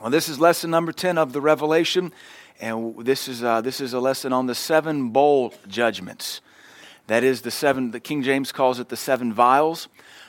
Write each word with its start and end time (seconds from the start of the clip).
Well, 0.00 0.10
this 0.10 0.28
is 0.28 0.40
lesson 0.40 0.70
number 0.72 0.90
10 0.90 1.18
of 1.18 1.32
the 1.32 1.40
Revelation, 1.40 2.12
and 2.60 3.04
this 3.04 3.28
is, 3.28 3.44
uh, 3.44 3.60
this 3.60 3.80
is 3.80 3.92
a 3.92 4.00
lesson 4.00 4.32
on 4.32 4.46
the 4.46 4.54
seven 4.54 5.10
bowl 5.10 5.54
judgments. 5.68 6.40
That 7.06 7.22
is 7.22 7.42
the 7.42 7.52
seven, 7.52 7.92
the 7.92 8.00
King 8.00 8.22
James 8.24 8.50
calls 8.50 8.80
it 8.80 8.88
the 8.88 8.96
seven 8.96 9.32
vials. 9.32 9.86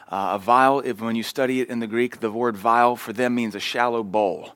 Uh, 0.07 0.33
a 0.33 0.39
vial, 0.39 0.81
if, 0.81 1.01
when 1.01 1.15
you 1.15 1.23
study 1.23 1.62
it 1.62 1.70
in 1.70 1.79
the 1.79 1.88
Greek, 1.88 2.20
the 2.20 2.31
word 2.31 2.55
vial 2.55 2.96
for 2.96 3.12
them 3.12 3.33
means 3.33 3.55
a 3.55 3.59
shallow 3.59 4.04
bowl. 4.04 4.54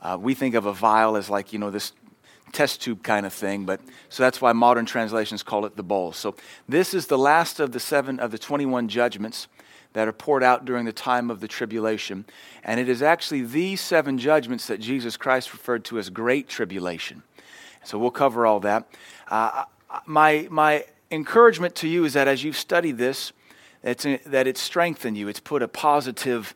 Uh, 0.00 0.16
we 0.18 0.32
think 0.32 0.54
of 0.54 0.64
a 0.64 0.72
vial 0.72 1.16
as 1.16 1.28
like, 1.28 1.52
you 1.52 1.58
know, 1.58 1.70
this 1.70 1.92
test 2.52 2.80
tube 2.80 3.02
kind 3.02 3.26
of 3.26 3.34
thing, 3.34 3.66
but 3.66 3.82
so 4.08 4.22
that's 4.22 4.40
why 4.40 4.52
modern 4.52 4.86
translations 4.86 5.42
call 5.42 5.66
it 5.66 5.76
the 5.76 5.82
bowl. 5.82 6.12
So 6.12 6.34
this 6.66 6.94
is 6.94 7.08
the 7.08 7.18
last 7.18 7.60
of 7.60 7.72
the 7.72 7.80
seven 7.80 8.18
of 8.18 8.30
the 8.30 8.38
21 8.38 8.88
judgments 8.88 9.48
that 9.96 10.06
are 10.06 10.12
poured 10.12 10.42
out 10.42 10.66
during 10.66 10.84
the 10.84 10.92
time 10.92 11.30
of 11.30 11.40
the 11.40 11.48
tribulation. 11.48 12.26
And 12.62 12.78
it 12.78 12.86
is 12.86 13.00
actually 13.00 13.40
these 13.40 13.80
seven 13.80 14.18
judgments 14.18 14.66
that 14.66 14.78
Jesus 14.78 15.16
Christ 15.16 15.54
referred 15.54 15.86
to 15.86 15.98
as 15.98 16.10
great 16.10 16.50
tribulation. 16.50 17.22
So 17.82 17.96
we'll 17.98 18.10
cover 18.10 18.44
all 18.44 18.60
that. 18.60 18.86
Uh, 19.30 19.64
my, 20.04 20.48
my 20.50 20.84
encouragement 21.10 21.74
to 21.76 21.88
you 21.88 22.04
is 22.04 22.12
that 22.12 22.28
as 22.28 22.44
you've 22.44 22.58
studied 22.58 22.98
this, 22.98 23.32
it's, 23.82 24.04
that 24.26 24.46
it's 24.46 24.60
strengthened 24.60 25.16
you, 25.16 25.28
it's 25.28 25.40
put 25.40 25.62
a 25.62 25.68
positive 25.68 26.54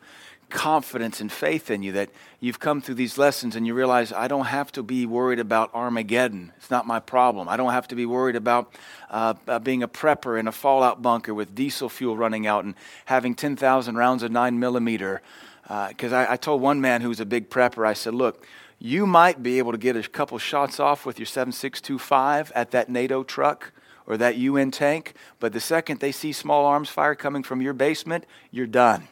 confidence 0.51 1.21
and 1.21 1.31
faith 1.31 1.71
in 1.71 1.83
you 1.83 1.93
that 1.93 2.11
you've 2.41 2.59
come 2.59 2.81
through 2.81 2.97
these 2.97 3.17
lessons 3.17 3.57
and 3.57 3.67
you 3.67 3.75
realize 3.75 4.13
I 4.13 4.29
don't 4.29 4.47
have 4.47 4.71
to 4.73 4.83
be 4.83 5.07
worried 5.07 5.39
about 5.39 5.73
Armageddon. 5.75 6.53
It's 6.57 6.71
not 6.71 6.87
my 6.87 7.01
problem. 7.01 7.49
I 7.49 7.57
don't 7.57 7.73
have 7.73 7.89
to 7.89 7.95
be 7.95 8.07
worried 8.07 8.37
about 8.37 8.75
uh, 9.11 9.35
uh, 9.49 9.59
being 9.59 9.83
a 9.83 9.89
prepper 9.89 10.39
in 10.39 10.49
a 10.49 10.53
fallout 10.53 11.01
bunker 11.01 11.33
with 11.33 11.55
diesel 11.55 11.89
fuel 11.89 12.17
running 12.17 12.47
out 12.47 12.65
and 12.65 12.75
having 13.07 13.35
10,000 13.35 13.97
rounds 13.97 14.23
of 14.23 14.31
9 14.31 14.59
millimeter. 14.59 15.23
Because 15.63 16.13
uh, 16.13 16.27
I, 16.29 16.33
I 16.33 16.37
told 16.37 16.61
one 16.61 16.81
man 16.81 17.01
who's 17.01 17.21
a 17.21 17.27
big 17.27 17.49
prepper, 17.49 17.87
I 17.87 17.93
said, 17.93 18.15
look, 18.15 18.45
you 18.79 19.07
might 19.07 19.43
be 19.43 19.59
able 19.59 19.73
to 19.73 19.79
get 19.79 19.95
a 19.95 20.03
couple 20.03 20.39
shots 20.39 20.81
off 20.81 21.07
with 21.07 21.19
your 21.19 21.27
7625 21.27 22.51
at 22.55 22.71
that 22.71 22.89
NATO 22.89 23.23
truck 23.23 23.73
or 24.07 24.17
that 24.17 24.37
UN 24.37 24.71
tank, 24.71 25.15
but 25.39 25.53
the 25.53 25.61
second 25.61 26.01
they 26.01 26.11
see 26.11 26.33
small 26.33 26.65
arms 26.65 26.89
fire 26.89 27.15
coming 27.15 27.45
from 27.45 27.63
your 27.63 27.73
basement, 27.73 28.25
you're 28.51 28.67
done. 28.67 29.07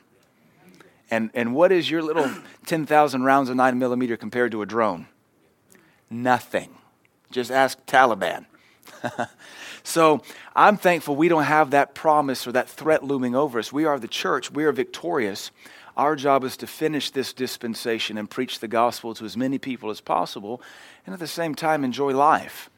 And, 1.10 1.30
and 1.34 1.54
what 1.54 1.72
is 1.72 1.90
your 1.90 2.02
little 2.02 2.30
10,000 2.66 3.22
rounds 3.22 3.48
of 3.48 3.56
9 3.56 3.78
millimeter 3.78 4.16
compared 4.16 4.52
to 4.52 4.62
a 4.62 4.66
drone? 4.66 5.06
Nothing. 6.10 6.70
Just 7.30 7.50
ask 7.50 7.84
Taliban. 7.86 8.46
so 9.82 10.22
I'm 10.56 10.76
thankful 10.76 11.16
we 11.16 11.28
don't 11.28 11.44
have 11.44 11.70
that 11.70 11.94
promise 11.94 12.46
or 12.46 12.52
that 12.52 12.68
threat 12.68 13.04
looming 13.04 13.34
over 13.34 13.58
us. 13.58 13.72
We 13.72 13.84
are 13.84 13.98
the 13.98 14.08
church, 14.08 14.50
we 14.50 14.64
are 14.64 14.72
victorious. 14.72 15.50
Our 15.96 16.14
job 16.14 16.44
is 16.44 16.56
to 16.58 16.66
finish 16.66 17.10
this 17.10 17.32
dispensation 17.32 18.18
and 18.18 18.30
preach 18.30 18.60
the 18.60 18.68
gospel 18.68 19.14
to 19.14 19.24
as 19.24 19.36
many 19.36 19.58
people 19.58 19.90
as 19.90 20.00
possible, 20.00 20.62
and 21.04 21.12
at 21.12 21.18
the 21.18 21.26
same 21.26 21.56
time, 21.56 21.82
enjoy 21.82 22.12
life. 22.12 22.70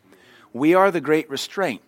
We 0.54 0.74
are 0.74 0.90
the 0.90 1.02
great 1.02 1.28
restraint. 1.28 1.82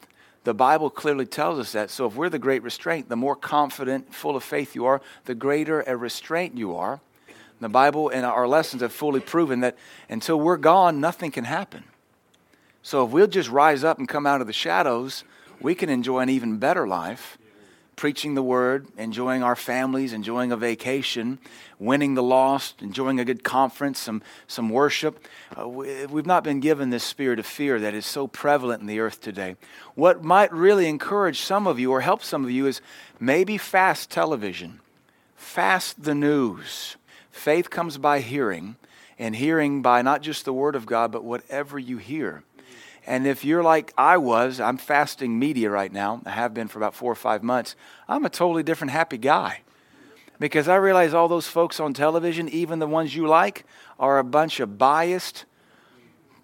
The 0.45 0.55
Bible 0.55 0.91
clearly 0.91 1.27
tells 1.27 1.59
us 1.59 1.73
that. 1.73 1.91
So 1.91 2.07
if 2.07 2.17
we're 2.17 2.29
the 2.29 2.39
great 2.39 2.63
restraint, 2.63 3.09
the 3.09 3.17
more 3.17 3.37
confident, 3.37 4.13
full 4.15 4.37
of 4.37 4.43
faith 4.43 4.75
you 4.75 4.87
are, 4.87 5.01
the 5.25 5.35
greater 5.35 5.83
a 5.83 5.97
restraint 5.97 6.57
you 6.57 6.75
are. 6.77 7.01
The 7.61 7.69
Bible 7.69 8.09
and 8.09 8.27
our 8.27 8.49
lessons 8.49 8.83
have 8.83 8.93
fully 8.93 9.21
proven 9.21 9.61
that 9.61 9.77
until 10.09 10.41
we're 10.41 10.57
gone, 10.57 11.01
nothing 11.01 11.31
can 11.31 11.45
happen. 11.45 11.85
So 12.83 13.05
if 13.05 13.13
we'll 13.13 13.29
just 13.29 13.49
rise 13.51 13.85
up 13.85 13.99
and 13.99 14.09
come 14.09 14.27
out 14.27 14.41
of 14.41 14.49
the 14.49 14.53
shadows, 14.53 15.23
we 15.61 15.77
can 15.77 15.89
enjoy 15.89 16.21
an 16.21 16.29
even 16.29 16.59
better 16.59 16.89
life 16.89 17.39
preaching 17.97 18.35
the 18.35 18.43
word, 18.43 18.87
enjoying 18.97 19.43
our 19.43 19.57
families, 19.57 20.13
enjoying 20.13 20.51
a 20.51 20.57
vacation, 20.57 21.39
winning 21.79 22.15
the 22.15 22.23
lost, 22.23 22.83
enjoying 22.83 23.21
a 23.21 23.25
good 23.25 23.45
conference, 23.45 23.99
some, 23.99 24.23
some 24.47 24.71
worship. 24.71 25.27
Uh, 25.59 25.69
we, 25.69 25.89
have 25.89 26.27
not 26.27 26.45
been 26.45 26.61
given 26.61 26.91
this 26.91 27.05
spirit 27.05 27.39
of 27.39 27.47
fear 27.47 27.79
that 27.81 27.95
is 27.95 28.07
so 28.07 28.27
prevalent 28.27 28.81
in 28.81 28.87
the 28.87 29.01
earth 29.01 29.21
today. 29.21 29.57
What 29.95 30.25
might 30.25 30.53
really 30.53 30.87
encourage 30.89 31.41
some 31.41 31.67
of 31.67 31.79
you 31.79 31.91
or 31.91 32.01
help 32.01 32.23
some 32.23 32.45
of 32.45 32.51
you 32.51 32.67
is 32.67 32.81
maybe 33.21 33.59
fast 33.59 34.11
television, 34.11 34.81
fast 35.37 36.03
the 36.03 36.15
news. 36.15 36.97
Faith 37.31 37.71
comes 37.71 37.99
by 37.99 38.21
hearing, 38.21 38.77
and 39.19 39.37
hearing 39.37 39.83
by 39.83 40.03
not 40.03 40.23
just 40.23 40.45
the 40.45 40.53
word 40.53 40.77
of 40.77 40.87
God, 40.87 41.13
but 41.13 41.25
whatever 41.25 41.79
you 41.79 41.99
hear. 41.99 42.43
And 43.07 43.27
if 43.27 43.45
you're 43.45 43.63
like 43.63 43.93
I 43.99 44.17
was, 44.17 44.61
I'm 44.61 44.77
fasting 44.77 45.39
media 45.39 45.71
right 45.71 45.93
now. 45.93 46.23
I 46.25 46.31
have 46.31 46.55
been 46.55 46.69
for 46.69 46.79
about 46.79 46.95
four 46.95 47.11
or 47.11 47.17
five 47.17 47.43
months. 47.43 47.75
I'm 48.09 48.25
a 48.25 48.31
totally 48.31 48.63
different 48.63 48.93
happy 48.93 49.19
guy 49.19 49.61
because 50.39 50.69
I 50.69 50.77
realize 50.77 51.15
all 51.15 51.29
those 51.29 51.47
folks 51.47 51.81
on 51.81 51.95
television, 51.95 52.49
even 52.49 52.79
the 52.79 52.87
ones 52.87 53.15
you 53.15 53.27
like, 53.27 53.65
are 53.99 54.19
a 54.19 54.25
bunch 54.25 54.61
of 54.61 54.79
biased 54.79 55.45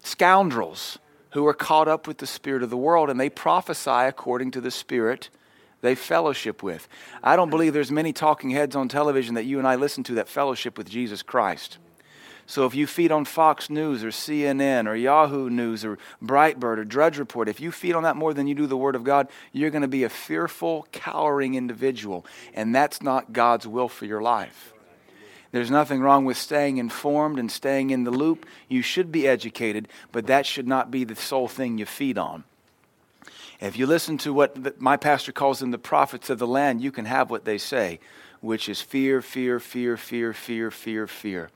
scoundrels 0.03 0.99
who 1.31 1.45
are 1.45 1.53
caught 1.53 1.87
up 1.87 2.07
with 2.07 2.17
the 2.17 2.27
spirit 2.27 2.63
of 2.63 2.69
the 2.69 2.77
world 2.77 3.09
and 3.09 3.19
they 3.19 3.29
prophesy 3.29 3.89
according 3.89 4.51
to 4.51 4.61
the 4.61 4.71
spirit 4.71 5.29
they 5.81 5.95
fellowship 5.95 6.61
with. 6.61 6.87
I 7.23 7.35
don't 7.35 7.49
believe 7.49 7.73
there's 7.73 7.91
many 7.91 8.11
talking 8.11 8.49
heads 8.49 8.75
on 8.75 8.89
television 8.89 9.35
that 9.35 9.45
you 9.45 9.59
and 9.59 9.67
I 9.67 9.75
listen 9.75 10.03
to 10.05 10.15
that 10.15 10.27
fellowship 10.27 10.77
with 10.77 10.89
Jesus 10.89 11.23
Christ. 11.23 11.77
So 12.49 12.65
if 12.65 12.73
you 12.73 12.87
feed 12.87 13.11
on 13.11 13.25
Fox 13.25 13.69
News 13.69 14.03
or 14.03 14.07
CNN 14.07 14.87
or 14.87 14.95
Yahoo 14.95 15.51
News 15.51 15.85
or 15.85 15.99
Breitbart 16.19 16.79
or 16.79 16.83
Drudge 16.83 17.19
Report, 17.19 17.47
if 17.47 17.59
you 17.59 17.71
feed 17.71 17.93
on 17.93 18.01
that 18.01 18.15
more 18.15 18.33
than 18.33 18.47
you 18.47 18.55
do 18.55 18.65
the 18.65 18.75
Word 18.75 18.95
of 18.95 19.03
God, 19.03 19.27
you're 19.53 19.69
going 19.69 19.83
to 19.83 19.87
be 19.87 20.03
a 20.03 20.09
fearful, 20.09 20.87
cowering 20.91 21.53
individual. 21.53 22.25
And 22.55 22.73
that's 22.73 23.03
not 23.03 23.33
God's 23.33 23.67
will 23.67 23.87
for 23.87 24.07
your 24.07 24.23
life. 24.23 24.73
There's 25.51 25.69
nothing 25.69 26.01
wrong 26.01 26.25
with 26.25 26.37
staying 26.37 26.77
informed 26.77 27.37
and 27.37 27.51
staying 27.51 27.91
in 27.91 28.03
the 28.03 28.09
loop. 28.09 28.47
You 28.67 28.81
should 28.81 29.11
be 29.11 29.27
educated, 29.27 29.87
but 30.11 30.25
that 30.25 30.47
should 30.47 30.67
not 30.67 30.89
be 30.89 31.03
the 31.03 31.15
sole 31.15 31.47
thing 31.47 31.77
you 31.77 31.85
feed 31.85 32.17
on. 32.17 32.45
If 33.61 33.77
you 33.77 33.85
listen 33.85 34.17
to 34.19 34.33
what 34.33 34.81
my 34.81 34.97
pastor 34.97 35.31
calls 35.31 35.59
them 35.59 35.69
the 35.69 35.77
prophets 35.77 36.31
of 36.31 36.39
the 36.39 36.47
land, 36.47 36.81
you 36.81 36.91
can 36.91 37.05
have 37.05 37.29
what 37.29 37.45
they 37.45 37.59
say, 37.59 37.99
which 38.41 38.67
is 38.67 38.81
fear, 38.81 39.21
fear, 39.21 39.59
fear, 39.59 39.97
fear, 39.97 40.33
fear, 40.33 40.71
fear, 40.71 41.05
fear. 41.05 41.51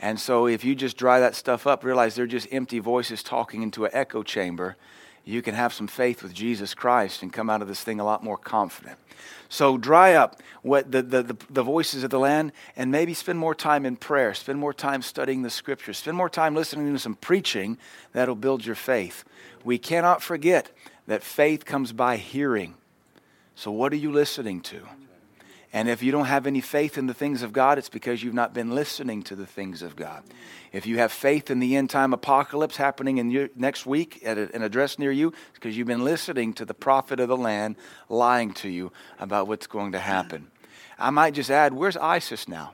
And 0.00 0.20
so 0.20 0.46
if 0.46 0.64
you 0.64 0.74
just 0.74 0.96
dry 0.96 1.20
that 1.20 1.34
stuff 1.34 1.66
up, 1.66 1.82
realize 1.82 2.14
they're 2.14 2.26
just 2.26 2.48
empty 2.52 2.78
voices 2.78 3.22
talking 3.22 3.62
into 3.62 3.84
an 3.84 3.90
echo 3.92 4.22
chamber, 4.22 4.76
you 5.24 5.42
can 5.42 5.54
have 5.54 5.74
some 5.74 5.88
faith 5.88 6.22
with 6.22 6.32
Jesus 6.32 6.72
Christ 6.72 7.22
and 7.22 7.32
come 7.32 7.50
out 7.50 7.60
of 7.60 7.68
this 7.68 7.82
thing 7.82 8.00
a 8.00 8.04
lot 8.04 8.24
more 8.24 8.38
confident. 8.38 8.98
So 9.50 9.76
dry 9.76 10.14
up 10.14 10.40
what 10.62 10.90
the, 10.90 11.02
the, 11.02 11.22
the, 11.22 11.36
the, 11.50 11.62
voices 11.62 12.02
of 12.02 12.10
the 12.10 12.18
land 12.18 12.52
and 12.76 12.90
maybe 12.90 13.12
spend 13.12 13.38
more 13.38 13.54
time 13.54 13.84
in 13.84 13.96
prayer, 13.96 14.32
spend 14.32 14.58
more 14.58 14.72
time 14.72 15.02
studying 15.02 15.42
the 15.42 15.50
scriptures, 15.50 15.98
spend 15.98 16.16
more 16.16 16.30
time 16.30 16.54
listening 16.54 16.92
to 16.92 16.98
some 16.98 17.14
preaching 17.14 17.76
that'll 18.12 18.36
build 18.36 18.64
your 18.64 18.74
faith. 18.74 19.24
We 19.64 19.78
cannot 19.78 20.22
forget 20.22 20.70
that 21.06 21.22
faith 21.22 21.64
comes 21.64 21.92
by 21.92 22.16
hearing. 22.16 22.74
So 23.54 23.70
what 23.70 23.92
are 23.92 23.96
you 23.96 24.12
listening 24.12 24.60
to? 24.62 24.86
And 25.72 25.88
if 25.88 26.02
you 26.02 26.10
don't 26.10 26.24
have 26.24 26.46
any 26.46 26.62
faith 26.62 26.96
in 26.96 27.06
the 27.06 27.14
things 27.14 27.42
of 27.42 27.52
God, 27.52 27.76
it's 27.76 27.90
because 27.90 28.22
you've 28.22 28.34
not 28.34 28.54
been 28.54 28.74
listening 28.74 29.22
to 29.24 29.36
the 29.36 29.44
things 29.44 29.82
of 29.82 29.96
God. 29.96 30.22
If 30.72 30.86
you 30.86 30.98
have 30.98 31.12
faith 31.12 31.50
in 31.50 31.58
the 31.60 31.76
end 31.76 31.90
time 31.90 32.14
apocalypse 32.14 32.76
happening 32.76 33.18
in 33.18 33.30
your, 33.30 33.50
next 33.54 33.84
week 33.84 34.22
at 34.24 34.38
a, 34.38 34.54
an 34.54 34.62
address 34.62 34.98
near 34.98 35.12
you, 35.12 35.28
it's 35.28 35.54
because 35.54 35.76
you've 35.76 35.86
been 35.86 36.04
listening 36.04 36.54
to 36.54 36.64
the 36.64 36.72
prophet 36.72 37.20
of 37.20 37.28
the 37.28 37.36
land 37.36 37.76
lying 38.08 38.54
to 38.54 38.68
you 38.70 38.92
about 39.18 39.46
what's 39.46 39.66
going 39.66 39.92
to 39.92 39.98
happen. 39.98 40.50
I 40.98 41.10
might 41.10 41.34
just 41.34 41.50
add, 41.50 41.74
where's 41.74 41.98
ISIS 41.98 42.48
now? 42.48 42.72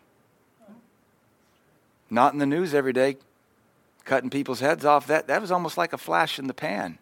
Not 2.11 2.33
in 2.33 2.39
the 2.39 2.47
news 2.47 2.75
every 2.75 2.93
day, 2.93 3.17
cutting 4.05 4.31
people's 4.31 4.61
heads 4.61 4.85
off. 4.85 5.09
That, 5.09 5.27
that 5.27 5.41
was 5.41 5.51
almost 5.51 5.77
like 5.77 5.93
a 5.93 5.99
flash 5.99 6.39
in 6.39 6.47
the 6.47 6.55
pan. 6.55 6.99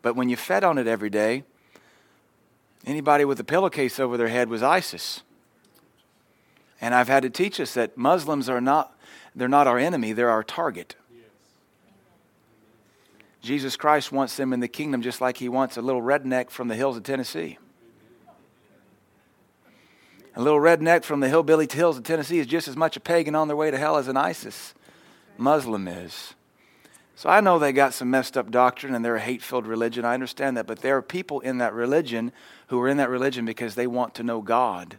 But 0.00 0.16
when 0.16 0.30
you 0.30 0.36
fed 0.36 0.64
on 0.64 0.78
it 0.78 0.86
every 0.86 1.10
day, 1.10 1.44
Anybody 2.86 3.24
with 3.24 3.40
a 3.40 3.44
pillowcase 3.44 3.98
over 3.98 4.16
their 4.16 4.28
head 4.28 4.48
was 4.48 4.62
ISIS. 4.62 5.22
And 6.80 6.94
I've 6.94 7.08
had 7.08 7.24
to 7.24 7.30
teach 7.30 7.58
us 7.58 7.74
that 7.74 7.96
Muslims 7.96 8.48
are 8.48 8.60
not, 8.60 8.96
they're 9.34 9.48
not 9.48 9.66
our 9.66 9.78
enemy, 9.78 10.12
they're 10.12 10.30
our 10.30 10.44
target. 10.44 10.94
Jesus 13.42 13.76
Christ 13.76 14.10
wants 14.12 14.36
them 14.36 14.52
in 14.52 14.60
the 14.60 14.68
kingdom 14.68 15.02
just 15.02 15.20
like 15.20 15.36
he 15.38 15.48
wants 15.48 15.76
a 15.76 15.82
little 15.82 16.02
redneck 16.02 16.50
from 16.50 16.68
the 16.68 16.74
hills 16.74 16.96
of 16.96 17.02
Tennessee. 17.02 17.58
A 20.34 20.42
little 20.42 20.60
redneck 20.60 21.02
from 21.02 21.20
the 21.20 21.28
hillbilly 21.28 21.66
hills 21.70 21.96
of 21.96 22.04
Tennessee 22.04 22.38
is 22.38 22.46
just 22.46 22.68
as 22.68 22.76
much 22.76 22.96
a 22.96 23.00
pagan 23.00 23.34
on 23.34 23.48
their 23.48 23.56
way 23.56 23.70
to 23.70 23.78
hell 23.78 23.96
as 23.96 24.08
an 24.08 24.16
ISIS 24.16 24.74
Muslim 25.38 25.88
is. 25.88 26.34
So 27.16 27.30
I 27.30 27.40
know 27.40 27.58
they 27.58 27.72
got 27.72 27.94
some 27.94 28.10
messed 28.10 28.36
up 28.36 28.50
doctrine 28.50 28.94
and 28.94 29.02
they're 29.02 29.16
a 29.16 29.20
hate 29.20 29.42
filled 29.42 29.66
religion. 29.66 30.04
I 30.04 30.12
understand 30.12 30.58
that. 30.58 30.66
But 30.66 30.82
there 30.82 30.98
are 30.98 31.02
people 31.02 31.40
in 31.40 31.58
that 31.58 31.72
religion 31.72 32.30
who 32.66 32.78
are 32.82 32.88
in 32.88 32.98
that 32.98 33.08
religion 33.08 33.46
because 33.46 33.74
they 33.74 33.86
want 33.86 34.14
to 34.16 34.22
know 34.22 34.42
God. 34.42 34.96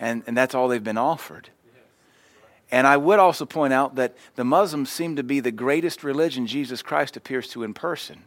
And, 0.00 0.22
and 0.26 0.34
that's 0.34 0.54
all 0.54 0.66
they've 0.66 0.82
been 0.82 0.96
offered. 0.96 1.50
And 2.70 2.86
I 2.86 2.96
would 2.96 3.18
also 3.18 3.44
point 3.44 3.74
out 3.74 3.96
that 3.96 4.16
the 4.34 4.44
Muslims 4.44 4.88
seem 4.88 5.16
to 5.16 5.22
be 5.22 5.40
the 5.40 5.52
greatest 5.52 6.02
religion 6.02 6.46
Jesus 6.46 6.80
Christ 6.80 7.18
appears 7.18 7.48
to 7.48 7.64
in 7.64 7.74
person. 7.74 8.22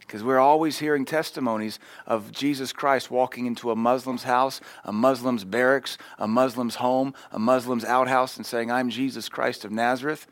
Because 0.00 0.22
we're 0.22 0.38
always 0.38 0.80
hearing 0.80 1.06
testimonies 1.06 1.78
of 2.06 2.30
Jesus 2.30 2.74
Christ 2.74 3.10
walking 3.10 3.46
into 3.46 3.70
a 3.70 3.76
Muslim's 3.76 4.24
house, 4.24 4.60
a 4.84 4.92
Muslim's 4.92 5.44
barracks, 5.44 5.96
a 6.18 6.28
Muslim's 6.28 6.74
home, 6.74 7.14
a 7.32 7.38
Muslim's 7.38 7.86
outhouse, 7.86 8.36
and 8.36 8.44
saying, 8.44 8.70
I'm 8.70 8.90
Jesus 8.90 9.30
Christ 9.30 9.64
of 9.64 9.72
Nazareth. 9.72 10.26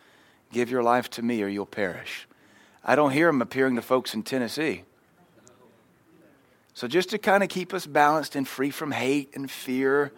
Give 0.53 0.71
your 0.71 0.83
life 0.83 1.11
to 1.11 1.23
me 1.23 1.43
or 1.43 1.49
you'll 1.49 1.67
perish. 1.67 2.27
I 2.85 2.95
don't 2.95 3.12
hear 3.12 3.29
him 3.29 3.43
appearing 3.43 3.77
to 3.77 3.83
folks 3.83 4.15
in 4.15 4.23
Tennessee. 4.23 4.85
So, 6.75 6.87
just 6.87 7.11
to 7.11 7.19
kind 7.19 7.43
of 7.43 7.49
keep 7.49 7.75
us 7.75 7.87
balanced 7.87 8.37
and 8.37 8.47
free 8.47 8.71
from 8.71 8.93
hate 8.93 9.35
and 9.35 9.50
fear, 9.50 10.12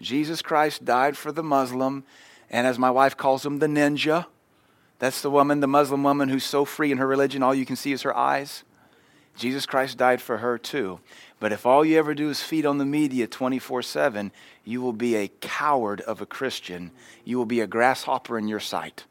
Jesus 0.00 0.40
Christ 0.40 0.84
died 0.84 1.16
for 1.16 1.30
the 1.30 1.42
Muslim, 1.42 2.04
and 2.48 2.66
as 2.66 2.78
my 2.78 2.90
wife 2.90 3.16
calls 3.16 3.44
him, 3.44 3.58
the 3.58 3.66
ninja. 3.66 4.26
That's 4.98 5.20
the 5.20 5.30
woman, 5.30 5.60
the 5.60 5.66
Muslim 5.66 6.02
woman, 6.02 6.30
who's 6.30 6.44
so 6.44 6.64
free 6.64 6.90
in 6.90 6.98
her 6.98 7.06
religion, 7.06 7.42
all 7.42 7.54
you 7.54 7.66
can 7.66 7.76
see 7.76 7.92
is 7.92 8.02
her 8.02 8.16
eyes. 8.16 8.64
Jesus 9.36 9.66
Christ 9.66 9.98
died 9.98 10.22
for 10.22 10.38
her 10.38 10.56
too. 10.58 11.00
But 11.40 11.52
if 11.52 11.66
all 11.66 11.84
you 11.84 11.98
ever 11.98 12.14
do 12.14 12.30
is 12.30 12.40
feed 12.40 12.64
on 12.64 12.78
the 12.78 12.84
media 12.84 13.26
24 13.26 13.82
7, 13.82 14.32
you 14.64 14.80
will 14.80 14.92
be 14.92 15.16
a 15.16 15.28
coward 15.28 16.00
of 16.02 16.20
a 16.20 16.26
Christian. 16.26 16.92
You 17.24 17.36
will 17.36 17.46
be 17.46 17.60
a 17.60 17.66
grasshopper 17.66 18.38
in 18.38 18.48
your 18.48 18.60
sight. 18.60 19.04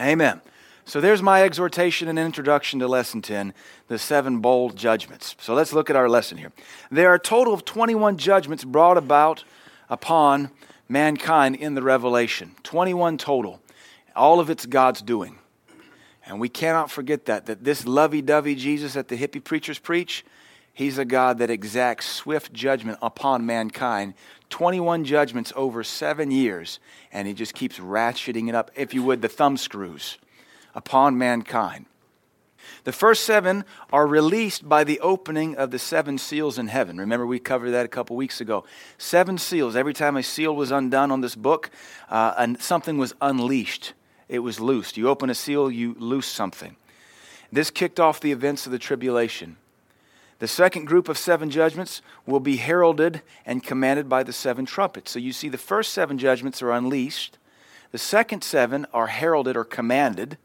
Amen. 0.00 0.40
So 0.84 1.00
there's 1.00 1.22
my 1.22 1.42
exhortation 1.42 2.06
and 2.06 2.18
introduction 2.18 2.78
to 2.80 2.86
lesson 2.86 3.22
10, 3.22 3.54
the 3.88 3.98
seven 3.98 4.38
bowl 4.38 4.70
judgments. 4.70 5.34
So 5.40 5.54
let's 5.54 5.72
look 5.72 5.90
at 5.90 5.96
our 5.96 6.08
lesson 6.08 6.38
here. 6.38 6.52
There 6.90 7.10
are 7.10 7.14
a 7.14 7.20
total 7.20 7.52
of 7.52 7.64
21 7.64 8.18
judgments 8.18 8.62
brought 8.64 8.96
about 8.96 9.42
upon 9.88 10.50
mankind 10.88 11.56
in 11.56 11.74
the 11.74 11.82
Revelation. 11.82 12.54
21 12.62 13.18
total. 13.18 13.60
All 14.14 14.38
of 14.38 14.48
it's 14.48 14.64
God's 14.64 15.02
doing. 15.02 15.38
And 16.24 16.40
we 16.40 16.48
cannot 16.48 16.90
forget 16.90 17.24
that, 17.26 17.46
that 17.46 17.64
this 17.64 17.86
lovey 17.86 18.22
dovey 18.22 18.54
Jesus 18.54 18.94
that 18.94 19.08
the 19.08 19.16
hippie 19.16 19.42
preachers 19.42 19.78
preach, 19.78 20.24
he's 20.76 20.98
a 20.98 21.04
God 21.04 21.38
that 21.38 21.50
exacts 21.50 22.06
swift 22.06 22.52
judgment 22.52 22.98
upon 23.02 23.44
mankind. 23.44 24.14
21 24.50 25.04
judgments 25.04 25.52
over 25.56 25.82
seven 25.82 26.30
years, 26.30 26.78
and 27.10 27.26
he 27.26 27.34
just 27.34 27.54
keeps 27.54 27.80
ratcheting 27.80 28.48
it 28.48 28.54
up, 28.54 28.70
if 28.76 28.94
you 28.94 29.02
would, 29.02 29.22
the 29.22 29.28
thumb 29.28 29.56
screws 29.56 30.18
upon 30.74 31.18
mankind. 31.18 31.86
The 32.84 32.92
first 32.92 33.24
seven 33.24 33.64
are 33.92 34.06
released 34.06 34.68
by 34.68 34.84
the 34.84 35.00
opening 35.00 35.56
of 35.56 35.72
the 35.72 35.78
seven 35.78 36.18
seals 36.18 36.58
in 36.58 36.68
heaven. 36.68 36.98
Remember, 36.98 37.26
we 37.26 37.40
covered 37.40 37.70
that 37.70 37.84
a 37.84 37.88
couple 37.88 38.14
weeks 38.14 38.40
ago. 38.40 38.64
Seven 38.98 39.38
seals. 39.38 39.74
Every 39.74 39.94
time 39.94 40.16
a 40.16 40.22
seal 40.22 40.54
was 40.54 40.70
undone 40.70 41.10
on 41.10 41.20
this 41.20 41.34
book, 41.34 41.70
uh, 42.08 42.34
and 42.38 42.60
something 42.60 42.98
was 42.98 43.14
unleashed 43.20 43.94
it 44.28 44.40
was 44.40 44.60
loosed. 44.60 44.96
You 44.96 45.08
open 45.08 45.30
a 45.30 45.34
seal, 45.34 45.70
you 45.70 45.94
loose 45.98 46.26
something. 46.26 46.76
This 47.52 47.70
kicked 47.70 48.00
off 48.00 48.20
the 48.20 48.32
events 48.32 48.66
of 48.66 48.72
the 48.72 48.78
tribulation. 48.78 49.56
The 50.38 50.48
second 50.48 50.84
group 50.84 51.08
of 51.08 51.16
seven 51.16 51.50
judgments 51.50 52.02
will 52.26 52.40
be 52.40 52.56
heralded 52.56 53.22
and 53.46 53.62
commanded 53.62 54.08
by 54.08 54.22
the 54.22 54.32
seven 54.32 54.66
trumpets. 54.66 55.10
So 55.10 55.18
you 55.18 55.32
see, 55.32 55.48
the 55.48 55.56
first 55.56 55.92
seven 55.92 56.18
judgments 56.18 56.60
are 56.62 56.72
unleashed, 56.72 57.38
the 57.92 57.98
second 57.98 58.44
seven 58.44 58.86
are 58.92 59.06
heralded 59.06 59.56
or 59.56 59.64
commanded, 59.64 60.36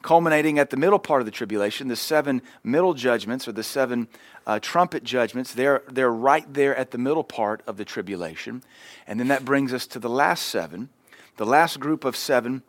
culminating 0.00 0.58
at 0.58 0.70
the 0.70 0.76
middle 0.76 0.98
part 0.98 1.20
of 1.20 1.26
the 1.26 1.32
tribulation. 1.32 1.88
The 1.88 1.96
seven 1.96 2.42
middle 2.62 2.94
judgments, 2.94 3.48
or 3.48 3.52
the 3.52 3.62
seven 3.62 4.08
uh, 4.46 4.60
trumpet 4.60 5.04
judgments, 5.04 5.52
they're, 5.52 5.82
they're 5.90 6.12
right 6.12 6.46
there 6.52 6.76
at 6.76 6.90
the 6.90 6.98
middle 6.98 7.24
part 7.24 7.62
of 7.66 7.76
the 7.76 7.84
tribulation. 7.84 8.62
And 9.06 9.18
then 9.18 9.28
that 9.28 9.44
brings 9.44 9.72
us 9.72 9.86
to 9.88 9.98
the 9.98 10.08
last 10.08 10.46
seven. 10.46 10.90
The 11.36 11.46
last 11.46 11.80
group 11.80 12.04
of 12.04 12.16
seven 12.16 12.62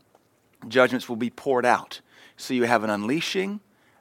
judgments 0.68 1.08
will 1.08 1.16
be 1.16 1.30
poured 1.30 1.66
out. 1.66 2.02
So 2.38 2.54
you 2.54 2.64
have 2.64 2.84
an 2.84 2.90
unleashing, 2.90 3.60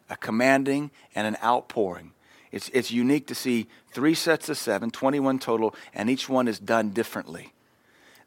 a 0.09 0.17
commanding, 0.17 0.91
and 1.15 1.27
an 1.27 1.37
outpouring. 1.43 2.13
It's, 2.55 2.69
it's 2.69 2.93
unique 2.93 3.27
to 3.27 3.35
see 3.35 3.67
three 3.91 4.15
sets 4.15 4.49
of 4.49 4.57
seven, 4.57 4.93
21 4.93 5.41
total, 5.41 5.75
and 5.93 6.09
each 6.09 6.29
one 6.29 6.47
is 6.47 6.61
done 6.61 6.91
differently. 6.91 7.53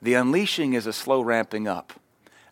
The 0.02 0.16
unleashing 0.16 0.74
is 0.74 0.86
a 0.86 0.92
slow 0.92 1.22
ramping 1.22 1.66
up. 1.66 1.94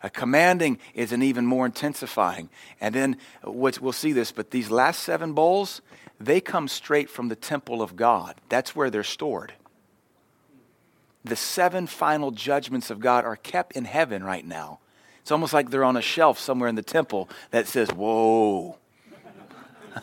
A 0.02 0.10
commanding 0.10 0.80
is 0.94 1.12
an 1.12 1.22
even 1.22 1.46
more 1.46 1.66
intensifying. 1.66 2.50
And 2.80 2.96
then 2.96 3.18
uh, 3.46 3.52
we'll 3.52 3.92
see 3.92 4.14
this, 4.14 4.32
but 4.32 4.52
these 4.52 4.72
last 4.72 5.02
seven 5.02 5.34
bowls, 5.34 5.82
they 6.18 6.40
come 6.40 6.70
straight 6.70 7.10
from 7.10 7.28
the 7.28 7.36
temple 7.36 7.82
of 7.82 7.98
God. 7.98 8.36
That's 8.48 8.74
where 8.74 8.90
they're 8.90 9.04
stored. 9.04 9.52
The 11.26 11.36
seven 11.36 11.88
final 11.88 12.32
judgments 12.32 12.90
of 12.90 13.02
God 13.02 13.26
are 13.26 13.36
kept 13.36 13.74
in 13.74 13.84
heaven 13.84 14.24
right 14.24 14.46
now. 14.48 14.80
It's 15.20 15.32
almost 15.32 15.52
like 15.52 15.72
they're 15.72 15.84
on 15.84 15.98
a 15.98 16.02
shelf 16.02 16.40
somewhere 16.40 16.70
in 16.70 16.76
the 16.76 16.82
temple 16.82 17.28
that 17.52 17.68
says, 17.68 17.90
Whoa. 17.90 18.78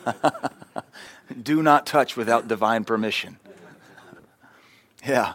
Do 1.33 1.63
not 1.63 1.87
touch 1.87 2.17
without 2.17 2.49
divine 2.49 2.85
permission. 2.85 3.39
yeah. 5.05 5.35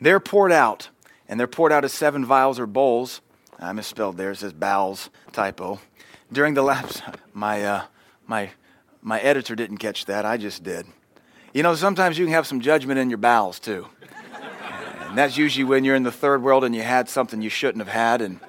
They're 0.00 0.20
poured 0.20 0.52
out, 0.52 0.88
and 1.28 1.38
they're 1.38 1.46
poured 1.46 1.72
out 1.72 1.84
as 1.84 1.92
seven 1.92 2.24
vials 2.24 2.58
or 2.58 2.66
bowls. 2.66 3.20
I 3.58 3.72
misspelled 3.72 4.16
there. 4.16 4.32
It 4.32 4.36
says 4.36 4.52
bowels, 4.52 5.10
typo. 5.32 5.80
During 6.32 6.54
the 6.54 6.62
lapse, 6.62 7.00
my, 7.32 7.64
uh, 7.64 7.84
my, 8.26 8.50
my 9.00 9.20
editor 9.20 9.54
didn't 9.54 9.78
catch 9.78 10.06
that. 10.06 10.24
I 10.24 10.36
just 10.36 10.62
did. 10.62 10.86
You 11.52 11.62
know, 11.62 11.74
sometimes 11.74 12.18
you 12.18 12.26
can 12.26 12.34
have 12.34 12.46
some 12.46 12.60
judgment 12.60 12.98
in 12.98 13.08
your 13.08 13.18
bowels, 13.18 13.60
too. 13.60 13.86
And 15.08 15.16
that's 15.16 15.36
usually 15.36 15.64
when 15.64 15.84
you're 15.84 15.94
in 15.94 16.02
the 16.02 16.10
third 16.10 16.42
world 16.42 16.64
and 16.64 16.74
you 16.74 16.82
had 16.82 17.08
something 17.08 17.40
you 17.40 17.48
shouldn't 17.48 17.84
have 17.86 17.94
had, 17.94 18.20
and 18.20 18.40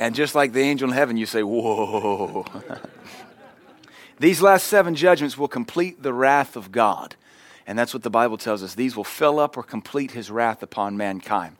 and 0.00 0.16
just 0.16 0.34
like 0.34 0.52
the 0.52 0.60
angel 0.60 0.88
in 0.88 0.94
heaven, 0.96 1.16
you 1.16 1.26
say, 1.26 1.44
Whoa. 1.44 2.44
These 4.22 4.40
last 4.40 4.68
seven 4.68 4.94
judgments 4.94 5.36
will 5.36 5.48
complete 5.48 6.04
the 6.04 6.12
wrath 6.12 6.54
of 6.54 6.70
God. 6.70 7.16
And 7.66 7.76
that's 7.76 7.92
what 7.92 8.04
the 8.04 8.10
Bible 8.10 8.38
tells 8.38 8.62
us. 8.62 8.76
These 8.76 8.94
will 8.94 9.02
fill 9.02 9.40
up 9.40 9.56
or 9.56 9.64
complete 9.64 10.12
his 10.12 10.30
wrath 10.30 10.62
upon 10.62 10.96
mankind. 10.96 11.56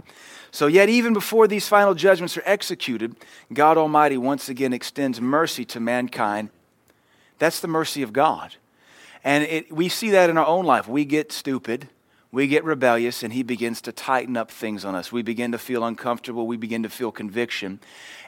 So, 0.53 0.69
yet, 0.69 0.89
even 0.89 1.13
before 1.13 1.49
these 1.49 1.67
final 1.67 1.93
judgments 1.93 2.37
are 2.37 2.43
executed, 2.47 3.17
God 3.53 3.77
Almighty 3.77 4.17
once 4.17 4.49
again 4.49 4.73
extends 4.73 5.21
mercy 5.21 5.65
to 5.65 5.81
mankind. 5.81 6.51
That's 7.41 7.59
the 7.59 7.67
mercy 7.67 8.01
of 8.01 8.13
God. 8.13 8.55
And 9.25 9.43
it, 9.43 9.73
we 9.73 9.89
see 9.89 10.11
that 10.11 10.31
in 10.31 10.39
our 10.39 10.47
own 10.47 10.65
life. 10.65 10.87
We 10.87 11.05
get 11.05 11.33
stupid 11.33 11.89
we 12.33 12.47
get 12.47 12.65
rebellious 12.65 13.23
and 13.23 13.33
he 13.33 13.43
begins 13.43 13.83
to 13.83 13.93
tighten 13.93 14.39
up 14.39 14.51
things 14.51 14.87
on 14.87 14.95
us. 14.95 15.13
We 15.13 15.21
begin 15.21 15.53
to 15.53 15.59
feel 15.59 15.85
uncomfortable. 15.85 16.47
We 16.47 16.57
begin 16.57 16.83
to 16.83 16.89
feel 16.89 17.13
conviction. 17.13 17.79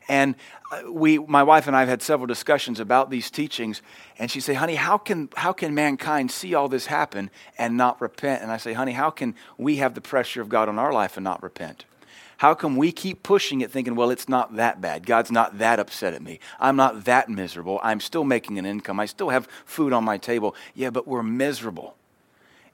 And 0.09 0.35
uh, 0.71 0.93
we, 0.93 1.19
my 1.19 1.43
wife 1.43 1.67
and 1.67 1.75
I 1.75 1.81
have 1.81 1.89
had 1.89 2.03
several 2.03 2.27
discussions 2.27 2.81
about 2.81 3.09
these 3.09 3.31
teachings. 3.31 3.81
And 4.19 4.31
she 4.31 4.41
say, 4.41 4.53
honey, 4.53 4.75
how 4.75 4.99
can, 4.99 5.31
how 5.37 5.55
can 5.55 5.75
mankind 5.75 6.31
see 6.31 6.55
all 6.55 6.69
this 6.69 6.85
happen 6.85 7.31
and 7.57 7.79
not 7.79 7.99
repent? 8.03 8.43
And 8.43 8.53
I 8.53 8.59
say, 8.59 8.75
honey, 8.75 8.93
how 8.93 9.09
can 9.09 9.35
we 9.57 9.77
have 9.77 9.95
the 9.95 10.03
pressure 10.03 10.43
of 10.43 10.51
God 10.51 10.69
on 10.69 10.79
our 10.79 10.93
life 10.93 11.17
and 11.17 11.25
not 11.25 11.43
repent? 11.43 11.87
How 12.37 12.53
come 12.53 12.77
we 12.77 12.93
keep 12.93 13.23
pushing 13.23 13.63
it 13.63 13.71
thinking, 13.71 13.95
well, 13.95 14.11
it's 14.11 14.29
not 14.29 14.57
that 14.57 14.83
bad. 14.83 15.07
God's 15.07 15.33
not 15.33 15.57
that 15.59 15.79
upset 15.79 16.13
at 16.13 16.21
me. 16.21 16.41
I'm 16.61 16.77
not 16.77 17.07
that 17.07 17.31
miserable. 17.31 17.81
I'm 17.83 18.01
still 18.01 18.25
making 18.25 18.59
an 18.59 18.67
income. 18.67 19.01
I 19.01 19.07
still 19.07 19.31
have 19.31 19.49
food 19.65 19.95
on 19.95 20.05
my 20.05 20.19
table. 20.19 20.55
Yeah, 20.75 20.91
but 20.91 21.09
we're 21.09 21.23
miserable 21.23 21.97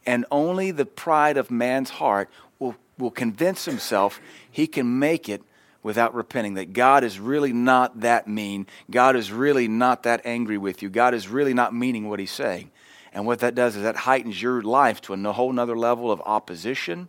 and 0.07 0.25
only 0.31 0.71
the 0.71 0.87
pride 0.87 1.37
of 1.37 1.51
man's 1.51 1.91
heart 1.91 2.31
will, 2.59 2.77
will 2.99 3.11
convince 3.11 3.65
himself 3.65 4.21
he 4.51 4.67
can 4.67 4.99
make 4.99 5.29
it 5.29 5.43
without 5.83 6.15
repenting 6.15 6.55
that 6.55 6.73
God 6.73 7.05
is 7.05 7.19
really 7.19 7.53
not 7.53 8.01
that 8.01 8.29
mean. 8.29 8.67
God 8.91 9.17
is 9.17 9.33
really 9.33 9.69
not 9.69 10.03
that 10.03 10.21
angry 10.25 10.59
with 10.59 10.83
you. 10.83 10.91
God 10.91 11.15
is 11.15 11.29
really 11.29 11.55
not 11.55 11.75
meaning 11.75 12.09
what 12.09 12.21
he's 12.21 12.31
saying. 12.31 12.71
And 13.13 13.27
what 13.27 13.41
that 13.41 13.55
does 13.55 13.77
is 13.77 13.83
that 13.83 13.97
heightens 13.97 14.41
your 14.41 14.63
life 14.63 15.01
to 15.03 15.15
a 15.15 15.33
whole 15.33 15.53
nother 15.53 15.77
level 15.77 16.13
of 16.13 16.21
opposition, 16.25 17.09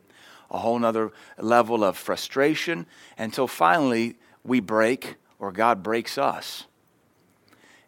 a 0.49 0.57
whole 0.57 0.79
nother 0.79 1.11
level 1.37 1.83
of 1.83 1.97
frustration, 1.97 2.85
until 3.17 3.47
finally 3.47 4.15
we 4.43 4.59
break 4.59 5.15
or 5.37 5.51
God 5.51 5.83
breaks 5.83 6.17
us. 6.17 6.65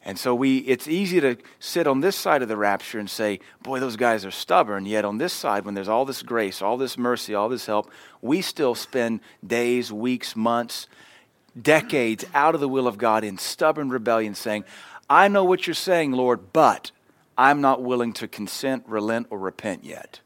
And 0.06 0.20
so 0.20 0.36
we, 0.36 0.58
it's 0.60 0.88
easy 0.88 1.22
to 1.22 1.38
sit 1.60 1.88
on 1.88 2.02
this 2.02 2.18
side 2.18 2.42
of 2.42 2.50
the 2.50 2.58
rapture 2.58 3.00
and 3.00 3.10
say, 3.10 3.40
boy, 3.62 3.80
those 3.80 3.96
guys 3.96 4.26
are 4.26 4.32
stubborn. 4.32 4.86
Yet 4.86 5.06
on 5.06 5.18
this 5.18 5.32
side, 5.32 5.64
when 5.64 5.76
there's 5.76 5.88
all 5.88 6.04
this 6.04 6.22
grace, 6.22 6.62
all 6.62 6.76
this 6.76 6.98
mercy, 6.98 7.34
all 7.34 7.48
this 7.48 7.66
help, 7.66 7.90
we 8.22 8.42
still 8.42 8.76
spend 8.76 9.22
days, 9.46 9.94
weeks, 9.94 10.36
months, 10.36 10.88
decades 11.60 12.26
out 12.34 12.54
of 12.54 12.60
the 12.60 12.68
will 12.68 12.88
of 12.88 12.98
God 12.98 13.24
in 13.24 13.38
stubborn 13.38 13.90
rebellion, 13.90 14.36
saying, 14.36 14.66
I 15.10 15.30
know 15.30 15.46
what 15.46 15.68
you're 15.68 15.74
saying, 15.74 16.12
Lord, 16.12 16.52
but 16.52 16.92
I'm 17.38 17.62
not 17.62 17.82
willing 17.82 18.12
to 18.14 18.28
consent, 18.28 18.84
relent, 18.88 19.28
or 19.30 19.38
repent 19.38 19.86
yet. 19.86 20.20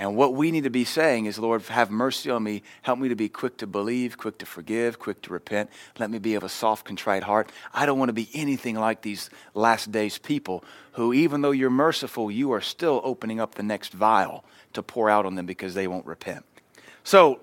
And 0.00 0.16
what 0.16 0.32
we 0.32 0.50
need 0.50 0.64
to 0.64 0.70
be 0.70 0.86
saying 0.86 1.26
is, 1.26 1.38
Lord, 1.38 1.60
have 1.64 1.90
mercy 1.90 2.30
on 2.30 2.42
me. 2.42 2.62
Help 2.80 2.98
me 2.98 3.10
to 3.10 3.14
be 3.14 3.28
quick 3.28 3.58
to 3.58 3.66
believe, 3.66 4.16
quick 4.16 4.38
to 4.38 4.46
forgive, 4.46 4.98
quick 4.98 5.20
to 5.20 5.30
repent. 5.30 5.68
Let 5.98 6.10
me 6.10 6.18
be 6.18 6.34
of 6.36 6.42
a 6.42 6.48
soft, 6.48 6.86
contrite 6.86 7.22
heart. 7.22 7.52
I 7.74 7.84
don't 7.84 7.98
want 7.98 8.08
to 8.08 8.14
be 8.14 8.30
anything 8.32 8.76
like 8.76 9.02
these 9.02 9.28
last 9.52 9.92
days 9.92 10.16
people 10.16 10.64
who, 10.92 11.12
even 11.12 11.42
though 11.42 11.50
you're 11.50 11.68
merciful, 11.68 12.30
you 12.30 12.50
are 12.52 12.62
still 12.62 13.02
opening 13.04 13.40
up 13.40 13.56
the 13.56 13.62
next 13.62 13.92
vial 13.92 14.42
to 14.72 14.82
pour 14.82 15.10
out 15.10 15.26
on 15.26 15.34
them 15.34 15.44
because 15.44 15.74
they 15.74 15.86
won't 15.86 16.06
repent. 16.06 16.46
So, 17.04 17.40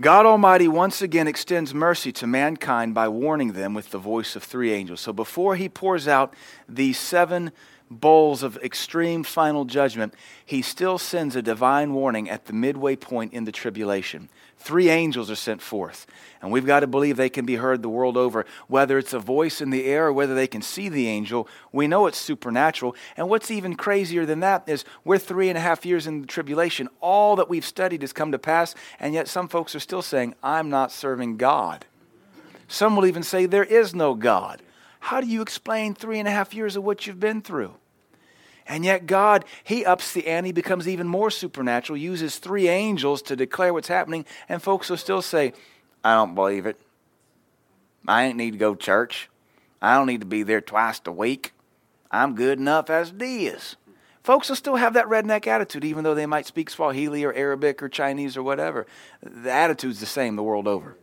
God 0.00 0.26
Almighty 0.26 0.68
once 0.68 1.02
again 1.02 1.26
extends 1.26 1.74
mercy 1.74 2.12
to 2.12 2.26
mankind 2.28 2.94
by 2.94 3.08
warning 3.08 3.54
them 3.54 3.74
with 3.74 3.90
the 3.90 3.98
voice 3.98 4.36
of 4.36 4.44
three 4.44 4.72
angels. 4.72 5.00
So 5.00 5.12
before 5.12 5.56
he 5.56 5.68
pours 5.68 6.06
out 6.06 6.34
these 6.68 7.00
seven 7.00 7.50
bowls 7.90 8.42
of 8.42 8.56
extreme 8.58 9.22
final 9.24 9.64
judgment, 9.64 10.14
he 10.44 10.62
still 10.62 10.98
sends 10.98 11.36
a 11.36 11.42
divine 11.42 11.94
warning 11.94 12.28
at 12.28 12.46
the 12.46 12.52
midway 12.52 12.96
point 12.96 13.32
in 13.32 13.44
the 13.44 13.52
tribulation. 13.52 14.28
Three 14.60 14.88
angels 14.88 15.30
are 15.30 15.36
sent 15.36 15.62
forth, 15.62 16.06
and 16.42 16.50
we've 16.50 16.66
got 16.66 16.80
to 16.80 16.88
believe 16.88 17.16
they 17.16 17.28
can 17.28 17.46
be 17.46 17.56
heard 17.56 17.80
the 17.80 17.88
world 17.88 18.16
over. 18.16 18.44
Whether 18.66 18.98
it's 18.98 19.12
a 19.12 19.20
voice 19.20 19.60
in 19.60 19.70
the 19.70 19.84
air 19.84 20.08
or 20.08 20.12
whether 20.12 20.34
they 20.34 20.48
can 20.48 20.62
see 20.62 20.88
the 20.88 21.06
angel, 21.06 21.48
we 21.70 21.86
know 21.86 22.06
it's 22.06 22.18
supernatural. 22.18 22.96
And 23.16 23.28
what's 23.28 23.52
even 23.52 23.76
crazier 23.76 24.26
than 24.26 24.40
that 24.40 24.68
is 24.68 24.84
we're 25.04 25.18
three 25.18 25.48
and 25.48 25.56
a 25.56 25.60
half 25.60 25.86
years 25.86 26.06
in 26.06 26.22
the 26.22 26.26
tribulation. 26.26 26.88
All 27.00 27.36
that 27.36 27.48
we've 27.48 27.64
studied 27.64 28.02
has 28.02 28.12
come 28.12 28.32
to 28.32 28.38
pass, 28.38 28.74
and 28.98 29.14
yet 29.14 29.28
some 29.28 29.48
folks 29.48 29.76
are 29.76 29.80
still 29.80 30.02
saying, 30.02 30.34
I'm 30.42 30.68
not 30.68 30.90
serving 30.90 31.36
God. 31.36 31.86
Some 32.66 32.96
will 32.96 33.06
even 33.06 33.22
say, 33.22 33.46
There 33.46 33.64
is 33.64 33.94
no 33.94 34.14
God. 34.14 34.60
How 35.00 35.20
do 35.20 35.26
you 35.26 35.42
explain 35.42 35.94
three 35.94 36.18
and 36.18 36.28
a 36.28 36.30
half 36.32 36.54
years 36.54 36.76
of 36.76 36.84
what 36.84 37.06
you've 37.06 37.20
been 37.20 37.42
through? 37.42 37.74
And 38.66 38.84
yet, 38.84 39.06
God, 39.06 39.44
He 39.64 39.84
ups 39.84 40.12
the 40.12 40.26
ante, 40.26 40.52
becomes 40.52 40.86
even 40.86 41.08
more 41.08 41.30
supernatural, 41.30 41.96
uses 41.96 42.38
three 42.38 42.68
angels 42.68 43.22
to 43.22 43.36
declare 43.36 43.72
what's 43.72 43.88
happening, 43.88 44.26
and 44.48 44.62
folks 44.62 44.90
will 44.90 44.98
still 44.98 45.22
say, 45.22 45.54
I 46.04 46.14
don't 46.14 46.34
believe 46.34 46.66
it. 46.66 46.78
I 48.06 48.24
ain't 48.24 48.36
need 48.36 48.52
to 48.52 48.58
go 48.58 48.74
to 48.74 48.80
church. 48.80 49.30
I 49.80 49.94
don't 49.94 50.06
need 50.06 50.20
to 50.20 50.26
be 50.26 50.42
there 50.42 50.60
twice 50.60 51.00
a 51.06 51.12
week. 51.12 51.52
I'm 52.10 52.34
good 52.34 52.58
enough 52.58 52.90
as 52.90 53.10
it 53.10 53.22
is. 53.22 53.76
Folks 54.22 54.48
will 54.48 54.56
still 54.56 54.76
have 54.76 54.94
that 54.94 55.06
redneck 55.06 55.46
attitude, 55.46 55.84
even 55.84 56.04
though 56.04 56.14
they 56.14 56.26
might 56.26 56.46
speak 56.46 56.68
Swahili 56.68 57.24
or 57.24 57.32
Arabic 57.32 57.82
or 57.82 57.88
Chinese 57.88 58.36
or 58.36 58.42
whatever. 58.42 58.86
The 59.22 59.50
attitude's 59.50 60.00
the 60.00 60.06
same 60.06 60.36
the 60.36 60.42
world 60.42 60.68
over. 60.68 60.96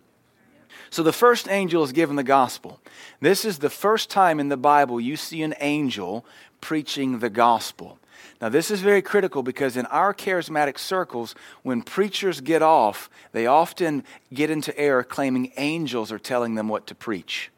So 0.90 1.04
the 1.04 1.14
first 1.14 1.50
angel 1.50 1.84
is 1.84 1.92
given 1.92 2.16
the 2.16 2.24
gospel. 2.24 2.80
This 3.20 3.46
is 3.46 3.60
the 3.60 3.70
first 3.70 4.10
time 4.10 4.40
in 4.40 4.50
the 4.50 4.58
Bible 4.58 5.00
you 5.00 5.16
see 5.18 5.42
an 5.44 5.56
angel 5.60 6.26
preaching 6.62 7.20
the 7.20 7.30
gospel. 7.30 8.00
Now, 8.42 8.50
this 8.50 8.70
is 8.70 8.82
very 8.82 9.02
critical 9.02 9.44
because 9.44 9.78
in 9.78 9.86
our 9.88 10.14
charismatic 10.14 10.78
circles, 10.78 11.36
when 11.64 11.82
preachers 11.82 12.42
get 12.42 12.62
off, 12.62 13.10
they 13.32 13.46
often 13.46 14.04
get 14.34 14.50
into 14.50 14.78
error 14.78 15.04
claiming 15.04 15.52
angels 15.58 16.12
are 16.12 16.20
telling 16.20 16.56
them 16.56 16.68
what 16.68 16.86
to 16.88 16.96
preach. 16.96 17.50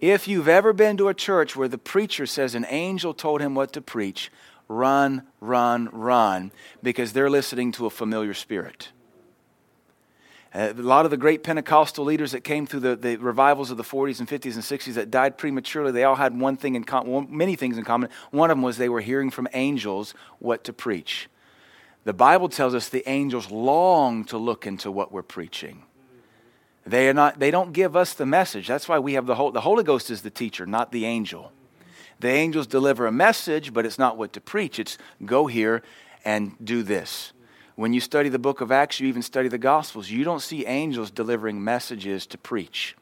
If 0.00 0.26
you've 0.26 0.48
ever 0.48 0.72
been 0.72 0.96
to 0.98 1.08
a 1.08 1.14
church 1.14 1.56
where 1.56 1.68
the 1.68 1.78
preacher 1.78 2.26
says 2.26 2.54
an 2.54 2.66
angel 2.68 3.14
told 3.14 3.40
him 3.40 3.54
what 3.54 3.72
to 3.72 3.80
preach, 3.80 4.30
run, 4.68 5.22
run, 5.40 5.88
run, 5.92 6.52
because 6.82 7.12
they're 7.12 7.30
listening 7.30 7.72
to 7.72 7.86
a 7.86 7.90
familiar 7.90 8.34
spirit. 8.34 8.88
Uh, 10.54 10.72
a 10.76 10.82
lot 10.82 11.04
of 11.04 11.10
the 11.10 11.16
great 11.16 11.42
Pentecostal 11.42 12.04
leaders 12.04 12.30
that 12.30 12.42
came 12.42 12.64
through 12.64 12.80
the, 12.80 12.94
the 12.94 13.16
revivals 13.16 13.72
of 13.72 13.76
the 13.76 13.82
40s 13.82 14.20
and 14.20 14.28
50s 14.28 14.54
and 14.54 14.62
60s 14.62 14.94
that 14.94 15.10
died 15.10 15.36
prematurely, 15.36 15.90
they 15.90 16.04
all 16.04 16.14
had 16.14 16.38
one 16.38 16.56
thing 16.56 16.76
in 16.76 16.84
common, 16.84 17.26
many 17.28 17.56
things 17.56 17.76
in 17.76 17.84
common. 17.84 18.08
One 18.30 18.50
of 18.50 18.56
them 18.56 18.62
was 18.62 18.76
they 18.76 18.88
were 18.88 19.00
hearing 19.00 19.30
from 19.30 19.48
angels 19.52 20.14
what 20.38 20.62
to 20.64 20.72
preach. 20.72 21.28
The 22.04 22.12
Bible 22.12 22.48
tells 22.48 22.74
us 22.74 22.88
the 22.88 23.08
angels 23.08 23.50
long 23.50 24.24
to 24.26 24.38
look 24.38 24.66
into 24.66 24.92
what 24.92 25.10
we're 25.10 25.22
preaching. 25.22 25.82
They, 26.86 27.08
are 27.08 27.14
not, 27.14 27.40
they 27.40 27.50
don't 27.50 27.72
give 27.72 27.96
us 27.96 28.14
the 28.14 28.26
message. 28.26 28.68
That's 28.68 28.88
why 28.88 28.98
we 28.98 29.14
have 29.14 29.26
the, 29.26 29.34
Holy, 29.34 29.52
the 29.52 29.62
Holy 29.62 29.82
Ghost 29.82 30.10
is 30.10 30.22
the 30.22 30.30
teacher, 30.30 30.66
not 30.66 30.92
the 30.92 31.04
angel. 31.04 31.50
The 32.20 32.28
angels 32.28 32.66
deliver 32.66 33.06
a 33.06 33.12
message, 33.12 33.72
but 33.72 33.84
it's 33.84 33.98
not 33.98 34.16
what 34.16 34.32
to 34.34 34.40
preach. 34.40 34.78
It's 34.78 34.98
go 35.24 35.46
here 35.46 35.82
and 36.24 36.54
do 36.62 36.82
this. 36.82 37.32
When 37.76 37.92
you 37.92 38.00
study 38.00 38.28
the 38.28 38.38
book 38.38 38.60
of 38.60 38.70
Acts, 38.70 39.00
you 39.00 39.08
even 39.08 39.22
study 39.22 39.48
the 39.48 39.58
Gospels, 39.58 40.10
you 40.10 40.22
don't 40.22 40.42
see 40.42 40.64
angels 40.66 41.10
delivering 41.10 41.62
messages 41.62 42.26
to 42.26 42.38
preach. 42.38 42.96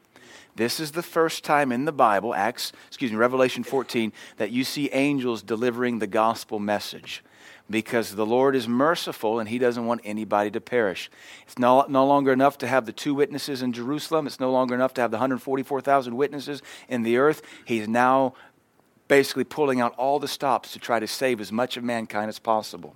This 0.55 0.79
is 0.79 0.91
the 0.91 1.03
first 1.03 1.43
time 1.43 1.71
in 1.71 1.85
the 1.85 1.91
Bible, 1.91 2.33
Acts, 2.33 2.73
excuse 2.87 3.11
me, 3.11 3.17
Revelation 3.17 3.63
14, 3.63 4.13
that 4.37 4.51
you 4.51 4.63
see 4.63 4.89
angels 4.91 5.41
delivering 5.41 5.97
the 5.97 6.07
gospel 6.07 6.59
message. 6.59 7.23
Because 7.69 8.15
the 8.15 8.25
Lord 8.25 8.55
is 8.55 8.67
merciful 8.67 9.39
and 9.39 9.49
He 9.49 9.57
doesn't 9.57 9.85
want 9.85 10.01
anybody 10.03 10.51
to 10.51 10.61
perish. 10.61 11.09
It's 11.47 11.57
no, 11.57 11.85
no 11.87 12.05
longer 12.05 12.31
enough 12.31 12.57
to 12.59 12.67
have 12.67 12.85
the 12.85 12.91
two 12.91 13.15
witnesses 13.15 13.61
in 13.61 13.73
Jerusalem. 13.73 14.27
It's 14.27 14.39
no 14.39 14.51
longer 14.51 14.75
enough 14.75 14.93
to 14.95 15.01
have 15.01 15.11
the 15.11 15.17
144,000 15.17 16.15
witnesses 16.15 16.61
in 16.87 17.03
the 17.03 17.17
earth. 17.17 17.41
He's 17.65 17.87
now 17.87 18.33
basically 19.07 19.45
pulling 19.45 19.81
out 19.81 19.95
all 19.95 20.19
the 20.19 20.27
stops 20.27 20.73
to 20.73 20.79
try 20.79 20.99
to 20.99 21.07
save 21.07 21.41
as 21.41 21.51
much 21.51 21.77
of 21.77 21.83
mankind 21.83 22.29
as 22.29 22.37
possible. 22.37 22.95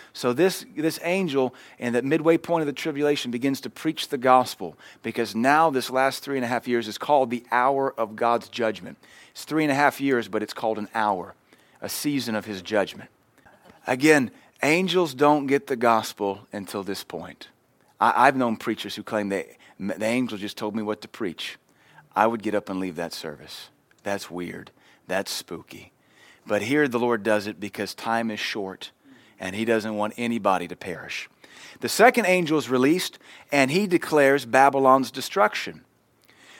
So 0.13 0.33
this, 0.33 0.65
this 0.75 0.99
angel 1.03 1.53
in 1.79 1.93
that 1.93 2.03
midway 2.03 2.37
point 2.37 2.61
of 2.61 2.67
the 2.67 2.73
tribulation 2.73 3.31
begins 3.31 3.61
to 3.61 3.69
preach 3.69 4.09
the 4.09 4.17
gospel 4.17 4.75
because 5.03 5.35
now 5.35 5.69
this 5.69 5.89
last 5.89 6.23
three 6.23 6.37
and 6.37 6.43
a 6.43 6.49
half 6.49 6.67
years 6.67 6.87
is 6.87 6.97
called 6.97 7.29
the 7.29 7.45
hour 7.51 7.93
of 7.97 8.15
God's 8.15 8.49
judgment. 8.49 8.97
It's 9.31 9.45
three 9.45 9.63
and 9.63 9.71
a 9.71 9.75
half 9.75 10.01
years, 10.01 10.27
but 10.27 10.43
it's 10.43 10.53
called 10.53 10.77
an 10.77 10.89
hour, 10.93 11.33
a 11.81 11.87
season 11.87 12.35
of 12.35 12.45
his 12.45 12.61
judgment. 12.61 13.09
Again, 13.87 14.31
angels 14.61 15.13
don't 15.13 15.47
get 15.47 15.67
the 15.67 15.77
gospel 15.77 16.47
until 16.51 16.83
this 16.83 17.03
point. 17.03 17.47
I, 17.99 18.25
have 18.25 18.35
known 18.35 18.57
preachers 18.57 18.95
who 18.95 19.03
claim 19.03 19.29
they, 19.29 19.57
the 19.79 20.03
angel 20.03 20.37
just 20.37 20.57
told 20.57 20.75
me 20.75 20.83
what 20.83 21.01
to 21.01 21.07
preach. 21.07 21.57
I 22.15 22.27
would 22.27 22.43
get 22.43 22.55
up 22.55 22.67
and 22.67 22.79
leave 22.79 22.95
that 22.97 23.13
service. 23.13 23.69
That's 24.03 24.29
weird. 24.29 24.71
That's 25.07 25.31
spooky. 25.31 25.93
But 26.45 26.63
here 26.63 26.87
the 26.87 26.99
Lord 26.99 27.23
does 27.23 27.47
it 27.47 27.59
because 27.59 27.93
time 27.93 28.31
is 28.31 28.39
short 28.39 28.91
and 29.41 29.55
he 29.55 29.65
doesn't 29.65 29.95
want 29.95 30.13
anybody 30.17 30.67
to 30.69 30.75
perish. 30.77 31.27
The 31.81 31.89
second 31.89 32.27
angel 32.27 32.59
is 32.59 32.69
released, 32.69 33.17
and 33.51 33.71
he 33.71 33.87
declares 33.87 34.45
Babylon's 34.45 35.09
destruction. 35.11 35.81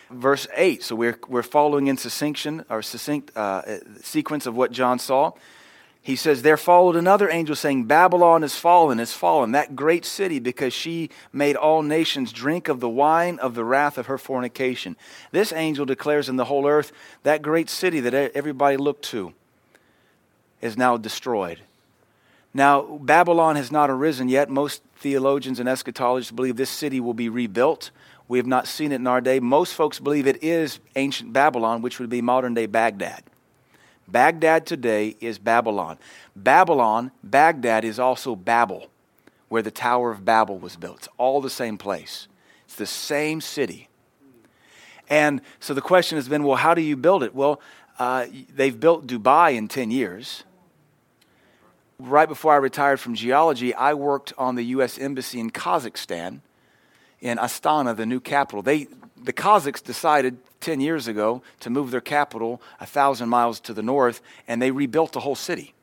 Verse 0.09 0.47
8, 0.57 0.83
so 0.83 0.95
we're, 0.95 1.19
we're 1.29 1.43
following 1.43 1.87
in 1.87 1.95
succinction, 1.95 2.65
or 2.69 2.81
succinct 2.81 3.31
uh, 3.37 3.61
sequence 4.01 4.45
of 4.45 4.57
what 4.57 4.71
John 4.71 4.99
saw. 4.99 5.31
He 6.01 6.15
says, 6.15 6.41
There 6.41 6.57
followed 6.57 6.95
another 6.95 7.29
angel 7.29 7.55
saying, 7.55 7.85
Babylon 7.85 8.43
is 8.43 8.55
fallen, 8.55 8.99
is 8.99 9.13
fallen, 9.13 9.51
that 9.51 9.75
great 9.75 10.03
city, 10.03 10.39
because 10.39 10.73
she 10.73 11.11
made 11.31 11.55
all 11.55 11.83
nations 11.83 12.33
drink 12.33 12.67
of 12.67 12.79
the 12.79 12.89
wine 12.89 13.37
of 13.37 13.53
the 13.53 13.63
wrath 13.63 13.99
of 13.99 14.07
her 14.07 14.17
fornication. 14.17 14.97
This 15.31 15.53
angel 15.53 15.85
declares 15.85 16.27
in 16.27 16.37
the 16.37 16.45
whole 16.45 16.67
earth 16.67 16.91
that 17.21 17.43
great 17.43 17.69
city 17.69 17.99
that 17.99 18.13
everybody 18.13 18.75
looked 18.75 19.05
to 19.05 19.33
is 20.61 20.75
now 20.75 20.97
destroyed. 20.97 21.61
Now, 22.53 22.81
Babylon 22.81 23.55
has 23.55 23.71
not 23.71 23.89
arisen 23.89 24.27
yet. 24.27 24.49
Most 24.49 24.83
theologians 24.97 25.59
and 25.59 25.69
eschatologists 25.69 26.35
believe 26.35 26.57
this 26.57 26.69
city 26.69 26.99
will 26.99 27.13
be 27.13 27.29
rebuilt. 27.29 27.91
We 28.27 28.37
have 28.37 28.47
not 28.47 28.67
seen 28.67 28.91
it 28.91 28.95
in 28.95 29.07
our 29.07 29.21
day. 29.21 29.39
Most 29.39 29.73
folks 29.73 29.99
believe 29.99 30.27
it 30.27 30.43
is 30.43 30.79
ancient 30.95 31.33
Babylon, 31.33 31.81
which 31.81 31.99
would 31.99 32.09
be 32.09 32.21
modern 32.21 32.53
day 32.53 32.65
Baghdad. 32.65 33.23
Baghdad 34.07 34.65
today 34.65 35.15
is 35.21 35.39
Babylon. 35.39 35.97
Babylon, 36.35 37.11
Baghdad 37.23 37.85
is 37.85 37.99
also 37.99 38.35
Babel, 38.35 38.87
where 39.47 39.61
the 39.61 39.71
Tower 39.71 40.11
of 40.11 40.25
Babel 40.25 40.57
was 40.57 40.75
built. 40.75 40.97
It's 40.97 41.07
all 41.17 41.39
the 41.39 41.49
same 41.49 41.77
place, 41.77 42.27
it's 42.65 42.75
the 42.75 42.85
same 42.85 43.39
city. 43.39 43.87
And 45.09 45.41
so 45.59 45.73
the 45.73 45.81
question 45.81 46.17
has 46.17 46.29
been 46.29 46.43
well, 46.43 46.55
how 46.55 46.73
do 46.73 46.81
you 46.81 46.95
build 46.95 47.23
it? 47.23 47.35
Well, 47.35 47.61
uh, 47.99 48.27
they've 48.53 48.77
built 48.77 49.07
Dubai 49.07 49.55
in 49.55 49.67
10 49.67 49.91
years 49.91 50.43
right 52.01 52.27
before 52.27 52.53
I 52.53 52.57
retired 52.57 52.99
from 52.99 53.15
geology, 53.15 53.73
I 53.73 53.93
worked 53.93 54.33
on 54.37 54.55
the 54.55 54.63
U.S. 54.63 54.97
Embassy 54.97 55.39
in 55.39 55.51
Kazakhstan, 55.51 56.41
in 57.19 57.37
Astana, 57.37 57.95
the 57.95 58.05
new 58.05 58.19
capital. 58.19 58.61
They, 58.61 58.87
the 59.21 59.33
Kazakhs 59.33 59.83
decided 59.83 60.37
10 60.61 60.79
years 60.79 61.07
ago 61.07 61.41
to 61.59 61.69
move 61.69 61.91
their 61.91 62.01
capital 62.01 62.61
a 62.79 62.85
thousand 62.85 63.29
miles 63.29 63.59
to 63.61 63.73
the 63.73 63.83
north, 63.83 64.21
and 64.47 64.61
they 64.61 64.71
rebuilt 64.71 65.13
the 65.13 65.19
whole 65.19 65.35
city. 65.35 65.73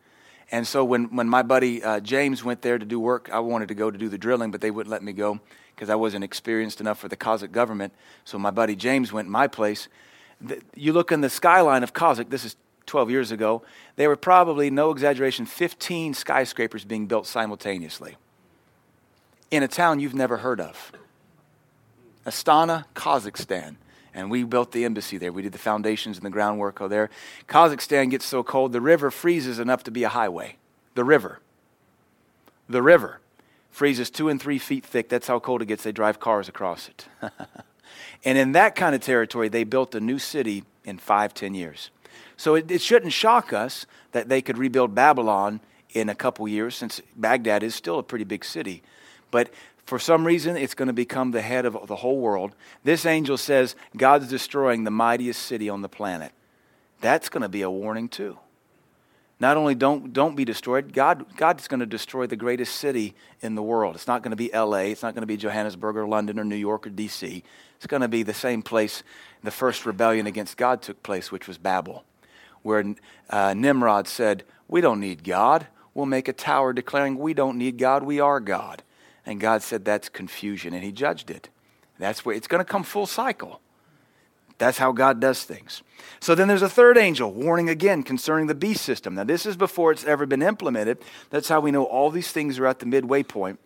And 0.50 0.66
so 0.66 0.84
when, 0.84 1.14
when 1.14 1.28
my 1.28 1.42
buddy 1.42 1.82
uh, 1.82 2.00
James 2.00 2.42
went 2.42 2.62
there 2.62 2.78
to 2.78 2.86
do 2.86 2.98
work, 2.98 3.28
I 3.32 3.40
wanted 3.40 3.68
to 3.68 3.74
go 3.74 3.90
to 3.90 3.98
do 3.98 4.08
the 4.08 4.18
drilling, 4.18 4.50
but 4.50 4.60
they 4.60 4.70
wouldn't 4.70 4.90
let 4.90 5.02
me 5.02 5.12
go 5.12 5.40
because 5.74 5.90
I 5.90 5.94
wasn't 5.94 6.24
experienced 6.24 6.80
enough 6.80 6.98
for 6.98 7.08
the 7.08 7.16
Kazakh 7.16 7.52
government. 7.52 7.92
So 8.24 8.38
my 8.38 8.50
buddy 8.50 8.74
James 8.74 9.12
went 9.12 9.26
in 9.26 9.32
my 9.32 9.46
place. 9.46 9.88
The, 10.40 10.60
you 10.74 10.92
look 10.92 11.12
in 11.12 11.20
the 11.20 11.30
skyline 11.30 11.82
of 11.82 11.92
Kazakh, 11.92 12.30
this 12.30 12.44
is 12.44 12.56
12 12.88 13.10
years 13.10 13.30
ago, 13.30 13.62
there 13.94 14.08
were 14.08 14.16
probably, 14.16 14.70
no 14.70 14.90
exaggeration, 14.90 15.46
15 15.46 16.14
skyscrapers 16.14 16.84
being 16.84 17.06
built 17.06 17.26
simultaneously 17.26 18.16
in 19.50 19.62
a 19.62 19.68
town 19.68 20.00
you've 20.00 20.14
never 20.14 20.38
heard 20.38 20.60
of. 20.60 20.92
Astana, 22.26 22.84
Kazakhstan. 22.94 23.76
And 24.14 24.30
we 24.30 24.42
built 24.42 24.72
the 24.72 24.84
embassy 24.84 25.16
there. 25.16 25.32
We 25.32 25.42
did 25.42 25.52
the 25.52 25.58
foundations 25.58 26.16
and 26.16 26.26
the 26.26 26.30
groundwork 26.30 26.80
there. 26.88 27.08
Kazakhstan 27.46 28.10
gets 28.10 28.24
so 28.24 28.42
cold, 28.42 28.72
the 28.72 28.80
river 28.80 29.10
freezes 29.10 29.58
enough 29.58 29.84
to 29.84 29.90
be 29.90 30.02
a 30.02 30.08
highway. 30.08 30.56
The 30.94 31.04
river. 31.04 31.40
The 32.68 32.82
river 32.82 33.20
freezes 33.70 34.10
two 34.10 34.28
and 34.28 34.40
three 34.40 34.58
feet 34.58 34.84
thick. 34.84 35.08
That's 35.08 35.28
how 35.28 35.38
cold 35.38 35.62
it 35.62 35.66
gets. 35.66 35.84
They 35.84 35.92
drive 35.92 36.18
cars 36.18 36.48
across 36.48 36.88
it. 36.88 37.06
and 38.24 38.36
in 38.36 38.52
that 38.52 38.74
kind 38.74 38.94
of 38.94 39.00
territory, 39.00 39.48
they 39.48 39.64
built 39.64 39.94
a 39.94 40.00
new 40.00 40.18
city 40.18 40.64
in 40.84 40.98
five, 40.98 41.32
ten 41.32 41.54
years. 41.54 41.90
So 42.38 42.54
it, 42.54 42.70
it 42.70 42.80
shouldn't 42.80 43.12
shock 43.12 43.52
us 43.52 43.84
that 44.12 44.30
they 44.30 44.40
could 44.40 44.56
rebuild 44.56 44.94
Babylon 44.94 45.60
in 45.90 46.08
a 46.08 46.14
couple 46.14 46.48
years, 46.48 46.74
since 46.74 47.02
Baghdad 47.16 47.62
is 47.62 47.74
still 47.74 47.98
a 47.98 48.02
pretty 48.02 48.24
big 48.24 48.44
city. 48.44 48.82
But 49.30 49.50
for 49.84 49.98
some 49.98 50.26
reason, 50.26 50.56
it's 50.56 50.74
going 50.74 50.86
to 50.86 50.94
become 50.94 51.32
the 51.32 51.42
head 51.42 51.66
of 51.66 51.86
the 51.86 51.96
whole 51.96 52.18
world. 52.18 52.54
This 52.84 53.04
angel 53.04 53.36
says 53.36 53.74
God's 53.96 54.28
destroying 54.28 54.84
the 54.84 54.90
mightiest 54.90 55.42
city 55.42 55.68
on 55.68 55.82
the 55.82 55.88
planet. 55.88 56.32
That's 57.00 57.28
going 57.28 57.42
to 57.42 57.48
be 57.48 57.62
a 57.62 57.70
warning, 57.70 58.08
too. 58.08 58.38
Not 59.40 59.56
only 59.56 59.74
don't, 59.74 60.12
don't 60.12 60.34
be 60.34 60.44
destroyed, 60.44 60.92
God, 60.92 61.36
God's 61.36 61.68
going 61.68 61.80
to 61.80 61.86
destroy 61.86 62.26
the 62.26 62.36
greatest 62.36 62.76
city 62.76 63.14
in 63.40 63.54
the 63.54 63.62
world. 63.62 63.94
It's 63.94 64.08
not 64.08 64.22
going 64.22 64.30
to 64.30 64.36
be 64.36 64.50
LA, 64.52 64.90
it's 64.90 65.02
not 65.02 65.14
going 65.14 65.22
to 65.22 65.26
be 65.26 65.36
Johannesburg 65.36 65.96
or 65.96 66.08
London 66.08 66.40
or 66.40 66.44
New 66.44 66.56
York 66.56 66.86
or 66.86 66.90
DC. 66.90 67.42
It's 67.76 67.86
going 67.86 68.00
to 68.00 68.08
be 68.08 68.24
the 68.24 68.34
same 68.34 68.62
place 68.62 69.04
the 69.44 69.52
first 69.52 69.86
rebellion 69.86 70.26
against 70.26 70.56
God 70.56 70.82
took 70.82 71.02
place, 71.04 71.30
which 71.30 71.46
was 71.46 71.56
Babel, 71.56 72.04
where 72.62 72.94
uh, 73.30 73.54
Nimrod 73.54 74.08
said, 74.08 74.44
We 74.68 74.80
don't 74.80 75.00
need 75.00 75.24
God. 75.24 75.66
We'll 75.94 76.06
make 76.06 76.28
a 76.28 76.32
tower 76.32 76.72
declaring, 76.72 77.18
We 77.18 77.34
don't 77.34 77.58
need 77.58 77.78
God, 77.78 78.02
we 78.02 78.20
are 78.20 78.40
God. 78.40 78.82
And 79.26 79.40
God 79.40 79.62
said 79.62 79.84
that's 79.84 80.08
confusion, 80.08 80.72
and 80.72 80.82
He 80.82 80.92
judged 80.92 81.30
it. 81.30 81.48
That's 81.98 82.24
where 82.24 82.34
it's 82.34 82.46
going 82.46 82.64
to 82.64 82.70
come 82.70 82.82
full 82.82 83.06
cycle. 83.06 83.60
That's 84.58 84.78
how 84.78 84.92
God 84.92 85.20
does 85.20 85.44
things. 85.44 85.82
So 86.20 86.34
then 86.34 86.48
there's 86.48 86.62
a 86.62 86.68
third 86.68 86.98
angel 86.98 87.32
warning 87.32 87.68
again 87.68 88.02
concerning 88.02 88.48
the 88.48 88.54
beast 88.54 88.84
system. 88.84 89.14
Now, 89.14 89.24
this 89.24 89.46
is 89.46 89.56
before 89.56 89.92
it's 89.92 90.04
ever 90.04 90.26
been 90.26 90.42
implemented. 90.42 90.98
That's 91.30 91.48
how 91.48 91.60
we 91.60 91.70
know 91.70 91.84
all 91.84 92.10
these 92.10 92.32
things 92.32 92.58
are 92.58 92.66
at 92.66 92.80
the 92.80 92.86
midway 92.86 93.22
point. 93.22 93.60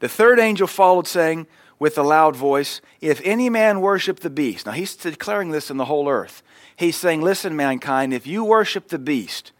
The 0.00 0.08
third 0.08 0.38
angel 0.38 0.66
followed, 0.66 1.06
saying 1.06 1.46
with 1.78 1.98
a 1.98 2.02
loud 2.02 2.34
voice, 2.34 2.80
If 3.00 3.20
any 3.24 3.50
man 3.50 3.80
worship 3.80 4.20
the 4.20 4.30
beast. 4.30 4.66
Now, 4.66 4.72
he's 4.72 4.96
declaring 4.96 5.50
this 5.50 5.70
in 5.70 5.76
the 5.76 5.84
whole 5.84 6.08
earth. 6.08 6.42
He's 6.78 6.94
saying, 6.94 7.22
Listen, 7.22 7.56
mankind, 7.56 8.14
if 8.14 8.24
you 8.24 8.44
worship 8.44 8.86
the 8.86 9.00
beast, 9.00 9.50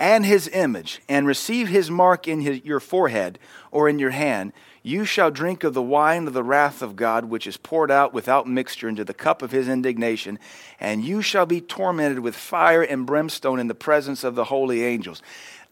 and 0.00 0.26
his 0.26 0.48
image, 0.48 1.00
and 1.08 1.24
receive 1.24 1.68
his 1.68 1.92
mark 1.92 2.26
in 2.26 2.40
his, 2.40 2.64
your 2.64 2.80
forehead 2.80 3.38
or 3.70 3.88
in 3.88 4.00
your 4.00 4.10
hand, 4.10 4.52
you 4.82 5.04
shall 5.04 5.30
drink 5.30 5.62
of 5.62 5.74
the 5.74 5.82
wine 5.82 6.26
of 6.26 6.32
the 6.32 6.42
wrath 6.42 6.82
of 6.82 6.96
God, 6.96 7.26
which 7.26 7.46
is 7.46 7.56
poured 7.56 7.92
out 7.92 8.12
without 8.12 8.48
mixture 8.48 8.88
into 8.88 9.04
the 9.04 9.14
cup 9.14 9.42
of 9.42 9.52
his 9.52 9.68
indignation, 9.68 10.40
and 10.80 11.04
you 11.04 11.22
shall 11.22 11.46
be 11.46 11.60
tormented 11.60 12.18
with 12.18 12.34
fire 12.34 12.82
and 12.82 13.06
brimstone 13.06 13.60
in 13.60 13.68
the 13.68 13.74
presence 13.74 14.24
of 14.24 14.34
the 14.34 14.44
holy 14.44 14.82
angels. 14.82 15.22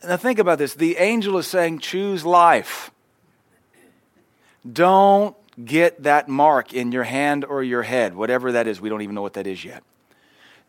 Now, 0.06 0.16
think 0.16 0.38
about 0.38 0.58
this. 0.58 0.74
The 0.74 0.96
angel 0.98 1.36
is 1.38 1.48
saying, 1.48 1.80
choose 1.80 2.24
life. 2.24 2.92
Don't 4.70 5.36
get 5.64 6.04
that 6.04 6.28
mark 6.28 6.72
in 6.72 6.92
your 6.92 7.04
hand 7.04 7.44
or 7.44 7.64
your 7.64 7.82
head, 7.82 8.14
whatever 8.14 8.52
that 8.52 8.68
is. 8.68 8.80
We 8.80 8.88
don't 8.88 9.02
even 9.02 9.16
know 9.16 9.22
what 9.22 9.34
that 9.34 9.48
is 9.48 9.64
yet. 9.64 9.82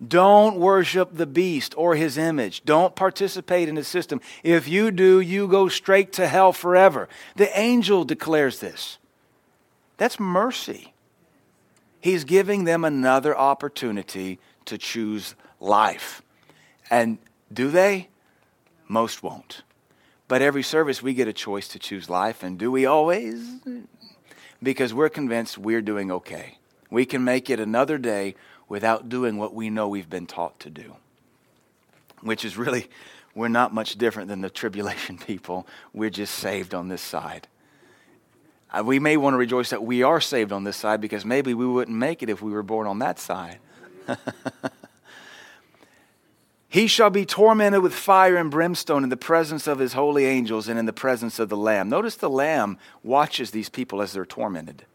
Don't 0.05 0.57
worship 0.57 1.09
the 1.13 1.25
beast 1.25 1.73
or 1.77 1.95
his 1.95 2.17
image. 2.17 2.63
Don't 2.65 2.95
participate 2.95 3.69
in 3.69 3.75
his 3.75 3.87
system. 3.87 4.19
If 4.43 4.67
you 4.67 4.91
do, 4.91 5.19
you 5.19 5.47
go 5.47 5.67
straight 5.69 6.13
to 6.13 6.27
hell 6.27 6.51
forever. 6.51 7.07
The 7.35 7.57
angel 7.57 8.03
declares 8.03 8.59
this. 8.59 8.97
That's 9.97 10.19
mercy. 10.19 10.93
He's 12.01 12.23
giving 12.23 12.65
them 12.65 12.83
another 12.83 13.37
opportunity 13.37 14.39
to 14.65 14.77
choose 14.77 15.35
life. 15.59 16.21
And 16.89 17.17
do 17.51 17.71
they? 17.71 18.09
Most 18.87 19.23
won't. 19.23 19.63
But 20.27 20.41
every 20.41 20.63
service, 20.63 21.01
we 21.01 21.13
get 21.13 21.27
a 21.27 21.33
choice 21.33 21.67
to 21.69 21.79
choose 21.79 22.09
life. 22.09 22.43
And 22.43 22.57
do 22.57 22.71
we 22.71 22.85
always? 22.85 23.59
Because 24.61 24.93
we're 24.93 25.09
convinced 25.09 25.57
we're 25.57 25.81
doing 25.81 26.11
okay. 26.11 26.57
We 26.89 27.05
can 27.05 27.23
make 27.23 27.49
it 27.49 27.59
another 27.59 27.97
day 27.97 28.35
without 28.67 29.09
doing 29.09 29.37
what 29.37 29.53
we 29.53 29.69
know 29.69 29.87
we've 29.87 30.09
been 30.09 30.25
taught 30.25 30.59
to 30.61 30.69
do. 30.69 30.95
Which 32.21 32.43
is 32.43 32.57
really, 32.57 32.87
we're 33.33 33.47
not 33.47 33.73
much 33.73 33.97
different 33.97 34.29
than 34.29 34.41
the 34.41 34.49
tribulation 34.49 35.17
people. 35.27 35.67
We're 35.93 36.09
just 36.09 36.35
saved 36.35 36.73
on 36.73 36.87
this 36.87 37.01
side. 37.01 37.47
Uh, 38.71 38.83
we 38.83 38.99
may 38.99 39.15
want 39.15 39.33
to 39.33 39.37
rejoice 39.37 39.69
that 39.69 39.83
we 39.83 40.03
are 40.03 40.19
saved 40.19 40.51
on 40.51 40.63
this 40.63 40.75
side 40.75 40.99
because 40.99 41.23
maybe 41.23 41.53
we 41.53 41.65
wouldn't 41.65 41.95
make 41.97 42.23
it 42.23 42.29
if 42.29 42.41
we 42.41 42.51
were 42.51 42.63
born 42.63 42.87
on 42.87 42.99
that 42.99 43.19
side. 43.19 43.59
he 46.67 46.87
shall 46.87 47.09
be 47.09 47.25
tormented 47.25 47.81
with 47.81 47.93
fire 47.93 48.35
and 48.35 48.51
brimstone 48.51 49.03
in 49.03 49.09
the 49.09 49.17
presence 49.17 49.67
of 49.67 49.79
his 49.79 49.93
holy 49.93 50.25
angels 50.25 50.67
and 50.67 50.79
in 50.79 50.85
the 50.85 50.93
presence 50.93 51.39
of 51.39 51.49
the 51.49 51.57
Lamb. 51.57 51.87
Notice 51.89 52.15
the 52.15 52.29
Lamb 52.29 52.77
watches 53.03 53.51
these 53.51 53.69
people 53.69 54.01
as 54.01 54.13
they're 54.13 54.25
tormented. 54.25 54.85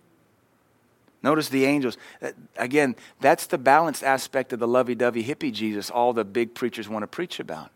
Notice 1.23 1.49
the 1.49 1.65
angels. 1.65 1.99
Uh, 2.23 2.31
again, 2.57 2.97
that's 3.21 3.47
the 3.47 3.59
balanced 3.59 4.03
aspect 4.03 4.53
of 4.53 4.59
the 4.59 4.69
lovey 4.69 4.95
dovey 4.95 5.23
hippie 5.25 5.53
Jesus 5.53 5.91
all 5.91 6.13
the 6.13 6.25
big 6.25 6.55
preachers 6.55 6.89
want 6.89 7.03
to 7.03 7.07
preach 7.07 7.41
about. 7.41 7.71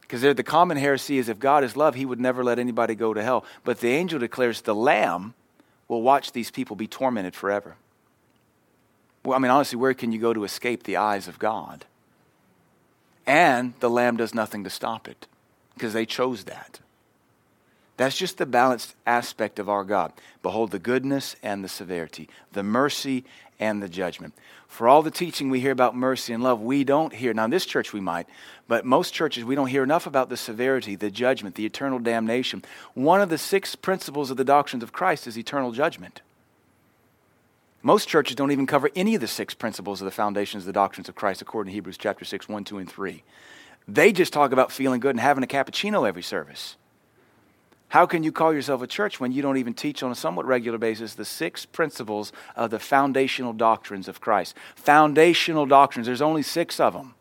Because 0.00 0.22
the 0.22 0.42
common 0.42 0.78
heresy 0.78 1.18
is 1.18 1.28
if 1.28 1.38
God 1.38 1.64
is 1.64 1.76
love, 1.76 1.94
he 1.94 2.06
would 2.06 2.20
never 2.20 2.42
let 2.42 2.58
anybody 2.58 2.94
go 2.94 3.12
to 3.12 3.22
hell. 3.22 3.44
But 3.64 3.80
the 3.80 3.90
angel 3.90 4.18
declares 4.18 4.62
the 4.62 4.74
Lamb 4.74 5.34
will 5.86 6.00
watch 6.00 6.32
these 6.32 6.50
people 6.50 6.76
be 6.76 6.86
tormented 6.86 7.34
forever. 7.34 7.76
Well, 9.22 9.36
I 9.36 9.38
mean, 9.38 9.50
honestly, 9.50 9.76
where 9.76 9.92
can 9.92 10.12
you 10.12 10.18
go 10.18 10.32
to 10.32 10.44
escape 10.44 10.84
the 10.84 10.96
eyes 10.96 11.28
of 11.28 11.38
God? 11.38 11.84
And 13.26 13.74
the 13.80 13.90
Lamb 13.90 14.16
does 14.16 14.34
nothing 14.34 14.64
to 14.64 14.70
stop 14.70 15.06
it 15.06 15.26
because 15.74 15.92
they 15.92 16.06
chose 16.06 16.44
that. 16.44 16.80
That's 17.98 18.16
just 18.16 18.38
the 18.38 18.46
balanced 18.46 18.94
aspect 19.06 19.58
of 19.58 19.68
our 19.68 19.82
God. 19.82 20.12
Behold 20.40 20.70
the 20.70 20.78
goodness 20.78 21.34
and 21.42 21.64
the 21.64 21.68
severity, 21.68 22.28
the 22.52 22.62
mercy 22.62 23.24
and 23.58 23.82
the 23.82 23.88
judgment. 23.88 24.34
For 24.68 24.86
all 24.86 25.02
the 25.02 25.10
teaching 25.10 25.50
we 25.50 25.58
hear 25.58 25.72
about 25.72 25.96
mercy 25.96 26.32
and 26.32 26.40
love, 26.40 26.60
we 26.62 26.84
don't 26.84 27.12
hear, 27.12 27.34
now 27.34 27.46
in 27.46 27.50
this 27.50 27.66
church 27.66 27.92
we 27.92 28.00
might, 28.00 28.28
but 28.68 28.84
most 28.84 29.12
churches 29.12 29.44
we 29.44 29.56
don't 29.56 29.66
hear 29.66 29.82
enough 29.82 30.06
about 30.06 30.28
the 30.28 30.36
severity, 30.36 30.94
the 30.94 31.10
judgment, 31.10 31.56
the 31.56 31.66
eternal 31.66 31.98
damnation. 31.98 32.62
One 32.94 33.20
of 33.20 33.30
the 33.30 33.38
six 33.38 33.74
principles 33.74 34.30
of 34.30 34.36
the 34.36 34.44
doctrines 34.44 34.84
of 34.84 34.92
Christ 34.92 35.26
is 35.26 35.36
eternal 35.36 35.72
judgment. 35.72 36.22
Most 37.82 38.08
churches 38.08 38.36
don't 38.36 38.52
even 38.52 38.66
cover 38.66 38.90
any 38.94 39.16
of 39.16 39.20
the 39.20 39.26
six 39.26 39.54
principles 39.54 40.00
of 40.00 40.04
the 40.04 40.12
foundations 40.12 40.62
of 40.62 40.66
the 40.66 40.72
doctrines 40.72 41.08
of 41.08 41.16
Christ 41.16 41.42
according 41.42 41.72
to 41.72 41.74
Hebrews 41.74 41.98
chapter 41.98 42.24
6, 42.24 42.48
1, 42.48 42.62
2, 42.62 42.78
and 42.78 42.88
3. 42.88 43.24
They 43.88 44.12
just 44.12 44.32
talk 44.32 44.52
about 44.52 44.70
feeling 44.70 45.00
good 45.00 45.16
and 45.16 45.20
having 45.20 45.42
a 45.42 45.48
cappuccino 45.48 46.06
every 46.06 46.22
service. 46.22 46.76
How 47.88 48.04
can 48.04 48.22
you 48.22 48.32
call 48.32 48.52
yourself 48.52 48.82
a 48.82 48.86
church 48.86 49.18
when 49.18 49.32
you 49.32 49.40
don't 49.40 49.56
even 49.56 49.72
teach 49.72 50.02
on 50.02 50.10
a 50.10 50.14
somewhat 50.14 50.44
regular 50.44 50.76
basis 50.76 51.14
the 51.14 51.24
six 51.24 51.64
principles 51.64 52.32
of 52.54 52.70
the 52.70 52.78
foundational 52.78 53.54
doctrines 53.54 54.08
of 54.08 54.20
Christ? 54.20 54.54
Foundational 54.76 55.64
doctrines, 55.64 56.06
there's 56.06 56.20
only 56.20 56.42
six 56.42 56.78
of 56.80 56.92
them. 56.92 57.14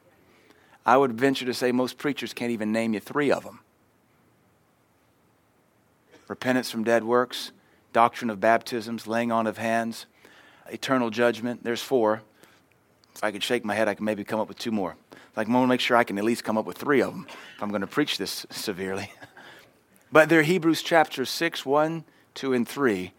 I 0.85 0.97
would 0.97 1.13
venture 1.13 1.45
to 1.45 1.53
say 1.53 1.71
most 1.71 1.97
preachers 1.97 2.33
can't 2.33 2.51
even 2.51 2.71
name 2.71 2.93
you 2.93 2.99
three 2.99 3.31
of 3.31 3.43
them 3.43 3.59
repentance 6.27 6.69
from 6.69 6.83
dead 6.83 7.03
works, 7.03 7.51
doctrine 7.93 8.29
of 8.29 8.39
baptisms, 8.39 9.07
laying 9.07 9.31
on 9.31 9.47
of 9.47 9.57
hands, 9.57 10.05
eternal 10.69 11.09
judgment. 11.09 11.63
There's 11.63 11.81
four. 11.81 12.21
If 13.15 13.23
I 13.23 13.31
could 13.31 13.43
shake 13.43 13.65
my 13.65 13.73
head, 13.73 13.87
I 13.87 13.95
could 13.95 14.03
maybe 14.03 14.23
come 14.23 14.39
up 14.39 14.47
with 14.47 14.59
two 14.59 14.71
more. 14.71 14.95
Like, 15.35 15.47
I 15.47 15.51
want 15.53 15.63
to 15.63 15.67
make 15.67 15.79
sure 15.79 15.95
I 15.95 16.03
can 16.03 16.17
at 16.17 16.23
least 16.23 16.43
come 16.43 16.57
up 16.57 16.65
with 16.65 16.77
three 16.77 17.01
of 17.01 17.13
them 17.13 17.27
if 17.55 17.63
I'm 17.63 17.69
going 17.69 17.81
to 17.81 17.87
preach 17.87 18.17
this 18.17 18.45
severely. 18.49 19.11
But 20.11 20.29
they're 20.29 20.43
Hebrews 20.43 20.81
chapter 20.81 21.25
6, 21.25 21.65
1, 21.65 22.03
2, 22.33 22.53
and 22.53 22.67
3, 22.67 23.13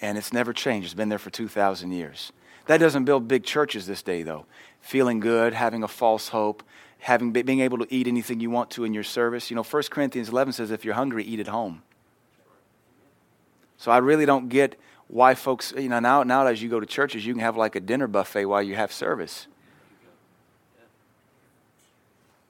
and 0.00 0.18
it's 0.18 0.32
never 0.32 0.52
changed. 0.52 0.86
It's 0.86 0.94
been 0.94 1.08
there 1.08 1.18
for 1.18 1.30
2,000 1.30 1.92
years. 1.92 2.32
That 2.66 2.78
doesn't 2.78 3.04
build 3.04 3.28
big 3.28 3.44
churches 3.44 3.86
this 3.86 4.02
day, 4.02 4.22
though. 4.22 4.46
Feeling 4.80 5.20
good, 5.20 5.54
having 5.54 5.82
a 5.82 5.88
false 5.88 6.28
hope, 6.28 6.62
having, 6.98 7.32
being 7.32 7.60
able 7.60 7.78
to 7.78 7.86
eat 7.94 8.06
anything 8.06 8.40
you 8.40 8.50
want 8.50 8.70
to 8.72 8.84
in 8.84 8.92
your 8.92 9.04
service. 9.04 9.50
You 9.50 9.56
know, 9.56 9.62
1 9.62 9.82
Corinthians 9.90 10.28
11 10.28 10.52
says, 10.52 10.70
if 10.70 10.84
you're 10.84 10.94
hungry, 10.94 11.24
eat 11.24 11.40
at 11.40 11.48
home. 11.48 11.82
So 13.78 13.90
I 13.90 13.98
really 13.98 14.26
don't 14.26 14.48
get 14.48 14.78
why 15.08 15.34
folks, 15.34 15.72
you 15.76 15.88
know, 15.88 16.00
now, 16.00 16.22
nowadays 16.22 16.62
you 16.62 16.68
go 16.68 16.80
to 16.80 16.86
churches, 16.86 17.24
you 17.24 17.32
can 17.32 17.40
have 17.40 17.56
like 17.56 17.76
a 17.76 17.80
dinner 17.80 18.08
buffet 18.08 18.46
while 18.46 18.62
you 18.62 18.74
have 18.74 18.92
service. 18.92 19.46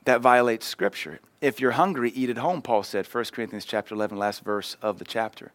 That 0.07 0.21
violates 0.21 0.66
Scripture. 0.66 1.19
If 1.40 1.61
you're 1.61 1.73
hungry, 1.73 2.11
eat 2.11 2.31
at 2.31 2.38
home, 2.38 2.62
Paul 2.62 2.85
said, 2.85 3.07
1 3.07 3.25
Corinthians 3.33 3.64
chapter 3.64 3.92
11, 3.92 4.16
last 4.16 4.45
verse 4.45 4.77
of 4.81 5.01
the 5.01 5.05
chapter. 5.05 5.51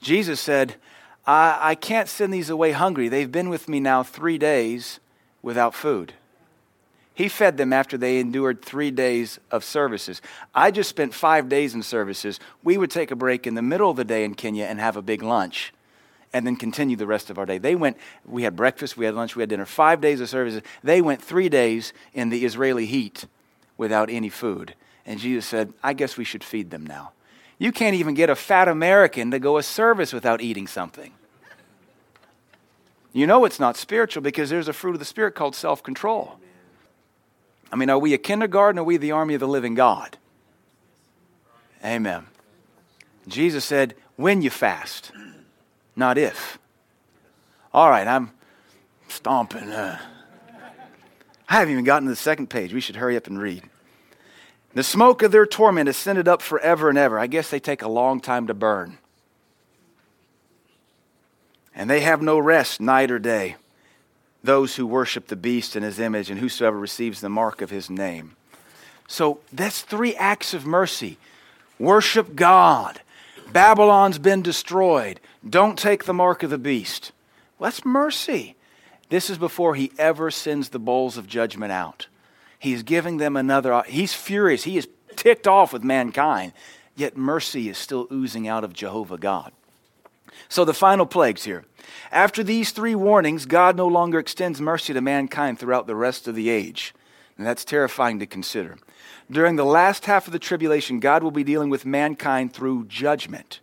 Jesus 0.00 0.40
said, 0.40 0.76
I, 1.26 1.58
I 1.60 1.74
can't 1.74 2.08
send 2.08 2.32
these 2.32 2.48
away 2.48 2.70
hungry. 2.70 3.08
They've 3.08 3.30
been 3.30 3.48
with 3.48 3.68
me 3.68 3.80
now 3.80 4.04
three 4.04 4.38
days 4.38 5.00
without 5.42 5.74
food. 5.74 6.14
He 7.12 7.28
fed 7.28 7.56
them 7.56 7.72
after 7.72 7.98
they 7.98 8.20
endured 8.20 8.62
three 8.62 8.92
days 8.92 9.40
of 9.50 9.64
services. 9.64 10.22
I 10.54 10.70
just 10.70 10.88
spent 10.88 11.12
five 11.12 11.48
days 11.48 11.74
in 11.74 11.82
services. 11.82 12.38
We 12.62 12.78
would 12.78 12.90
take 12.90 13.10
a 13.10 13.16
break 13.16 13.48
in 13.48 13.56
the 13.56 13.62
middle 13.62 13.90
of 13.90 13.96
the 13.96 14.04
day 14.04 14.22
in 14.22 14.34
Kenya 14.34 14.66
and 14.66 14.78
have 14.78 14.96
a 14.96 15.02
big 15.02 15.22
lunch. 15.22 15.74
and 16.32 16.46
then 16.46 16.54
continue 16.54 16.94
the 16.96 17.08
rest 17.08 17.28
of 17.28 17.38
our 17.40 17.44
day. 17.44 17.58
They 17.58 17.74
went, 17.74 17.96
we 18.24 18.44
had 18.44 18.54
breakfast, 18.54 18.96
we 18.96 19.04
had 19.04 19.16
lunch, 19.16 19.34
we 19.34 19.42
had 19.42 19.48
dinner, 19.48 19.66
five 19.66 20.00
days 20.00 20.20
of 20.20 20.28
services. 20.28 20.62
They 20.80 21.02
went 21.02 21.20
three 21.20 21.48
days 21.48 21.92
in 22.14 22.28
the 22.28 22.44
Israeli 22.44 22.86
heat 22.86 23.26
without 23.80 24.10
any 24.10 24.28
food. 24.28 24.74
And 25.06 25.18
Jesus 25.18 25.46
said, 25.46 25.72
I 25.82 25.94
guess 25.94 26.18
we 26.18 26.22
should 26.24 26.44
feed 26.44 26.70
them 26.70 26.86
now. 26.86 27.12
You 27.58 27.72
can't 27.72 27.96
even 27.96 28.14
get 28.14 28.28
a 28.28 28.36
fat 28.36 28.68
American 28.68 29.30
to 29.30 29.38
go 29.38 29.56
a 29.56 29.62
service 29.62 30.12
without 30.12 30.42
eating 30.42 30.66
something. 30.66 31.12
You 33.12 33.26
know 33.26 33.44
it's 33.46 33.58
not 33.58 33.78
spiritual 33.78 34.22
because 34.22 34.50
there's 34.50 34.68
a 34.68 34.72
fruit 34.74 34.92
of 34.92 34.98
the 34.98 35.04
Spirit 35.04 35.34
called 35.34 35.56
self 35.56 35.82
control. 35.82 36.38
I 37.72 37.76
mean, 37.76 37.88
are 37.88 37.98
we 37.98 38.12
a 38.12 38.18
kindergarten 38.18 38.78
or 38.78 38.82
are 38.82 38.84
we 38.84 38.98
the 38.98 39.12
army 39.12 39.34
of 39.34 39.40
the 39.40 39.48
living 39.48 39.74
God? 39.74 40.18
Amen. 41.84 42.26
Jesus 43.26 43.64
said, 43.64 43.94
when 44.16 44.42
you 44.42 44.50
fast, 44.50 45.12
not 45.96 46.18
if. 46.18 46.58
All 47.72 47.88
right, 47.88 48.06
I'm 48.06 48.32
stomping. 49.08 49.70
Uh, 49.70 49.98
I 51.50 51.54
haven't 51.54 51.72
even 51.72 51.84
gotten 51.84 52.06
to 52.06 52.12
the 52.12 52.16
second 52.16 52.48
page. 52.48 52.72
We 52.72 52.80
should 52.80 52.96
hurry 52.96 53.16
up 53.16 53.26
and 53.26 53.38
read. 53.38 53.64
The 54.72 54.84
smoke 54.84 55.22
of 55.22 55.32
their 55.32 55.46
torment 55.46 55.88
ascended 55.88 56.28
up 56.28 56.42
forever 56.42 56.88
and 56.88 56.96
ever. 56.96 57.18
I 57.18 57.26
guess 57.26 57.50
they 57.50 57.58
take 57.58 57.82
a 57.82 57.88
long 57.88 58.20
time 58.20 58.46
to 58.46 58.54
burn. 58.54 58.98
And 61.74 61.90
they 61.90 62.00
have 62.00 62.22
no 62.22 62.38
rest 62.38 62.80
night 62.80 63.10
or 63.10 63.18
day, 63.18 63.56
those 64.44 64.76
who 64.76 64.86
worship 64.86 65.26
the 65.26 65.34
beast 65.34 65.74
in 65.74 65.82
his 65.82 65.98
image 65.98 66.30
and 66.30 66.38
whosoever 66.38 66.78
receives 66.78 67.20
the 67.20 67.28
mark 67.28 67.60
of 67.60 67.70
his 67.70 67.90
name. 67.90 68.36
So 69.08 69.40
that's 69.52 69.82
three 69.82 70.14
acts 70.14 70.54
of 70.54 70.66
mercy. 70.66 71.18
Worship 71.80 72.36
God. 72.36 73.00
Babylon's 73.52 74.18
been 74.18 74.42
destroyed. 74.42 75.18
Don't 75.48 75.76
take 75.76 76.04
the 76.04 76.14
mark 76.14 76.44
of 76.44 76.50
the 76.50 76.58
beast. 76.58 77.10
Well, 77.58 77.70
that's 77.70 77.84
mercy. 77.84 78.54
This 79.10 79.28
is 79.28 79.38
before 79.38 79.74
he 79.74 79.92
ever 79.98 80.30
sends 80.30 80.70
the 80.70 80.78
bowls 80.78 81.18
of 81.18 81.26
judgment 81.26 81.72
out. 81.72 82.06
He's 82.58 82.82
giving 82.82 83.18
them 83.18 83.36
another. 83.36 83.82
He's 83.86 84.14
furious. 84.14 84.64
He 84.64 84.78
is 84.78 84.88
ticked 85.16 85.46
off 85.46 85.72
with 85.72 85.84
mankind. 85.84 86.52
Yet 86.96 87.16
mercy 87.16 87.68
is 87.68 87.76
still 87.76 88.06
oozing 88.10 88.48
out 88.48 88.64
of 88.64 88.72
Jehovah 88.72 89.18
God. 89.18 89.52
So 90.48 90.64
the 90.64 90.74
final 90.74 91.06
plagues 91.06 91.44
here. 91.44 91.64
After 92.12 92.42
these 92.42 92.70
three 92.70 92.94
warnings, 92.94 93.46
God 93.46 93.76
no 93.76 93.86
longer 93.86 94.18
extends 94.18 94.60
mercy 94.60 94.92
to 94.92 95.00
mankind 95.00 95.58
throughout 95.58 95.86
the 95.86 95.96
rest 95.96 96.28
of 96.28 96.34
the 96.34 96.48
age. 96.48 96.94
And 97.36 97.46
that's 97.46 97.64
terrifying 97.64 98.18
to 98.20 98.26
consider. 98.26 98.76
During 99.30 99.56
the 99.56 99.64
last 99.64 100.06
half 100.06 100.26
of 100.26 100.32
the 100.32 100.38
tribulation, 100.38 101.00
God 101.00 101.22
will 101.22 101.30
be 101.30 101.44
dealing 101.44 101.70
with 101.70 101.86
mankind 101.86 102.52
through 102.52 102.86
judgment. 102.86 103.60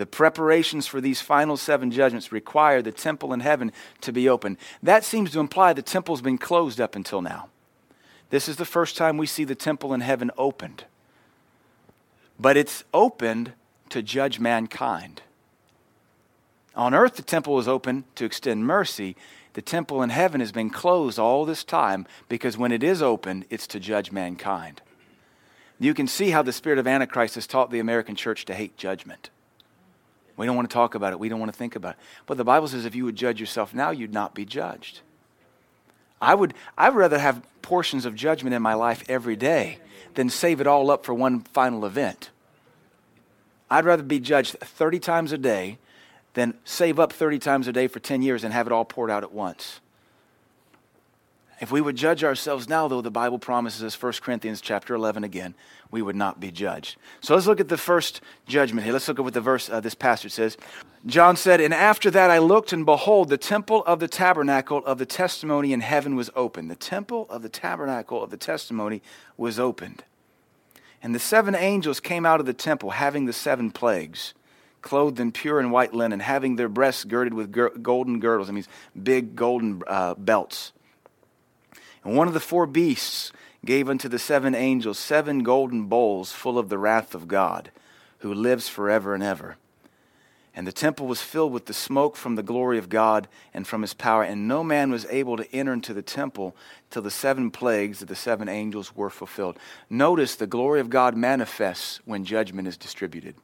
The 0.00 0.06
preparations 0.06 0.86
for 0.86 0.98
these 0.98 1.20
final 1.20 1.58
seven 1.58 1.90
judgments 1.90 2.32
require 2.32 2.80
the 2.80 2.90
temple 2.90 3.34
in 3.34 3.40
heaven 3.40 3.70
to 4.00 4.14
be 4.14 4.30
open. 4.30 4.56
That 4.82 5.04
seems 5.04 5.32
to 5.32 5.40
imply 5.40 5.74
the 5.74 5.82
temple's 5.82 6.22
been 6.22 6.38
closed 6.38 6.80
up 6.80 6.96
until 6.96 7.20
now. 7.20 7.50
This 8.30 8.48
is 8.48 8.56
the 8.56 8.64
first 8.64 8.96
time 8.96 9.18
we 9.18 9.26
see 9.26 9.44
the 9.44 9.54
temple 9.54 9.92
in 9.92 10.00
heaven 10.00 10.30
opened. 10.38 10.84
But 12.38 12.56
it's 12.56 12.82
opened 12.94 13.52
to 13.90 14.00
judge 14.00 14.40
mankind. 14.40 15.20
On 16.74 16.94
earth, 16.94 17.16
the 17.16 17.22
temple 17.22 17.58
is 17.58 17.68
open 17.68 18.04
to 18.14 18.24
extend 18.24 18.66
mercy. 18.66 19.16
The 19.52 19.60
temple 19.60 20.02
in 20.02 20.08
heaven 20.08 20.40
has 20.40 20.50
been 20.50 20.70
closed 20.70 21.18
all 21.18 21.44
this 21.44 21.62
time 21.62 22.06
because 22.26 22.56
when 22.56 22.72
it 22.72 22.82
is 22.82 23.02
opened, 23.02 23.44
it's 23.50 23.66
to 23.66 23.78
judge 23.78 24.12
mankind. 24.12 24.80
You 25.78 25.92
can 25.92 26.06
see 26.06 26.30
how 26.30 26.40
the 26.40 26.54
spirit 26.54 26.78
of 26.78 26.86
Antichrist 26.86 27.34
has 27.34 27.46
taught 27.46 27.70
the 27.70 27.80
American 27.80 28.16
church 28.16 28.46
to 28.46 28.54
hate 28.54 28.78
judgment. 28.78 29.28
We 30.40 30.46
don't 30.46 30.56
want 30.56 30.70
to 30.70 30.72
talk 30.72 30.94
about 30.94 31.12
it. 31.12 31.18
We 31.18 31.28
don't 31.28 31.38
want 31.38 31.52
to 31.52 31.58
think 31.58 31.76
about 31.76 31.96
it. 31.96 31.98
But 32.24 32.38
the 32.38 32.44
Bible 32.44 32.66
says 32.66 32.86
if 32.86 32.94
you 32.94 33.04
would 33.04 33.14
judge 33.14 33.40
yourself 33.40 33.74
now, 33.74 33.90
you'd 33.90 34.14
not 34.14 34.34
be 34.34 34.46
judged. 34.46 35.00
I 36.18 36.34
would 36.34 36.54
I'd 36.78 36.94
rather 36.94 37.18
have 37.18 37.42
portions 37.60 38.06
of 38.06 38.14
judgment 38.14 38.54
in 38.54 38.62
my 38.62 38.72
life 38.72 39.04
every 39.06 39.36
day 39.36 39.80
than 40.14 40.30
save 40.30 40.62
it 40.62 40.66
all 40.66 40.90
up 40.90 41.04
for 41.04 41.12
one 41.12 41.40
final 41.40 41.84
event. 41.84 42.30
I'd 43.70 43.84
rather 43.84 44.02
be 44.02 44.18
judged 44.18 44.58
30 44.60 44.98
times 44.98 45.32
a 45.32 45.38
day 45.38 45.76
than 46.32 46.54
save 46.64 46.98
up 46.98 47.12
30 47.12 47.38
times 47.38 47.68
a 47.68 47.72
day 47.72 47.86
for 47.86 48.00
10 48.00 48.22
years 48.22 48.42
and 48.42 48.54
have 48.54 48.66
it 48.66 48.72
all 48.72 48.86
poured 48.86 49.10
out 49.10 49.22
at 49.22 49.32
once. 49.32 49.80
If 51.60 51.70
we 51.70 51.82
would 51.82 51.94
judge 51.94 52.24
ourselves 52.24 52.70
now, 52.70 52.88
though, 52.88 53.02
the 53.02 53.10
Bible 53.10 53.38
promises 53.38 53.84
us 53.84 54.02
1 54.02 54.14
Corinthians 54.22 54.62
chapter 54.62 54.94
11 54.94 55.24
again, 55.24 55.54
we 55.90 56.00
would 56.00 56.16
not 56.16 56.40
be 56.40 56.50
judged. 56.50 56.96
So 57.20 57.34
let's 57.34 57.46
look 57.46 57.60
at 57.60 57.68
the 57.68 57.76
first 57.76 58.22
judgment 58.46 58.84
here. 58.84 58.94
Let's 58.94 59.06
look 59.08 59.18
at 59.18 59.24
what 59.24 59.34
the 59.34 59.42
verse, 59.42 59.68
uh, 59.68 59.80
this 59.80 59.94
passage 59.94 60.32
says. 60.32 60.56
John 61.04 61.36
said, 61.36 61.60
And 61.60 61.74
after 61.74 62.10
that 62.12 62.30
I 62.30 62.38
looked, 62.38 62.72
and 62.72 62.86
behold, 62.86 63.28
the 63.28 63.36
temple 63.36 63.84
of 63.84 64.00
the 64.00 64.08
tabernacle 64.08 64.78
of 64.86 64.96
the 64.96 65.04
testimony 65.04 65.74
in 65.74 65.80
heaven 65.80 66.16
was 66.16 66.30
opened. 66.34 66.70
The 66.70 66.76
temple 66.76 67.26
of 67.28 67.42
the 67.42 67.50
tabernacle 67.50 68.22
of 68.22 68.30
the 68.30 68.38
testimony 68.38 69.02
was 69.36 69.58
opened. 69.58 70.04
And 71.02 71.14
the 71.14 71.18
seven 71.18 71.54
angels 71.54 72.00
came 72.00 72.24
out 72.24 72.40
of 72.40 72.46
the 72.46 72.54
temple, 72.54 72.90
having 72.90 73.26
the 73.26 73.32
seven 73.34 73.70
plagues, 73.70 74.32
clothed 74.80 75.20
in 75.20 75.30
pure 75.30 75.60
and 75.60 75.70
white 75.70 75.92
linen, 75.92 76.20
having 76.20 76.56
their 76.56 76.68
breasts 76.70 77.04
girded 77.04 77.34
with 77.34 77.52
golden 77.82 78.18
girdles. 78.18 78.48
That 78.48 78.54
means 78.54 78.68
big 79.02 79.36
golden 79.36 79.82
uh, 79.86 80.14
belts. 80.14 80.72
And 82.04 82.16
one 82.16 82.28
of 82.28 82.34
the 82.34 82.40
four 82.40 82.66
beasts 82.66 83.32
gave 83.64 83.88
unto 83.88 84.08
the 84.08 84.18
seven 84.18 84.54
angels 84.54 84.98
seven 84.98 85.42
golden 85.42 85.84
bowls 85.86 86.32
full 86.32 86.58
of 86.58 86.68
the 86.68 86.78
wrath 86.78 87.14
of 87.14 87.28
God, 87.28 87.70
who 88.18 88.32
lives 88.32 88.68
forever 88.68 89.14
and 89.14 89.22
ever. 89.22 89.56
And 90.54 90.66
the 90.66 90.72
temple 90.72 91.06
was 91.06 91.22
filled 91.22 91.52
with 91.52 91.66
the 91.66 91.74
smoke 91.74 92.16
from 92.16 92.34
the 92.34 92.42
glory 92.42 92.78
of 92.78 92.88
God 92.88 93.28
and 93.54 93.66
from 93.66 93.82
his 93.82 93.94
power, 93.94 94.22
and 94.22 94.48
no 94.48 94.64
man 94.64 94.90
was 94.90 95.06
able 95.06 95.36
to 95.36 95.54
enter 95.54 95.72
into 95.72 95.94
the 95.94 96.02
temple 96.02 96.56
till 96.90 97.02
the 97.02 97.10
seven 97.10 97.50
plagues 97.50 98.02
of 98.02 98.08
the 98.08 98.16
seven 98.16 98.48
angels 98.48 98.96
were 98.96 99.10
fulfilled. 99.10 99.58
Notice 99.88 100.34
the 100.34 100.46
glory 100.46 100.80
of 100.80 100.90
God 100.90 101.16
manifests 101.16 102.00
when 102.04 102.24
judgment 102.24 102.66
is 102.66 102.76
distributed. 102.76 103.36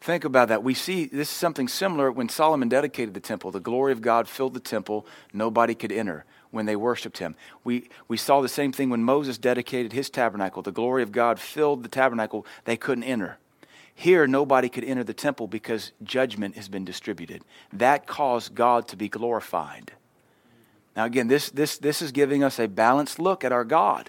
Think 0.00 0.24
about 0.24 0.48
that. 0.48 0.62
We 0.62 0.72
see 0.72 1.06
this 1.06 1.30
is 1.30 1.36
something 1.36 1.68
similar 1.68 2.10
when 2.10 2.28
Solomon 2.28 2.68
dedicated 2.68 3.12
the 3.12 3.20
temple. 3.20 3.50
The 3.50 3.60
glory 3.60 3.92
of 3.92 4.00
God 4.00 4.28
filled 4.28 4.54
the 4.54 4.60
temple, 4.60 5.06
nobody 5.32 5.74
could 5.74 5.92
enter 5.92 6.24
when 6.50 6.66
they 6.66 6.74
worshiped 6.74 7.18
him. 7.18 7.36
We, 7.64 7.90
we 8.08 8.16
saw 8.16 8.40
the 8.40 8.48
same 8.48 8.72
thing 8.72 8.88
when 8.90 9.04
Moses 9.04 9.36
dedicated 9.36 9.92
his 9.92 10.08
tabernacle. 10.08 10.62
The 10.62 10.72
glory 10.72 11.02
of 11.02 11.12
God 11.12 11.38
filled 11.38 11.82
the 11.82 11.88
tabernacle, 11.88 12.46
they 12.64 12.76
couldn't 12.76 13.04
enter. 13.04 13.38
Here, 13.94 14.26
nobody 14.26 14.70
could 14.70 14.84
enter 14.84 15.04
the 15.04 15.12
temple 15.12 15.46
because 15.46 15.92
judgment 16.02 16.56
has 16.56 16.68
been 16.68 16.86
distributed. 16.86 17.42
That 17.70 18.06
caused 18.06 18.54
God 18.54 18.88
to 18.88 18.96
be 18.96 19.10
glorified. 19.10 19.92
Now, 20.96 21.04
again, 21.04 21.28
this, 21.28 21.50
this, 21.50 21.76
this 21.76 22.00
is 22.00 22.10
giving 22.10 22.42
us 22.42 22.58
a 22.58 22.66
balanced 22.66 23.18
look 23.18 23.44
at 23.44 23.52
our 23.52 23.64
God. 23.64 24.08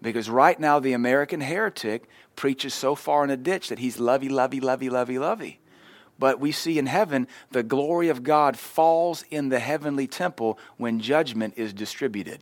Because 0.00 0.30
right 0.30 0.58
now, 0.58 0.78
the 0.78 0.92
American 0.92 1.40
heretic 1.40 2.08
preaches 2.40 2.72
so 2.72 2.94
far 2.94 3.22
in 3.22 3.28
a 3.28 3.36
ditch 3.36 3.68
that 3.68 3.78
he's 3.78 4.00
lovey, 4.00 4.30
lovey, 4.30 4.60
lovey, 4.60 4.88
lovey, 4.88 5.18
lovey. 5.18 5.60
But 6.18 6.40
we 6.40 6.52
see 6.52 6.78
in 6.78 6.86
heaven 6.86 7.28
the 7.50 7.62
glory 7.62 8.08
of 8.08 8.22
God 8.22 8.56
falls 8.56 9.26
in 9.28 9.50
the 9.50 9.58
heavenly 9.58 10.06
temple 10.06 10.58
when 10.78 11.00
judgment 11.00 11.52
is 11.58 11.74
distributed. 11.74 12.40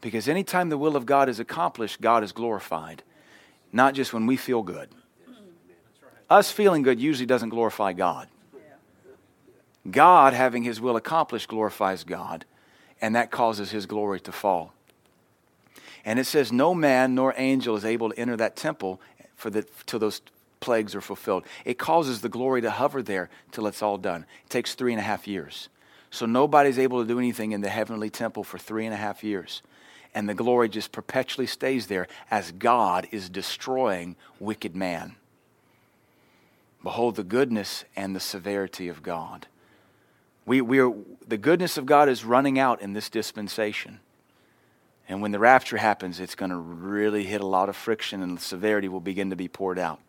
Because 0.00 0.28
anytime 0.28 0.68
the 0.68 0.78
will 0.78 0.94
of 0.94 1.04
God 1.04 1.28
is 1.28 1.40
accomplished, 1.40 2.00
God 2.00 2.22
is 2.22 2.30
glorified, 2.30 3.02
not 3.72 3.92
just 3.94 4.12
when 4.12 4.24
we 4.24 4.36
feel 4.36 4.62
good. 4.62 4.88
Us 6.30 6.52
feeling 6.52 6.82
good 6.82 7.00
usually 7.00 7.26
doesn't 7.26 7.48
glorify 7.48 7.92
God. 7.92 8.28
God, 9.90 10.32
having 10.32 10.62
his 10.62 10.80
will 10.80 10.94
accomplished, 10.94 11.48
glorifies 11.48 12.04
God, 12.04 12.44
and 13.00 13.16
that 13.16 13.32
causes 13.32 13.72
his 13.72 13.86
glory 13.86 14.20
to 14.20 14.30
fall. 14.30 14.75
And 16.06 16.20
it 16.20 16.24
says, 16.24 16.52
No 16.52 16.74
man 16.74 17.14
nor 17.16 17.34
angel 17.36 17.76
is 17.76 17.84
able 17.84 18.10
to 18.10 18.18
enter 18.18 18.36
that 18.36 18.56
temple 18.56 19.00
for 19.34 19.50
the, 19.50 19.66
till 19.84 19.98
those 19.98 20.22
plagues 20.60 20.94
are 20.94 21.00
fulfilled. 21.00 21.44
It 21.64 21.78
causes 21.78 22.20
the 22.20 22.28
glory 22.28 22.62
to 22.62 22.70
hover 22.70 23.02
there 23.02 23.28
till 23.50 23.66
it's 23.66 23.82
all 23.82 23.98
done. 23.98 24.24
It 24.44 24.50
takes 24.50 24.74
three 24.74 24.92
and 24.92 25.00
a 25.00 25.04
half 25.04 25.26
years. 25.28 25.68
So 26.10 26.24
nobody's 26.24 26.78
able 26.78 27.02
to 27.02 27.08
do 27.08 27.18
anything 27.18 27.52
in 27.52 27.60
the 27.60 27.68
heavenly 27.68 28.08
temple 28.08 28.44
for 28.44 28.56
three 28.56 28.86
and 28.86 28.94
a 28.94 28.96
half 28.96 29.24
years. 29.24 29.62
And 30.14 30.28
the 30.28 30.34
glory 30.34 30.68
just 30.68 30.92
perpetually 30.92 31.46
stays 31.46 31.88
there 31.88 32.06
as 32.30 32.52
God 32.52 33.08
is 33.10 33.28
destroying 33.28 34.16
wicked 34.38 34.74
man. 34.74 35.16
Behold 36.82 37.16
the 37.16 37.24
goodness 37.24 37.84
and 37.96 38.14
the 38.14 38.20
severity 38.20 38.88
of 38.88 39.02
God. 39.02 39.48
We, 40.46 40.60
we 40.60 40.78
are, 40.78 40.94
the 41.26 41.36
goodness 41.36 41.76
of 41.76 41.84
God 41.84 42.08
is 42.08 42.24
running 42.24 42.60
out 42.60 42.80
in 42.80 42.92
this 42.92 43.10
dispensation. 43.10 43.98
And 45.08 45.22
when 45.22 45.30
the 45.30 45.38
rapture 45.38 45.76
happens, 45.76 46.18
it's 46.18 46.34
going 46.34 46.50
to 46.50 46.56
really 46.56 47.24
hit 47.24 47.40
a 47.40 47.46
lot 47.46 47.68
of 47.68 47.76
friction 47.76 48.22
and 48.22 48.40
severity 48.40 48.88
will 48.88 49.00
begin 49.00 49.30
to 49.30 49.36
be 49.36 49.48
poured 49.48 49.78
out. 49.78 50.00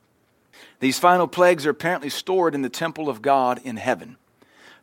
These 0.80 0.98
final 0.98 1.28
plagues 1.28 1.66
are 1.66 1.72
apparently 1.72 2.10
stored 2.10 2.56
in 2.56 2.64
the 2.64 2.70
temple 2.70 3.10
of 3.10 3.22
God 3.22 3.62
in 3.64 3.78
heaven. 3.78 4.18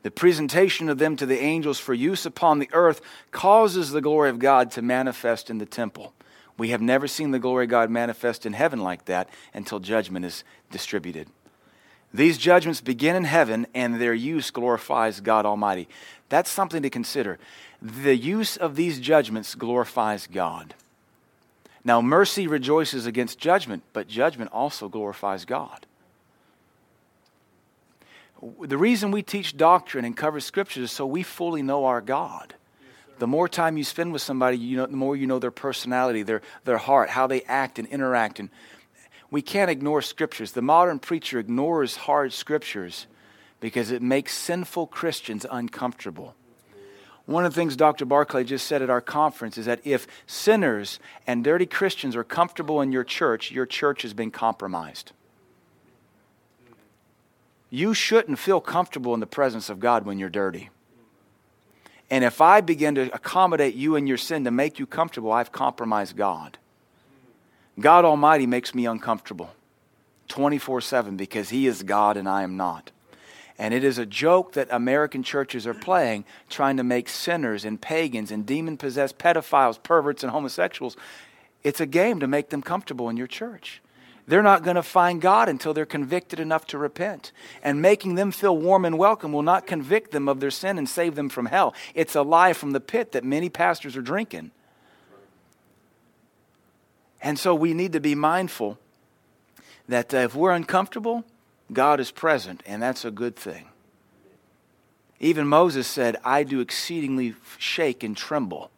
The 0.02 0.10
presentation 0.10 0.88
of 0.88 0.98
them 0.98 1.16
to 1.16 1.26
the 1.26 1.40
angels 1.40 1.80
for 1.80 1.94
use 1.94 2.26
upon 2.26 2.58
the 2.58 2.68
earth 2.72 3.00
causes 3.30 3.90
the 3.90 4.02
glory 4.02 4.30
of 4.30 4.38
God 4.38 4.70
to 4.72 4.82
manifest 4.82 5.50
in 5.50 5.58
the 5.58 5.66
temple. 5.66 6.12
We 6.56 6.68
have 6.68 6.82
never 6.82 7.08
seen 7.08 7.30
the 7.30 7.38
glory 7.38 7.64
of 7.64 7.70
God 7.70 7.90
manifest 7.90 8.46
in 8.46 8.52
heaven 8.52 8.80
like 8.80 9.06
that 9.06 9.28
until 9.52 9.80
judgment 9.80 10.24
is 10.24 10.44
distributed. 10.70 11.28
These 12.12 12.38
judgments 12.38 12.80
begin 12.80 13.16
in 13.16 13.24
heaven, 13.24 13.66
and 13.74 14.00
their 14.00 14.14
use 14.14 14.52
glorifies 14.52 15.20
God 15.20 15.46
Almighty. 15.46 15.88
That's 16.28 16.50
something 16.50 16.82
to 16.82 16.90
consider. 16.90 17.40
The 17.84 18.16
use 18.16 18.56
of 18.56 18.76
these 18.76 18.98
judgments 18.98 19.54
glorifies 19.54 20.26
God. 20.26 20.74
Now, 21.84 22.00
mercy 22.00 22.46
rejoices 22.46 23.04
against 23.04 23.38
judgment, 23.38 23.82
but 23.92 24.08
judgment 24.08 24.50
also 24.52 24.88
glorifies 24.88 25.44
God. 25.44 25.84
The 28.62 28.78
reason 28.78 29.10
we 29.10 29.22
teach 29.22 29.58
doctrine 29.58 30.06
and 30.06 30.16
cover 30.16 30.40
scriptures 30.40 30.84
is 30.84 30.92
so 30.92 31.04
we 31.04 31.22
fully 31.22 31.62
know 31.62 31.84
our 31.84 32.00
God. 32.00 32.54
the 33.18 33.26
more 33.28 33.48
time 33.48 33.76
you 33.76 33.84
spend 33.84 34.12
with 34.12 34.22
somebody, 34.22 34.58
you 34.58 34.76
know, 34.76 34.86
the 34.86 34.96
more 34.96 35.14
you 35.14 35.26
know 35.26 35.38
their 35.38 35.52
personality, 35.52 36.22
their, 36.22 36.42
their 36.64 36.78
heart, 36.78 37.10
how 37.10 37.26
they 37.28 37.42
act 37.42 37.78
and 37.78 37.86
interact. 37.88 38.40
And 38.40 38.50
we 39.30 39.40
can't 39.40 39.70
ignore 39.70 40.02
scriptures. 40.02 40.52
The 40.52 40.62
modern 40.62 40.98
preacher 40.98 41.38
ignores 41.38 41.96
hard 41.96 42.32
scriptures 42.32 43.06
because 43.60 43.92
it 43.92 44.02
makes 44.02 44.34
sinful 44.34 44.88
Christians 44.88 45.46
uncomfortable. 45.48 46.34
One 47.26 47.46
of 47.46 47.54
the 47.54 47.60
things 47.60 47.76
Dr. 47.76 48.04
Barclay 48.04 48.44
just 48.44 48.66
said 48.66 48.82
at 48.82 48.90
our 48.90 49.00
conference 49.00 49.56
is 49.56 49.66
that 49.66 49.80
if 49.84 50.06
sinners 50.26 50.98
and 51.26 51.42
dirty 51.42 51.64
Christians 51.64 52.14
are 52.16 52.24
comfortable 52.24 52.82
in 52.82 52.92
your 52.92 53.04
church, 53.04 53.50
your 53.50 53.64
church 53.64 54.02
has 54.02 54.12
been 54.12 54.30
compromised. 54.30 55.12
You 57.70 57.94
shouldn't 57.94 58.38
feel 58.38 58.60
comfortable 58.60 59.14
in 59.14 59.20
the 59.20 59.26
presence 59.26 59.70
of 59.70 59.80
God 59.80 60.04
when 60.04 60.18
you're 60.18 60.28
dirty. 60.28 60.68
And 62.10 62.22
if 62.22 62.40
I 62.40 62.60
begin 62.60 62.94
to 62.96 63.12
accommodate 63.14 63.74
you 63.74 63.96
in 63.96 64.06
your 64.06 64.18
sin 64.18 64.44
to 64.44 64.50
make 64.50 64.78
you 64.78 64.86
comfortable, 64.86 65.32
I've 65.32 65.50
compromised 65.50 66.16
God. 66.16 66.58
God 67.80 68.04
Almighty 68.04 68.46
makes 68.46 68.74
me 68.74 68.86
uncomfortable 68.86 69.50
24 70.28 70.82
7 70.82 71.16
because 71.16 71.48
He 71.48 71.66
is 71.66 71.82
God 71.82 72.16
and 72.16 72.28
I 72.28 72.42
am 72.42 72.56
not. 72.56 72.90
And 73.58 73.72
it 73.72 73.84
is 73.84 73.98
a 73.98 74.06
joke 74.06 74.54
that 74.54 74.68
American 74.70 75.22
churches 75.22 75.66
are 75.66 75.74
playing, 75.74 76.24
trying 76.48 76.76
to 76.76 76.84
make 76.84 77.08
sinners 77.08 77.64
and 77.64 77.80
pagans 77.80 78.30
and 78.30 78.44
demon 78.44 78.76
possessed 78.76 79.18
pedophiles, 79.18 79.80
perverts, 79.80 80.24
and 80.24 80.32
homosexuals. 80.32 80.96
It's 81.62 81.80
a 81.80 81.86
game 81.86 82.20
to 82.20 82.26
make 82.26 82.50
them 82.50 82.62
comfortable 82.62 83.08
in 83.08 83.16
your 83.16 83.28
church. 83.28 83.80
They're 84.26 84.42
not 84.42 84.64
going 84.64 84.76
to 84.76 84.82
find 84.82 85.20
God 85.20 85.48
until 85.48 85.74
they're 85.74 85.84
convicted 85.84 86.40
enough 86.40 86.66
to 86.68 86.78
repent. 86.78 87.30
And 87.62 87.82
making 87.82 88.14
them 88.14 88.30
feel 88.30 88.56
warm 88.56 88.84
and 88.84 88.98
welcome 88.98 89.32
will 89.32 89.42
not 89.42 89.66
convict 89.66 90.12
them 90.12 90.28
of 90.28 90.40
their 90.40 90.50
sin 90.50 90.78
and 90.78 90.88
save 90.88 91.14
them 91.14 91.28
from 91.28 91.46
hell. 91.46 91.74
It's 91.94 92.14
a 92.14 92.22
lie 92.22 92.54
from 92.54 92.72
the 92.72 92.80
pit 92.80 93.12
that 93.12 93.22
many 93.22 93.50
pastors 93.50 93.96
are 93.96 94.02
drinking. 94.02 94.50
And 97.20 97.38
so 97.38 97.54
we 97.54 97.74
need 97.74 97.92
to 97.92 98.00
be 98.00 98.14
mindful 98.14 98.78
that 99.88 100.12
uh, 100.12 100.18
if 100.18 100.34
we're 100.34 100.52
uncomfortable, 100.52 101.24
God 101.74 102.00
is 102.00 102.10
present, 102.10 102.62
and 102.66 102.82
that's 102.82 103.04
a 103.04 103.10
good 103.10 103.36
thing. 103.36 103.68
Even 105.20 105.46
Moses 105.46 105.86
said, 105.86 106.16
I 106.24 106.42
do 106.42 106.60
exceedingly 106.60 107.34
shake 107.58 108.02
and 108.02 108.16
tremble. 108.16 108.70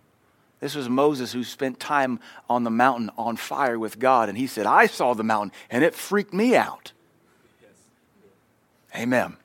This 0.61 0.74
was 0.74 0.88
Moses 0.88 1.32
who 1.32 1.44
spent 1.44 1.78
time 1.78 2.18
on 2.48 2.64
the 2.64 2.70
mountain 2.70 3.11
on 3.18 3.37
fire 3.37 3.78
with 3.78 3.98
God, 3.98 4.28
and 4.28 4.38
he 4.38 4.46
said, 4.46 4.66
I 4.66 4.87
saw 4.87 5.14
the 5.14 5.24
mountain, 5.24 5.52
and 5.70 5.85
it 5.85 5.94
freaked 5.94 6.32
me 6.32 6.56
out. 6.56 6.92
Amen. 8.94 9.37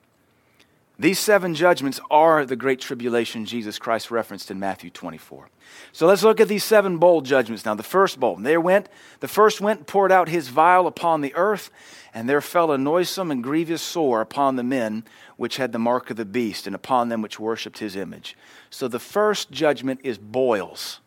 These 0.98 1.18
seven 1.18 1.54
judgments 1.54 1.98
are 2.10 2.46
the 2.46 2.54
great 2.54 2.80
tribulation 2.80 3.44
Jesus 3.44 3.78
Christ 3.78 4.10
referenced 4.10 4.50
in 4.50 4.60
Matthew 4.60 4.88
24. 4.88 5.48
So 5.90 6.06
let's 6.06 6.22
look 6.22 6.40
at 6.40 6.48
these 6.48 6.64
seven 6.64 6.98
bowl 6.98 7.22
judgments 7.22 7.64
now. 7.64 7.74
The 7.74 7.82
first 7.82 8.20
bowl, 8.20 8.36
there 8.36 8.60
went, 8.60 8.88
the 9.20 9.28
first 9.28 9.60
went 9.60 9.80
and 9.80 9.86
poured 9.86 10.12
out 10.12 10.28
his 10.28 10.48
vial 10.48 10.86
upon 10.86 11.20
the 11.20 11.34
earth, 11.34 11.70
and 12.14 12.28
there 12.28 12.40
fell 12.40 12.72
a 12.72 12.78
noisome 12.78 13.30
and 13.30 13.42
grievous 13.42 13.80
sore 13.80 14.20
upon 14.20 14.56
the 14.56 14.62
men 14.62 15.04
which 15.36 15.56
had 15.56 15.72
the 15.72 15.78
mark 15.78 16.10
of 16.10 16.16
the 16.16 16.24
beast, 16.24 16.66
and 16.66 16.76
upon 16.76 17.08
them 17.08 17.22
which 17.22 17.40
worshipped 17.40 17.78
his 17.78 17.96
image. 17.96 18.36
So 18.70 18.86
the 18.86 18.98
first 18.98 19.50
judgment 19.50 20.00
is 20.04 20.18
boils. 20.18 21.00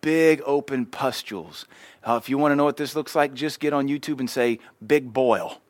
Big 0.00 0.42
open 0.44 0.86
pustules. 0.86 1.66
Uh, 2.02 2.18
if 2.20 2.28
you 2.28 2.36
want 2.36 2.52
to 2.52 2.56
know 2.56 2.64
what 2.64 2.76
this 2.76 2.94
looks 2.94 3.14
like, 3.14 3.32
just 3.32 3.60
get 3.60 3.72
on 3.72 3.88
YouTube 3.88 4.20
and 4.20 4.28
say 4.28 4.58
big 4.84 5.12
boil 5.12 5.60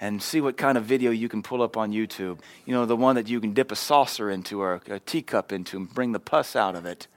and 0.00 0.22
see 0.22 0.40
what 0.40 0.56
kind 0.56 0.76
of 0.76 0.84
video 0.84 1.10
you 1.10 1.28
can 1.28 1.42
pull 1.42 1.62
up 1.62 1.76
on 1.76 1.90
YouTube. 1.90 2.38
You 2.66 2.74
know, 2.74 2.86
the 2.86 2.96
one 2.96 3.16
that 3.16 3.28
you 3.28 3.40
can 3.40 3.54
dip 3.54 3.72
a 3.72 3.76
saucer 3.76 4.30
into 4.30 4.60
or 4.60 4.80
a 4.88 5.00
teacup 5.00 5.52
into 5.52 5.78
and 5.78 5.92
bring 5.92 6.12
the 6.12 6.20
pus 6.20 6.54
out 6.54 6.76
of 6.76 6.86
it. 6.86 7.08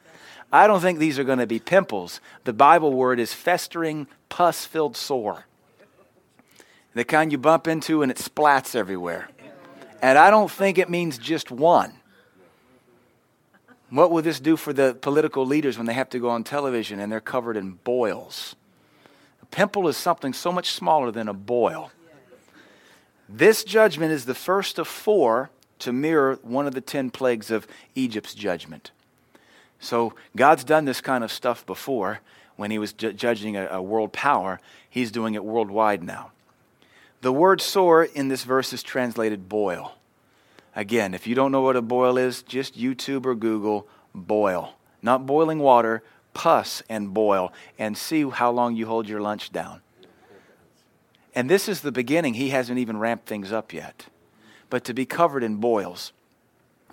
I 0.51 0.65
don't 0.67 0.79
think 0.79 0.99
these 0.99 1.19
are 1.19 1.23
going 1.23 1.39
to 1.39 1.47
be 1.47 1.59
pimples. 1.59 2.21
The 2.45 2.53
Bible 2.53 2.93
word 2.93 3.19
is 3.19 3.33
festering, 3.33 4.07
pus 4.29 4.65
filled 4.65 4.95
sore 4.95 5.45
the 6.95 7.03
kind 7.03 7.31
you 7.31 7.37
bump 7.37 7.67
into 7.67 8.01
and 8.01 8.11
it 8.11 8.17
splats 8.17 8.75
everywhere. 8.75 9.29
And 10.01 10.17
I 10.17 10.31
don't 10.31 10.49
think 10.49 10.77
it 10.79 10.89
means 10.89 11.19
just 11.19 11.51
one. 11.51 11.93
What 13.89 14.09
will 14.09 14.23
this 14.23 14.39
do 14.39 14.57
for 14.57 14.73
the 14.73 14.97
political 14.99 15.45
leaders 15.45 15.77
when 15.77 15.85
they 15.85 15.93
have 15.93 16.09
to 16.09 16.19
go 16.19 16.29
on 16.29 16.43
television 16.43 16.99
and 16.99 17.11
they're 17.11 17.21
covered 17.21 17.55
in 17.55 17.73
boils? 17.83 18.55
A 19.43 19.45
pimple 19.45 19.87
is 19.87 19.95
something 19.95 20.33
so 20.33 20.51
much 20.51 20.71
smaller 20.71 21.11
than 21.11 21.27
a 21.27 21.33
boil. 21.33 21.91
This 23.29 23.63
judgment 23.63 24.11
is 24.11 24.25
the 24.25 24.35
first 24.35 24.79
of 24.79 24.87
four 24.87 25.49
to 25.79 25.91
mirror 25.91 26.39
one 26.41 26.67
of 26.67 26.73
the 26.73 26.81
ten 26.81 27.09
plagues 27.09 27.51
of 27.51 27.67
Egypt's 27.93 28.33
judgment. 28.33 28.91
So 29.79 30.13
God's 30.35 30.63
done 30.63 30.85
this 30.85 31.01
kind 31.01 31.23
of 31.23 31.31
stuff 31.31 31.65
before 31.65 32.21
when 32.55 32.71
he 32.71 32.79
was 32.79 32.93
ju- 32.93 33.13
judging 33.13 33.57
a, 33.57 33.67
a 33.67 33.81
world 33.81 34.13
power. 34.13 34.59
He's 34.89 35.11
doing 35.11 35.33
it 35.33 35.43
worldwide 35.43 36.03
now. 36.03 36.31
The 37.25 37.33
word 37.33 37.59
sore 37.59 38.03
in 38.03 38.27
this 38.27 38.43
verse 38.43 38.71
is 38.71 38.83
translated 38.83 39.49
boil. 39.49 39.95
Again, 40.75 41.15
if 41.15 41.25
you 41.25 41.33
don't 41.33 41.51
know 41.51 41.63
what 41.63 41.75
a 41.75 41.81
boil 41.81 42.19
is, 42.19 42.43
just 42.43 42.77
YouTube 42.77 43.25
or 43.25 43.33
Google 43.33 43.87
boil. 44.13 44.75
Not 45.01 45.25
boiling 45.25 45.57
water, 45.57 46.03
pus 46.35 46.83
and 46.87 47.15
boil, 47.15 47.51
and 47.79 47.97
see 47.97 48.29
how 48.29 48.51
long 48.51 48.75
you 48.75 48.85
hold 48.85 49.09
your 49.09 49.21
lunch 49.21 49.51
down. 49.51 49.81
And 51.33 51.49
this 51.49 51.67
is 51.67 51.81
the 51.81 51.91
beginning. 51.91 52.35
He 52.35 52.49
hasn't 52.49 52.77
even 52.77 52.99
ramped 52.99 53.25
things 53.25 53.51
up 53.51 53.73
yet. 53.73 54.05
But 54.69 54.83
to 54.83 54.93
be 54.93 55.07
covered 55.07 55.43
in 55.43 55.55
boils. 55.55 56.13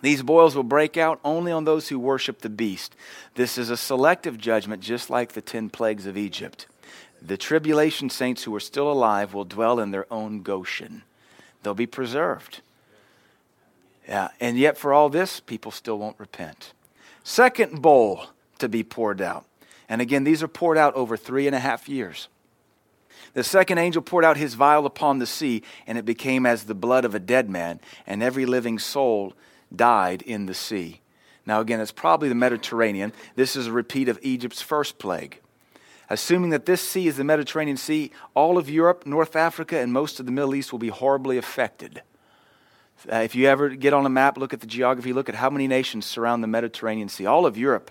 These 0.01 0.23
boils 0.23 0.57
will 0.57 0.63
break 0.63 0.97
out 0.97 1.21
only 1.27 1.53
on 1.53 1.65
those 1.65 1.89
who 1.89 1.99
worship 1.99 2.41
the 2.41 2.49
beast. 2.49 2.97
This 3.35 3.59
is 3.59 3.69
a 3.69 3.77
selective 3.77 4.39
judgment, 4.39 4.81
just 4.81 5.11
like 5.11 5.33
the 5.33 5.43
ten 5.43 5.69
plagues 5.69 6.07
of 6.07 6.17
Egypt. 6.17 6.69
The 7.25 7.37
tribulation 7.37 8.11
saints 8.11 8.43
who 8.43 8.55
are 8.55 8.61
still 8.61 8.91
alive 8.91 9.33
will 9.33 9.45
dwell 9.45 9.79
in 9.79 9.93
their 9.93 10.13
own 10.13 10.43
Goshen. 10.43 11.03
They'll 11.63 11.75
be 11.75 11.87
preserved. 11.87 12.61
Yeah, 14.09 14.29
and 14.41 14.59
yet 14.59 14.77
for 14.77 14.93
all 14.93 15.09
this, 15.09 15.39
people 15.39 15.71
still 15.71 15.99
won't 15.99 16.19
repent. 16.19 16.73
Second 17.23 17.81
bowl 17.81 18.27
to 18.59 18.69
be 18.69 18.83
poured 18.83 19.21
out. 19.21 19.45
And 19.89 20.01
again, 20.01 20.25
these 20.25 20.43
are 20.43 20.49
poured 20.49 20.77
out 20.77 20.95
over 20.95 21.17
three 21.17 21.47
and 21.47 21.55
a 21.55 21.61
half 21.61 21.89
years. 21.89 22.29
The 23.35 23.45
second 23.45 23.79
angel 23.79 24.03
poured 24.03 24.25
out 24.25 24.37
his 24.37 24.55
vial 24.55 24.85
upon 24.85 25.19
the 25.19 25.27
sea, 25.27 25.63
and 25.87 25.97
it 25.97 26.05
became 26.05 26.45
as 26.45 26.65
the 26.65 26.75
blood 26.75 27.05
of 27.05 27.15
a 27.15 27.21
dead 27.21 27.49
man, 27.49 27.81
and 28.07 28.23
every 28.23 28.47
living 28.47 28.79
soul 28.79 29.33
died 29.75 30.23
in 30.23 30.47
the 30.47 30.55
sea. 30.55 31.01
Now, 31.47 31.61
again, 31.61 31.81
it's 31.81 31.93
probably 31.93 32.29
the 32.29 32.35
Mediterranean. 32.35 33.13
This 33.37 33.55
is 33.55 33.69
a 33.69 33.73
repeat 33.73 34.09
of 34.09 34.19
Egypt's 34.23 34.63
first 34.63 34.99
plague. 34.99 35.42
Assuming 36.13 36.51
that 36.51 36.67
this 36.67 36.87
sea 36.87 37.09
is 37.09 37.17
the 37.17 37.25
Mediterranean 37.25 37.79
Sea, 37.79 38.11
all 38.35 38.59
of 38.59 38.69
Europe, 38.69 39.07
North 39.07 39.35
Africa, 39.35 39.79
and 39.79 39.95
most 39.95 40.21
of 40.21 40.27
the 40.27 40.33
Middle 40.33 40.55
East 40.55 40.71
will 40.71 40.79
be 40.79 40.89
horribly 40.89 41.39
affected. 41.39 42.03
Uh, 43.11 43.17
if 43.17 43.35
you 43.35 43.47
ever 43.47 43.71
get 43.71 43.95
on 43.95 44.05
a 44.05 44.11
map, 44.11 44.37
look 44.37 44.53
at 44.53 44.61
the 44.61 44.67
geography, 44.67 45.15
look 45.15 45.31
at 45.31 45.37
how 45.37 45.49
many 45.49 45.67
nations 45.67 46.05
surround 46.05 46.43
the 46.43 46.49
Mediterranean 46.49 47.09
Sea. 47.09 47.25
All 47.25 47.47
of 47.47 47.57
Europe 47.57 47.91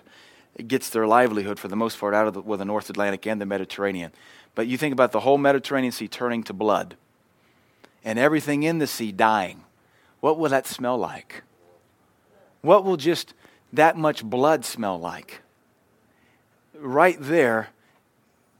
gets 0.68 0.88
their 0.88 1.04
livelihood, 1.04 1.58
for 1.58 1.66
the 1.66 1.74
most 1.74 1.98
part, 1.98 2.14
out 2.14 2.28
of 2.28 2.34
the, 2.34 2.42
well, 2.42 2.56
the 2.56 2.64
North 2.64 2.88
Atlantic 2.88 3.26
and 3.26 3.40
the 3.40 3.44
Mediterranean. 3.44 4.12
But 4.54 4.68
you 4.68 4.78
think 4.78 4.92
about 4.92 5.10
the 5.10 5.20
whole 5.20 5.36
Mediterranean 5.36 5.90
Sea 5.90 6.06
turning 6.06 6.44
to 6.44 6.52
blood 6.52 6.94
and 8.04 8.20
everything 8.20 8.62
in 8.62 8.78
the 8.78 8.86
sea 8.86 9.10
dying. 9.10 9.64
What 10.20 10.38
will 10.38 10.50
that 10.50 10.68
smell 10.68 10.96
like? 10.96 11.42
What 12.60 12.84
will 12.84 12.96
just 12.96 13.34
that 13.72 13.96
much 13.96 14.24
blood 14.24 14.64
smell 14.64 14.96
like? 14.96 15.40
Right 16.72 17.16
there 17.20 17.70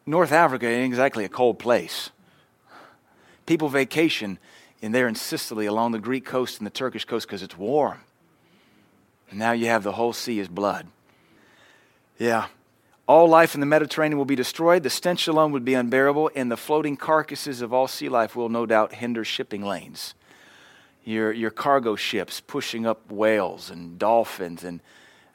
North 0.05 0.33
Africa 0.33 0.67
ain't 0.67 0.93
exactly 0.93 1.25
a 1.25 1.29
cold 1.29 1.59
place. 1.59 2.11
People 3.47 3.69
vacation 3.69 4.38
in 4.81 4.93
there 4.93 5.07
in 5.07 5.15
Sicily 5.15 5.67
along 5.67 5.93
the 5.93 5.99
Greek 5.99 6.25
coast 6.25 6.59
and 6.59 6.67
the 6.67 6.71
Turkish 6.71 7.05
coast 7.05 7.27
because 7.27 7.43
it's 7.43 7.57
warm. 7.57 8.01
And 9.31 9.38
now 9.38 9.53
you 9.53 9.67
have 9.67 9.83
the 9.83 9.93
whole 9.93 10.12
sea 10.12 10.41
is 10.41 10.49
blood. 10.49 10.88
Yeah. 12.19 12.47
All 13.07 13.29
life 13.29 13.55
in 13.55 13.61
the 13.61 13.67
Mediterranean 13.67 14.19
will 14.19 14.25
be 14.25 14.37
destroyed. 14.37 14.83
The 14.83 14.91
stench 14.91 15.27
alone 15.27 15.53
would 15.53 15.65
be 15.65 15.75
unbearable, 15.75 16.31
and 16.35 16.51
the 16.51 16.57
floating 16.57 16.97
carcasses 16.97 17.62
of 17.62 17.73
all 17.73 17.88
sea 17.88 18.09
life 18.09 18.37
will 18.37 18.49
no 18.49 18.67
doubt 18.67 18.95
hinder 18.95 19.25
shipping 19.25 19.62
lanes. 19.62 20.15
Your, 21.05 21.33
your 21.33 21.51
cargo 21.51 21.97
ships 21.97 22.41
pushing 22.41 22.87
up 22.87 23.11
whales 23.11 23.71
and 23.71 23.99
dolphins. 23.99 24.62
And 24.62 24.81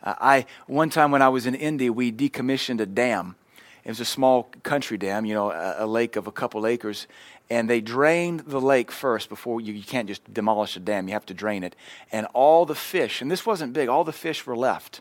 uh, 0.01 0.15
I, 0.19 0.45
one 0.65 0.89
time 0.89 1.11
when 1.11 1.21
I 1.21 1.29
was 1.29 1.45
in 1.45 1.55
India, 1.55 1.91
we 1.91 2.11
decommissioned 2.11 2.79
a 2.79 2.85
dam 2.85 3.35
It 3.87 3.91
was 3.91 4.01
a 4.01 4.05
small 4.05 4.49
country 4.63 4.97
dam, 4.97 5.25
you 5.25 5.33
know, 5.33 5.49
a, 5.49 5.85
a 5.85 5.87
lake 5.87 6.17
of 6.17 6.27
a 6.27 6.31
couple 6.31 6.67
acres. 6.67 7.07
And 7.49 7.69
they 7.69 7.79
drained 7.79 8.41
the 8.41 8.59
lake 8.59 8.91
first 8.91 9.29
before 9.29 9.61
you, 9.61 9.71
you 9.71 9.81
can't 9.81 10.09
just 10.09 10.33
demolish 10.33 10.75
a 10.75 10.81
dam, 10.81 11.07
you 11.07 11.13
have 11.13 11.25
to 11.27 11.33
drain 11.33 11.63
it. 11.63 11.73
And 12.11 12.27
all 12.33 12.65
the 12.65 12.75
fish, 12.75 13.21
and 13.21 13.31
this 13.31 13.45
wasn't 13.45 13.71
big, 13.71 13.87
all 13.87 14.03
the 14.03 14.11
fish 14.11 14.45
were 14.45 14.57
left 14.57 14.99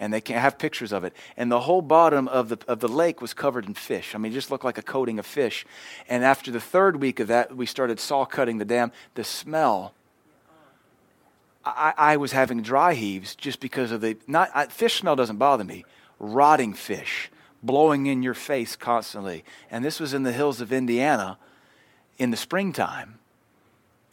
and 0.00 0.12
they 0.12 0.20
can 0.20 0.40
have 0.40 0.58
pictures 0.58 0.90
of 0.90 1.04
it. 1.04 1.14
And 1.36 1.52
the 1.52 1.60
whole 1.60 1.82
bottom 1.82 2.26
of 2.26 2.48
the, 2.48 2.58
of 2.66 2.80
the 2.80 2.88
lake 2.88 3.22
was 3.22 3.32
covered 3.32 3.64
in 3.64 3.74
fish. 3.74 4.12
I 4.12 4.18
mean, 4.18 4.32
it 4.32 4.34
just 4.34 4.50
looked 4.50 4.64
like 4.64 4.76
a 4.76 4.82
coating 4.82 5.20
of 5.20 5.24
fish. 5.24 5.64
And 6.08 6.24
after 6.24 6.50
the 6.50 6.60
third 6.60 6.96
week 6.96 7.20
of 7.20 7.28
that, 7.28 7.56
we 7.56 7.64
started 7.64 8.00
saw 8.00 8.24
cutting 8.24 8.58
the 8.58 8.64
dam. 8.64 8.90
The 9.14 9.22
smell, 9.22 9.94
I, 11.64 11.94
I 11.96 12.16
was 12.16 12.32
having 12.32 12.60
dry 12.60 12.94
heaves 12.94 13.36
just 13.36 13.60
because 13.60 13.92
of 13.92 14.00
the, 14.00 14.16
not, 14.26 14.50
I, 14.52 14.66
fish 14.66 14.98
smell 14.98 15.14
doesn't 15.14 15.38
bother 15.38 15.64
me, 15.64 15.84
rotting 16.18 16.74
fish 16.74 17.30
blowing 17.66 18.06
in 18.06 18.22
your 18.22 18.34
face 18.34 18.76
constantly. 18.76 19.44
And 19.70 19.84
this 19.84 20.00
was 20.00 20.14
in 20.14 20.22
the 20.22 20.32
hills 20.32 20.60
of 20.60 20.72
Indiana 20.72 21.38
in 22.18 22.30
the 22.30 22.36
springtime 22.36 23.18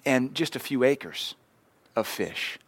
and 0.06 0.36
just 0.36 0.56
a 0.56 0.60
few 0.60 0.84
acres 0.84 1.36
of 1.96 2.08
fish. 2.08 2.60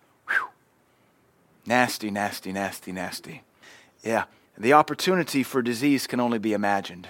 Nasty, 1.66 2.12
nasty, 2.12 2.54
nasty, 2.54 2.92
nasty. 2.92 3.42
Yeah, 4.04 4.26
the 4.58 4.74
opportunity 4.74 5.42
for 5.42 5.62
disease 5.62 6.06
can 6.06 6.20
only 6.20 6.38
be 6.38 6.54
imagined. 6.54 7.08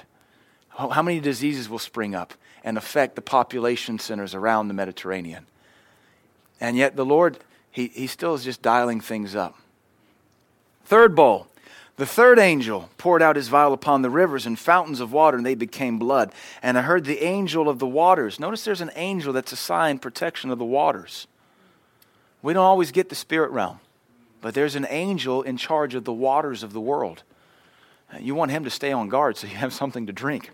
How 0.70 1.02
many 1.02 1.20
diseases 1.20 1.70
will 1.70 1.80
spring 1.80 2.16
up 2.16 2.34
and 2.64 2.78
affect 2.78 3.16
the 3.16 3.22
population 3.22 4.00
centers 4.00 4.34
around 4.34 4.70
the 4.70 4.74
Mediterranean? 4.74 5.46
And 6.60 6.78
yet 6.78 6.96
the 6.96 7.06
Lord, 7.06 7.40
He, 7.70 7.88
he 7.88 8.08
still 8.08 8.34
is 8.34 8.46
just 8.46 8.62
dialing 8.62 9.02
things 9.02 9.36
up. 9.36 9.56
Third 10.86 11.14
bowl. 11.16 11.48
The 11.98 12.06
third 12.06 12.40
angel 12.40 12.90
poured 12.98 13.22
out 13.22 13.38
his 13.38 13.48
vial 13.48 13.72
upon 13.72 14.02
the 14.02 14.10
rivers 14.10 14.46
and 14.46 14.60
fountains 14.60 15.00
of 15.00 15.14
water, 15.14 15.38
and 15.38 15.46
they 15.46 15.56
became 15.56 15.98
blood. 15.98 16.34
And 16.62 16.78
I 16.78 16.82
heard 16.82 17.06
the 17.06 17.24
angel 17.24 17.70
of 17.70 17.80
the 17.80 17.88
waters. 17.88 18.40
Notice 18.40 18.66
there's 18.66 18.82
an 18.82 18.92
angel 18.96 19.32
that's 19.32 19.54
assigned 19.54 20.02
protection 20.02 20.50
of 20.52 20.60
the 20.60 20.66
waters. 20.66 21.28
We 22.42 22.54
don't 22.54 22.66
always 22.66 22.92
get 22.92 23.08
the 23.08 23.16
spirit 23.16 23.52
realm. 23.52 23.80
But 24.42 24.54
there's 24.54 24.76
an 24.76 24.86
angel 24.90 25.42
in 25.42 25.58
charge 25.58 25.96
of 25.96 26.04
the 26.04 26.14
waters 26.14 26.64
of 26.64 26.74
the 26.74 26.82
world. 26.82 27.24
You 28.20 28.36
want 28.36 28.52
him 28.52 28.64
to 28.66 28.70
stay 28.70 28.92
on 28.92 29.10
guard 29.10 29.38
so 29.38 29.48
you 29.48 29.56
have 29.56 29.74
something 29.74 30.06
to 30.06 30.14
drink. 30.14 30.52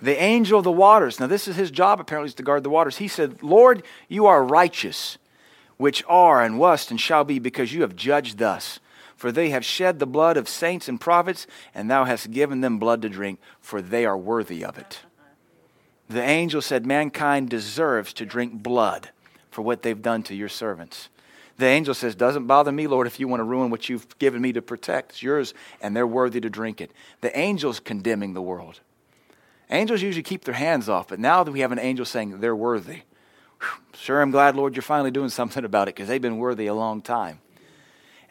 The 0.00 0.20
angel 0.20 0.58
of 0.58 0.64
the 0.64 0.70
waters. 0.70 1.18
Now, 1.18 1.26
this 1.26 1.48
is 1.48 1.56
his 1.56 1.70
job, 1.70 2.00
apparently, 2.00 2.28
is 2.28 2.34
to 2.34 2.42
guard 2.42 2.62
the 2.62 2.70
waters. 2.70 2.98
He 2.98 3.08
said, 3.08 3.42
Lord, 3.42 3.82
you 4.08 4.26
are 4.26 4.44
righteous, 4.44 5.18
which 5.76 6.04
are 6.06 6.42
and 6.42 6.58
was 6.58 6.90
and 6.90 7.00
shall 7.00 7.24
be, 7.24 7.38
because 7.38 7.72
you 7.72 7.80
have 7.80 7.96
judged 7.96 8.38
thus. 8.38 8.78
For 9.22 9.30
they 9.30 9.50
have 9.50 9.64
shed 9.64 10.00
the 10.00 10.06
blood 10.06 10.36
of 10.36 10.48
saints 10.48 10.88
and 10.88 11.00
prophets, 11.00 11.46
and 11.76 11.88
thou 11.88 12.06
hast 12.06 12.32
given 12.32 12.60
them 12.60 12.80
blood 12.80 13.02
to 13.02 13.08
drink, 13.08 13.38
for 13.60 13.80
they 13.80 14.04
are 14.04 14.18
worthy 14.18 14.64
of 14.64 14.78
it. 14.78 15.02
The 16.08 16.20
angel 16.20 16.60
said, 16.60 16.84
Mankind 16.84 17.48
deserves 17.48 18.12
to 18.14 18.26
drink 18.26 18.64
blood 18.64 19.10
for 19.48 19.62
what 19.62 19.82
they've 19.82 20.02
done 20.02 20.24
to 20.24 20.34
your 20.34 20.48
servants. 20.48 21.08
The 21.56 21.66
angel 21.66 21.94
says, 21.94 22.16
Doesn't 22.16 22.48
bother 22.48 22.72
me, 22.72 22.88
Lord, 22.88 23.06
if 23.06 23.20
you 23.20 23.28
want 23.28 23.38
to 23.38 23.44
ruin 23.44 23.70
what 23.70 23.88
you've 23.88 24.18
given 24.18 24.42
me 24.42 24.52
to 24.54 24.60
protect. 24.60 25.12
It's 25.12 25.22
yours, 25.22 25.54
and 25.80 25.94
they're 25.94 26.04
worthy 26.04 26.40
to 26.40 26.50
drink 26.50 26.80
it. 26.80 26.90
The 27.20 27.34
angel's 27.36 27.78
condemning 27.78 28.34
the 28.34 28.42
world. 28.42 28.80
Angels 29.70 30.02
usually 30.02 30.24
keep 30.24 30.42
their 30.42 30.54
hands 30.54 30.88
off, 30.88 31.06
but 31.06 31.20
now 31.20 31.44
that 31.44 31.52
we 31.52 31.60
have 31.60 31.70
an 31.70 31.78
angel 31.78 32.04
saying 32.04 32.40
they're 32.40 32.56
worthy, 32.56 33.02
sure, 33.94 34.20
I'm 34.20 34.32
glad, 34.32 34.56
Lord, 34.56 34.74
you're 34.74 34.82
finally 34.82 35.12
doing 35.12 35.28
something 35.28 35.64
about 35.64 35.86
it 35.86 35.94
because 35.94 36.08
they've 36.08 36.20
been 36.20 36.38
worthy 36.38 36.66
a 36.66 36.74
long 36.74 37.00
time. 37.00 37.38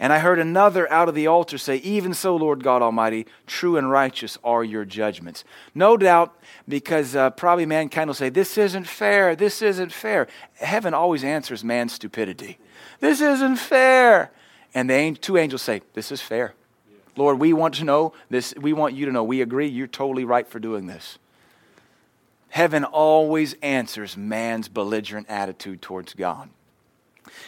And 0.02 0.12
I 0.12 0.18
heard 0.18 0.40
another 0.40 0.92
out 0.92 1.10
of 1.10 1.14
the 1.14 1.28
altar 1.28 1.60
say, 1.60 1.76
Even 1.78 2.16
so, 2.16 2.36
Lord 2.36 2.64
God 2.64 2.82
Almighty, 2.82 3.28
true 3.46 3.78
and 3.78 3.92
righteous 3.92 4.36
are 4.44 4.64
your 4.64 4.84
judgments. 4.84 5.44
No 5.76 5.96
doubt, 5.96 6.36
because 6.68 7.16
uh, 7.16 7.30
probably 7.30 7.68
mankind 7.68 8.10
will 8.10 8.16
say, 8.16 8.30
This 8.30 8.58
isn't 8.58 8.88
fair, 8.88 9.36
this 9.36 9.62
isn't 9.62 9.94
fair. 9.94 10.28
Heaven 10.56 10.96
always 10.96 11.24
answers 11.24 11.64
man's 11.64 11.94
stupidity. 11.94 12.58
This 13.00 13.22
isn't 13.22 13.58
fair. 13.58 14.32
And 14.74 14.90
the 14.90 15.16
two 15.22 15.38
angels 15.38 15.62
say, 15.62 15.84
This 15.94 16.12
is 16.12 16.20
fair. 16.20 16.56
Lord, 17.16 17.38
we 17.38 17.54
want 17.54 17.76
to 17.76 17.84
know 17.84 18.14
this. 18.32 18.56
We 18.60 18.74
want 18.74 18.96
you 18.96 19.06
to 19.06 19.12
know. 19.12 19.24
We 19.24 19.40
agree. 19.42 19.68
You're 19.68 19.86
totally 19.86 20.26
right 20.26 20.48
for 20.48 20.60
doing 20.60 20.88
this. 20.88 21.20
Heaven 22.50 22.86
always 22.86 23.54
answers 23.62 24.18
man's 24.18 24.68
belligerent 24.68 25.30
attitude 25.30 25.80
towards 25.84 26.16
God. 26.16 26.50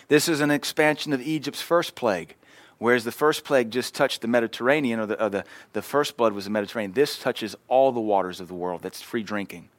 This 0.08 0.30
is 0.30 0.40
an 0.40 0.52
expansion 0.52 1.14
of 1.14 1.22
Egypt's 1.22 1.62
first 1.62 1.96
plague. 1.96 2.36
Whereas 2.84 3.06
the 3.06 3.14
first 3.14 3.46
plague 3.46 3.72
just 3.72 3.96
touched 3.96 4.20
the 4.20 4.28
Mediterranean, 4.28 5.00
or 5.00 5.06
the, 5.06 5.24
or 5.24 5.30
the, 5.30 5.46
the 5.72 5.82
first 5.82 6.18
blood 6.18 6.34
was 6.34 6.44
the 6.44 6.52
Mediterranean, 6.52 6.92
this 6.92 7.18
touches 7.18 7.56
all 7.70 7.94
the 7.94 8.02
waters 8.02 8.42
of 8.42 8.50
the 8.50 8.54
world. 8.54 8.82
That's 8.82 9.02
free 9.02 9.24
drinking. 9.24 9.70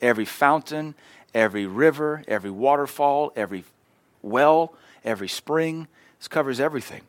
Every 0.00 0.24
fountain, 0.24 0.94
every 1.34 1.66
river, 1.66 2.24
every 2.26 2.50
waterfall, 2.50 3.30
every 3.36 3.64
well, 4.22 4.72
every 5.04 5.28
spring. 5.28 5.86
This 6.18 6.26
covers 6.28 6.60
everything. 6.60 7.02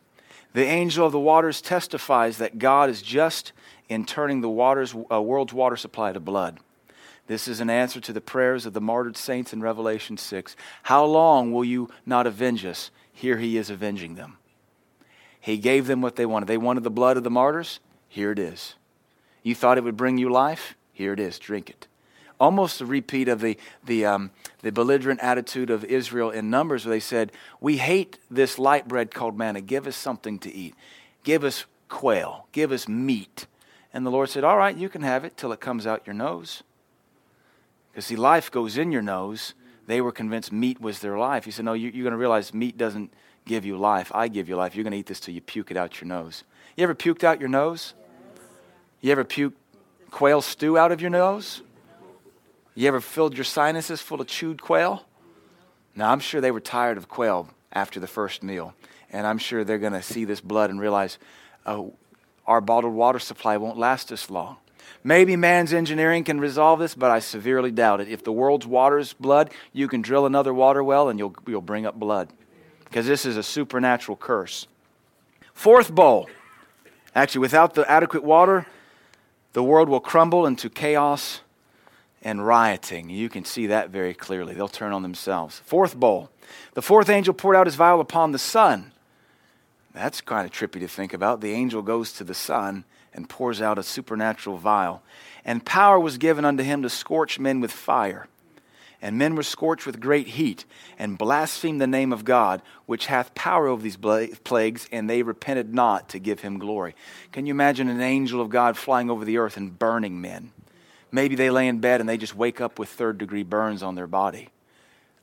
The 0.51 0.65
angel 0.65 1.06
of 1.06 1.13
the 1.13 1.19
waters 1.19 1.62
testifies 1.62 2.38
that 2.39 2.60
God 2.60 2.89
is 2.89 3.01
just 3.01 3.54
in 3.88 4.06
turning 4.06 4.41
the 4.41 4.49
waters, 4.49 4.93
uh, 5.10 5.21
world's 5.21 5.54
water 5.54 5.78
supply 5.78 6.12
to 6.12 6.19
blood. 6.19 6.60
This 7.28 7.47
is 7.47 7.62
an 7.62 7.69
answer 7.69 8.01
to 8.01 8.12
the 8.12 8.19
prayers 8.19 8.65
of 8.65 8.73
the 8.73 8.82
martyred 8.82 9.15
saints 9.15 9.54
in 9.54 9.62
Revelation 9.62 10.17
6. 10.17 10.58
How 10.84 11.06
long 11.06 11.54
will 11.54 11.63
you 11.63 11.89
not 12.06 12.28
avenge 12.28 12.65
us? 12.65 12.91
Here 13.13 13.38
he 13.38 13.56
is 13.58 13.69
avenging 13.69 14.15
them. 14.15 14.39
He 15.45 15.58
gave 15.58 15.86
them 15.86 16.01
what 16.01 16.15
they 16.15 16.25
wanted. 16.25 16.47
They 16.47 16.58
wanted 16.58 16.84
the 16.84 16.89
blood 16.89 17.17
of 17.17 17.23
the 17.23 17.29
martyrs. 17.29 17.79
Here 18.10 18.31
it 18.31 18.39
is. 18.39 18.73
You 19.43 19.53
thought 19.53 19.77
it 19.77 19.84
would 19.84 19.97
bring 19.97 20.17
you 20.17 20.29
life? 20.29 20.75
Here 20.91 21.13
it 21.13 21.19
is. 21.19 21.38
Drink 21.38 21.69
it 21.69 21.88
almost 22.39 22.81
a 22.81 22.86
repeat 22.86 23.27
of 23.27 23.41
the, 23.41 23.58
the, 23.86 24.05
um, 24.05 24.31
the 24.62 24.71
belligerent 24.71 25.19
attitude 25.21 25.69
of 25.69 25.84
Israel 25.86 26.29
in 26.29 26.49
Numbers, 26.49 26.86
where 26.86 26.95
they 26.95 26.99
said, 26.99 27.31
We 27.60 27.77
hate 27.77 28.19
this 28.29 28.60
light 28.60 28.88
bread 28.88 29.13
called 29.13 29.38
manna. 29.38 29.62
Give 29.62 29.88
us 29.88 29.95
something 29.95 30.39
to 30.39 30.53
eat. 30.53 30.75
Give 31.23 31.43
us 31.43 31.65
quail. 31.89 32.47
Give 32.51 32.71
us 32.71 32.88
meat. 32.88 33.47
And 33.93 34.05
the 34.05 34.12
Lord 34.12 34.29
said, 34.29 34.43
All 34.43 34.58
right, 34.58 34.75
you 34.75 34.89
can 34.89 35.03
have 35.03 35.23
it 35.23 35.38
till 35.38 35.51
it 35.51 35.60
comes 35.60 35.88
out 35.88 36.05
your 36.05 36.13
nose. 36.13 36.63
Because 37.91 38.08
see, 38.08 38.15
life 38.15 38.51
goes 38.51 38.77
in 38.77 38.91
your 38.91 39.01
nose. 39.01 39.53
They 39.88 40.01
were 40.01 40.12
convinced 40.12 40.51
meat 40.51 40.81
was 40.81 40.99
their 40.99 41.17
life. 41.17 41.45
He 41.45 41.51
said, 41.51 41.65
No, 41.65 41.73
you, 41.73 41.89
you're 41.89 42.03
going 42.03 42.12
to 42.12 42.17
realize 42.17 42.53
meat 42.53 42.77
doesn't 42.77 43.13
give 43.45 43.65
you 43.65 43.77
life. 43.77 44.12
I 44.13 44.27
give 44.27 44.49
you 44.49 44.55
life. 44.55 44.75
You're 44.75 44.84
going 44.84 44.91
to 44.91 44.97
eat 44.97 45.05
this 45.05 45.19
till 45.19 45.34
you 45.34 45.41
puke 45.41 45.71
it 45.71 45.77
out 45.77 46.01
your 46.01 46.08
nose. 46.08 46.43
You 46.75 46.84
ever 46.84 46.95
puked 46.95 47.23
out 47.23 47.39
your 47.39 47.49
nose? 47.49 47.93
You 49.01 49.12
ever 49.12 49.23
puked 49.23 49.53
quail 50.12 50.41
stew 50.41 50.77
out 50.77 50.91
of 50.91 51.01
your 51.01 51.10
nose? 51.10 51.62
You 52.73 52.88
ever 52.88 52.99
filled 52.99 53.36
your 53.36 53.45
sinuses 53.45 54.01
full 54.01 54.19
of 54.19 54.27
chewed 54.27 54.62
quail? 54.62 55.05
Now, 55.95 56.12
I'm 56.12 56.19
sure 56.19 56.41
they 56.41 56.51
were 56.51 56.60
tired 56.60 56.97
of 56.97 57.08
quail 57.08 57.49
after 57.71 57.99
the 57.99 58.08
first 58.08 58.43
meal. 58.43 58.73
And 59.12 59.25
I'm 59.25 59.38
sure 59.38 59.63
they're 59.63 59.77
going 59.77 59.93
to 59.93 60.01
see 60.01 60.25
this 60.25 60.41
blood 60.41 60.69
and 60.69 60.79
realize 60.79 61.17
oh, 61.65 61.93
our 62.45 62.62
bottled 62.62 62.93
water 62.93 63.19
supply 63.19 63.58
won't 63.58 63.77
last 63.77 64.12
us 64.12 64.29
long. 64.29 64.58
Maybe 65.03 65.36
man's 65.36 65.73
engineering 65.73 66.23
can 66.23 66.39
resolve 66.39 66.79
this, 66.79 66.95
but 66.95 67.12
I 67.12 67.19
severely 67.19 67.71
doubt 67.71 68.01
it. 68.01 68.10
If 68.10 68.23
the 68.23 68.31
world's 68.31 68.67
water 68.67 68.97
is 68.97 69.13
blood, 69.13 69.51
you 69.71 69.88
can 69.88 70.01
drill 70.01 70.25
another 70.25 70.53
water 70.53 70.84
well 70.84 71.10
and 71.10 71.17
you'll, 71.19 71.36
you'll 71.47 71.62
bring 71.62 71.86
up 71.86 71.95
blood. 71.95 72.29
Because 72.95 73.08
this 73.08 73.25
is 73.25 73.36
a 73.36 73.43
supernatural 73.43 74.15
curse. 74.15 74.67
Fourth 75.53 75.93
bowl. 75.93 76.29
Actually, 77.13 77.41
without 77.41 77.73
the 77.73 77.91
adequate 77.91 78.23
water, 78.23 78.67
the 79.51 79.62
world 79.62 79.89
will 79.89 79.99
crumble 79.99 80.45
into 80.45 80.69
chaos 80.69 81.41
and 82.21 82.47
rioting. 82.47 83.10
You 83.10 83.27
can 83.27 83.43
see 83.43 83.67
that 83.67 83.89
very 83.89 84.13
clearly. 84.13 84.53
They'll 84.53 84.69
turn 84.69 84.93
on 84.93 85.01
themselves. 85.01 85.60
Fourth 85.65 85.97
bowl. 85.97 86.29
The 86.73 86.81
fourth 86.81 87.10
angel 87.10 87.34
poured 87.34 87.58
out 87.58 87.67
his 87.67 87.75
vial 87.75 87.99
upon 87.99 88.31
the 88.31 88.39
sun. 88.39 88.93
That's 89.93 90.21
kind 90.21 90.45
of 90.45 90.53
trippy 90.53 90.79
to 90.79 90.88
think 90.88 91.13
about. 91.13 91.41
The 91.41 91.51
angel 91.51 91.81
goes 91.81 92.13
to 92.13 92.23
the 92.23 92.34
sun 92.34 92.86
and 93.13 93.27
pours 93.27 93.62
out 93.62 93.77
a 93.77 93.84
supernatural 93.84 94.55
vial. 94.55 95.03
And 95.43 95.65
power 95.65 95.99
was 95.99 96.17
given 96.17 96.45
unto 96.45 96.63
him 96.63 96.81
to 96.81 96.89
scorch 96.89 97.39
men 97.39 97.60
with 97.60 97.73
fire. 97.73 98.29
And 99.01 99.17
men 99.17 99.36
were 99.36 99.43
scorched 99.43 99.86
with 99.86 99.99
great 99.99 100.27
heat, 100.27 100.65
and 100.97 101.17
blasphemed 101.17 101.79
the 101.79 101.88
name 101.88 102.12
of 102.12 102.25
God, 102.25 102.62
which 102.86 103.05
hath 103.08 103.36
power 103.36 103.67
over 103.67 103.81
these 103.81 103.97
plagues, 103.97 104.88
and 104.91 105.10
they 105.10 105.21
repented 105.21 105.73
not 105.73 106.10
to 106.10 106.19
give 106.19 106.39
him 106.39 106.58
glory. 106.58 106.95
Can 107.31 107.45
you 107.45 107.51
imagine 107.51 107.88
an 107.88 108.01
angel 108.01 108.41
of 108.41 108.49
God 108.49 108.77
flying 108.77 109.10
over 109.10 109.25
the 109.25 109.38
earth 109.38 109.58
and 109.58 109.77
burning 109.77 110.21
men? 110.21 110.51
Maybe 111.12 111.36
they 111.36 111.49
lay 111.49 111.67
in 111.67 111.79
bed 111.79 112.01
and 112.01 112.10
they 112.10 112.17
just 112.17 112.36
wake 112.36 112.60
up 112.60 112.77
with 112.77 112.89
third 112.89 113.17
degree 113.17 113.43
burns 113.43 113.81
on 113.81 113.95
their 113.95 114.08
body. 114.08 114.49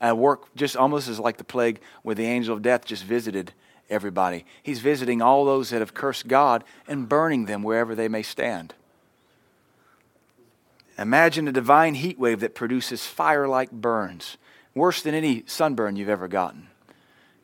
And 0.01 0.17
work 0.17 0.53
just 0.55 0.75
almost 0.75 1.07
as 1.07 1.19
like 1.19 1.37
the 1.37 1.43
plague 1.43 1.79
where 2.01 2.15
the 2.15 2.25
angel 2.25 2.55
of 2.55 2.61
death 2.61 2.85
just 2.85 3.03
visited 3.03 3.53
everybody. 3.89 4.45
He's 4.63 4.79
visiting 4.79 5.21
all 5.21 5.45
those 5.45 5.69
that 5.69 5.81
have 5.81 5.93
cursed 5.93 6.27
God 6.27 6.63
and 6.87 7.07
burning 7.07 7.45
them 7.45 7.63
wherever 7.63 7.95
they 7.95 8.07
may 8.07 8.23
stand. 8.23 8.73
Imagine 10.97 11.47
a 11.47 11.51
divine 11.51 11.95
heat 11.95 12.19
wave 12.19 12.39
that 12.41 12.55
produces 12.55 13.05
fire 13.05 13.47
like 13.47 13.71
burns, 13.71 14.37
worse 14.75 15.01
than 15.01 15.15
any 15.15 15.43
sunburn 15.47 15.95
you've 15.95 16.09
ever 16.09 16.27
gotten. 16.27 16.67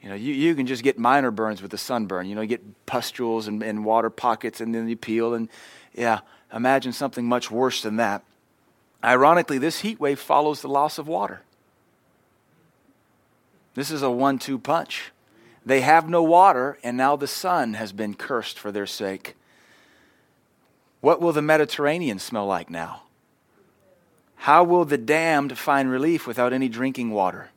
You 0.01 0.09
know, 0.09 0.15
you, 0.15 0.33
you 0.33 0.55
can 0.55 0.67
just 0.67 0.83
get 0.83 0.97
minor 0.97 1.31
burns 1.31 1.61
with 1.61 1.73
a 1.73 1.77
sunburn. 1.77 2.27
You 2.27 2.35
know, 2.35 2.41
you 2.41 2.47
get 2.47 2.85
pustules 2.85 3.47
and, 3.47 3.61
and 3.61 3.83
water 3.83 4.09
pockets 4.09 4.61
and 4.61 4.73
then 4.73 4.87
you 4.87 4.95
peel 4.95 5.33
and, 5.33 5.49
yeah. 5.93 6.19
Imagine 6.51 6.93
something 6.93 7.25
much 7.25 7.51
worse 7.51 7.83
than 7.83 7.97
that. 7.97 8.23
Ironically, 9.03 9.59
this 9.59 9.81
heat 9.81 9.99
wave 9.99 10.19
follows 10.19 10.61
the 10.61 10.67
loss 10.67 10.97
of 10.97 11.07
water. 11.07 11.41
This 13.75 13.91
is 13.91 14.01
a 14.01 14.09
one 14.09 14.39
two 14.39 14.57
punch. 14.57 15.11
They 15.63 15.81
have 15.81 16.09
no 16.09 16.23
water, 16.23 16.79
and 16.83 16.97
now 16.97 17.15
the 17.15 17.27
sun 17.27 17.75
has 17.75 17.91
been 17.91 18.15
cursed 18.15 18.57
for 18.57 18.71
their 18.71 18.87
sake. 18.87 19.35
What 21.01 21.21
will 21.21 21.33
the 21.33 21.43
Mediterranean 21.43 22.17
smell 22.17 22.47
like 22.47 22.71
now? 22.71 23.03
How 24.39 24.63
will 24.63 24.85
the 24.85 24.97
damned 24.97 25.57
find 25.57 25.91
relief 25.91 26.25
without 26.25 26.53
any 26.53 26.69
drinking 26.69 27.11
water? 27.11 27.49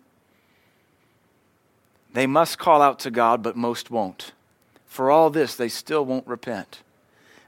They 2.12 2.26
must 2.26 2.58
call 2.58 2.82
out 2.82 2.98
to 3.00 3.10
God, 3.10 3.42
but 3.42 3.56
most 3.56 3.90
won't. 3.90 4.32
For 4.86 5.10
all 5.10 5.30
this, 5.30 5.54
they 5.54 5.68
still 5.68 6.04
won't 6.04 6.26
repent. 6.26 6.82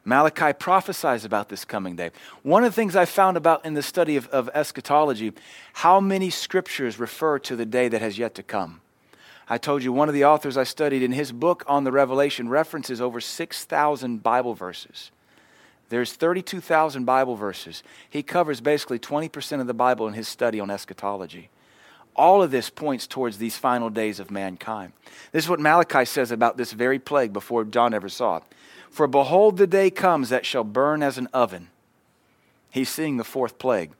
Malachi 0.04 0.52
prophesies 0.52 1.24
about 1.24 1.48
this 1.48 1.64
coming 1.64 1.96
day. 1.96 2.10
One 2.42 2.62
of 2.62 2.70
the 2.70 2.76
things 2.76 2.94
I 2.94 3.06
found 3.06 3.36
about 3.36 3.64
in 3.64 3.74
the 3.74 3.82
study 3.82 4.16
of, 4.16 4.28
of, 4.28 4.48
eschatology, 4.54 5.32
how 5.74 5.98
many 5.98 6.30
scriptures 6.30 7.00
refer 7.00 7.40
to 7.40 7.56
the 7.56 7.66
day 7.66 7.88
that 7.88 8.00
has 8.00 8.16
yet 8.16 8.34
to 8.36 8.42
come. 8.42 8.82
I 9.48 9.58
told 9.58 9.82
you 9.82 9.92
one 9.92 10.08
of 10.08 10.14
the 10.14 10.24
authors 10.24 10.56
I 10.56 10.64
studied 10.64 11.02
in 11.02 11.12
his 11.12 11.32
book 11.32 11.64
on 11.66 11.82
the 11.82 11.92
Revelation 11.92 12.48
references 12.48 13.00
over 13.00 13.20
6,000 13.20 14.22
Bible 14.22 14.54
verses. 14.54 15.10
There's 15.94 16.12
32,000 16.12 17.04
Bible 17.04 17.36
verses. 17.36 17.84
He 18.10 18.24
covers 18.24 18.60
basically 18.60 18.98
20% 18.98 19.60
of 19.60 19.68
the 19.68 19.72
Bible 19.72 20.08
in 20.08 20.14
his 20.14 20.26
study 20.26 20.58
on 20.58 20.68
eschatology. 20.68 21.50
All 22.16 22.42
of 22.42 22.50
this 22.50 22.68
points 22.68 23.06
towards 23.06 23.38
these 23.38 23.56
final 23.56 23.90
days 23.90 24.18
of 24.18 24.28
mankind. 24.28 24.92
This 25.30 25.44
is 25.44 25.48
what 25.48 25.60
Malachi 25.60 26.04
says 26.04 26.32
about 26.32 26.56
this 26.56 26.72
very 26.72 26.98
plague 26.98 27.32
before 27.32 27.62
John 27.62 27.94
ever 27.94 28.08
saw 28.08 28.38
it. 28.38 28.42
For 28.90 29.06
behold, 29.06 29.56
the 29.56 29.68
day 29.68 29.88
comes 29.88 30.30
that 30.30 30.44
shall 30.44 30.64
burn 30.64 31.00
as 31.00 31.16
an 31.16 31.28
oven. 31.32 31.68
He's 32.72 32.88
seeing 32.88 33.16
the 33.16 33.22
fourth 33.22 33.60
plague. 33.60 33.92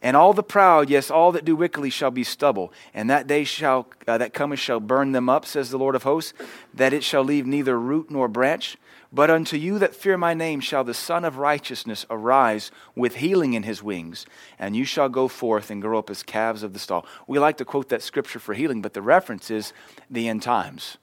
And 0.00 0.16
all 0.16 0.32
the 0.32 0.44
proud, 0.44 0.88
yes, 0.88 1.10
all 1.10 1.32
that 1.32 1.44
do 1.44 1.56
wickedly 1.56 1.90
shall 1.90 2.12
be 2.12 2.22
stubble. 2.22 2.72
And 2.94 3.10
that 3.10 3.26
day 3.26 3.42
shall, 3.42 3.88
uh, 4.06 4.16
that 4.18 4.32
cometh 4.32 4.60
shall 4.60 4.78
burn 4.78 5.10
them 5.10 5.28
up, 5.28 5.44
says 5.44 5.70
the 5.70 5.76
Lord 5.76 5.96
of 5.96 6.04
hosts, 6.04 6.34
that 6.72 6.92
it 6.92 7.02
shall 7.02 7.24
leave 7.24 7.48
neither 7.48 7.80
root 7.80 8.12
nor 8.12 8.28
branch. 8.28 8.76
But 9.16 9.30
unto 9.30 9.56
you 9.56 9.78
that 9.78 9.94
fear 9.94 10.18
my 10.18 10.34
name 10.34 10.60
shall 10.60 10.84
the 10.84 10.92
Sun 10.92 11.24
of 11.24 11.38
Righteousness 11.38 12.04
arise 12.10 12.70
with 12.94 13.14
healing 13.14 13.54
in 13.54 13.62
his 13.62 13.82
wings, 13.82 14.26
and 14.58 14.76
you 14.76 14.84
shall 14.84 15.08
go 15.08 15.26
forth 15.26 15.70
and 15.70 15.80
grow 15.80 15.98
up 15.98 16.10
as 16.10 16.22
calves 16.22 16.62
of 16.62 16.74
the 16.74 16.78
stall. 16.78 17.06
We 17.26 17.38
like 17.38 17.56
to 17.56 17.64
quote 17.64 17.88
that 17.88 18.02
scripture 18.02 18.38
for 18.38 18.52
healing, 18.52 18.82
but 18.82 18.92
the 18.92 19.00
reference 19.00 19.50
is 19.50 19.72
the 20.10 20.28
end 20.28 20.42
times. 20.42 20.98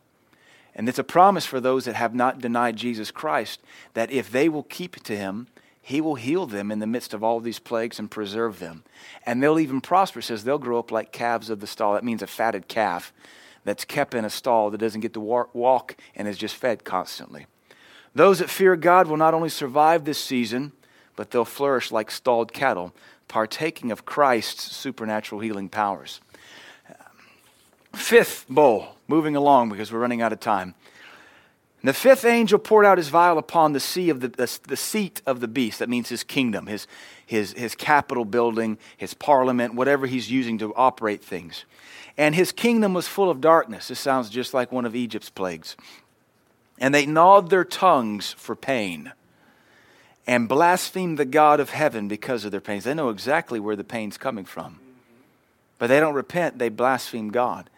And 0.75 0.87
it's 0.87 0.99
a 0.99 1.03
promise 1.03 1.47
for 1.47 1.59
those 1.59 1.85
that 1.85 1.95
have 1.95 2.13
not 2.13 2.39
denied 2.39 2.75
Jesus 2.75 3.09
Christ 3.09 3.61
that 3.95 4.11
if 4.11 4.29
they 4.29 4.47
will 4.47 4.61
keep 4.61 5.01
to 5.05 5.17
him, 5.17 5.47
he 5.81 5.99
will 5.99 6.13
heal 6.13 6.45
them 6.45 6.71
in 6.71 6.77
the 6.77 6.85
midst 6.85 7.15
of 7.15 7.23
all 7.23 7.39
these 7.39 7.57
plagues 7.57 7.97
and 7.97 8.11
preserve 8.11 8.59
them. 8.59 8.83
And 9.25 9.41
they'll 9.41 9.57
even 9.57 9.81
prosper, 9.81 10.21
says 10.21 10.43
they'll 10.43 10.59
grow 10.59 10.77
up 10.77 10.91
like 10.91 11.11
calves 11.11 11.49
of 11.49 11.61
the 11.61 11.67
stall. 11.67 11.95
That 11.95 12.03
means 12.03 12.21
a 12.21 12.27
fatted 12.27 12.67
calf 12.67 13.11
that's 13.63 13.85
kept 13.85 14.13
in 14.13 14.23
a 14.23 14.29
stall 14.29 14.69
that 14.69 14.77
doesn't 14.77 15.01
get 15.01 15.15
to 15.15 15.19
walk 15.19 15.95
and 16.15 16.27
is 16.27 16.37
just 16.37 16.55
fed 16.55 16.83
constantly. 16.83 17.47
Those 18.15 18.39
that 18.39 18.49
fear 18.49 18.75
God 18.75 19.07
will 19.07 19.17
not 19.17 19.33
only 19.33 19.49
survive 19.49 20.05
this 20.05 20.19
season, 20.19 20.71
but 21.15 21.31
they'll 21.31 21.45
flourish 21.45 21.91
like 21.91 22.11
stalled 22.11 22.53
cattle, 22.53 22.93
partaking 23.27 23.91
of 23.91 24.05
Christ's 24.05 24.75
supernatural 24.75 25.41
healing 25.41 25.69
powers. 25.69 26.21
Fifth 27.95 28.45
bowl, 28.49 28.95
moving 29.07 29.35
along 29.35 29.69
because 29.69 29.91
we're 29.91 29.99
running 29.99 30.21
out 30.21 30.33
of 30.33 30.39
time. 30.39 30.73
the 31.83 31.93
fifth 31.93 32.25
angel 32.25 32.57
poured 32.57 32.85
out 32.85 32.97
his 32.97 33.09
vial 33.09 33.37
upon 33.37 33.73
the 33.73 33.79
sea 33.79 34.09
of 34.09 34.19
the, 34.21 34.29
the, 34.29 34.59
the, 34.67 34.77
seat 34.77 35.21
of 35.25 35.41
the 35.41 35.47
beast. 35.47 35.79
That 35.79 35.89
means 35.89 36.09
his 36.09 36.23
kingdom, 36.23 36.67
his, 36.67 36.87
his, 37.25 37.53
his 37.53 37.75
capital 37.75 38.25
building, 38.25 38.77
his 38.97 39.13
parliament, 39.13 39.75
whatever 39.75 40.07
he's 40.07 40.31
using 40.31 40.57
to 40.59 40.73
operate 40.75 41.23
things. 41.23 41.65
And 42.17 42.35
his 42.35 42.51
kingdom 42.51 42.93
was 42.93 43.07
full 43.07 43.29
of 43.29 43.41
darkness. 43.41 43.87
This 43.87 43.99
sounds 43.99 44.29
just 44.29 44.53
like 44.53 44.71
one 44.71 44.85
of 44.85 44.95
Egypt's 44.95 45.29
plagues. 45.29 45.75
And 46.79 46.93
they 46.93 47.05
gnawed 47.05 47.49
their 47.49 47.65
tongues 47.65 48.33
for 48.33 48.55
pain 48.55 49.13
and 50.25 50.49
blasphemed 50.49 51.17
the 51.17 51.25
God 51.25 51.59
of 51.59 51.69
heaven 51.69 52.07
because 52.07 52.45
of 52.45 52.51
their 52.51 52.61
pains. 52.61 52.83
They 52.83 52.93
know 52.93 53.09
exactly 53.09 53.59
where 53.59 53.75
the 53.75 53.83
pain's 53.83 54.17
coming 54.17 54.45
from. 54.45 54.79
But 55.77 55.87
they 55.87 55.99
don't 55.99 56.13
repent, 56.13 56.59
they 56.59 56.69
blaspheme 56.69 57.29
God 57.29 57.69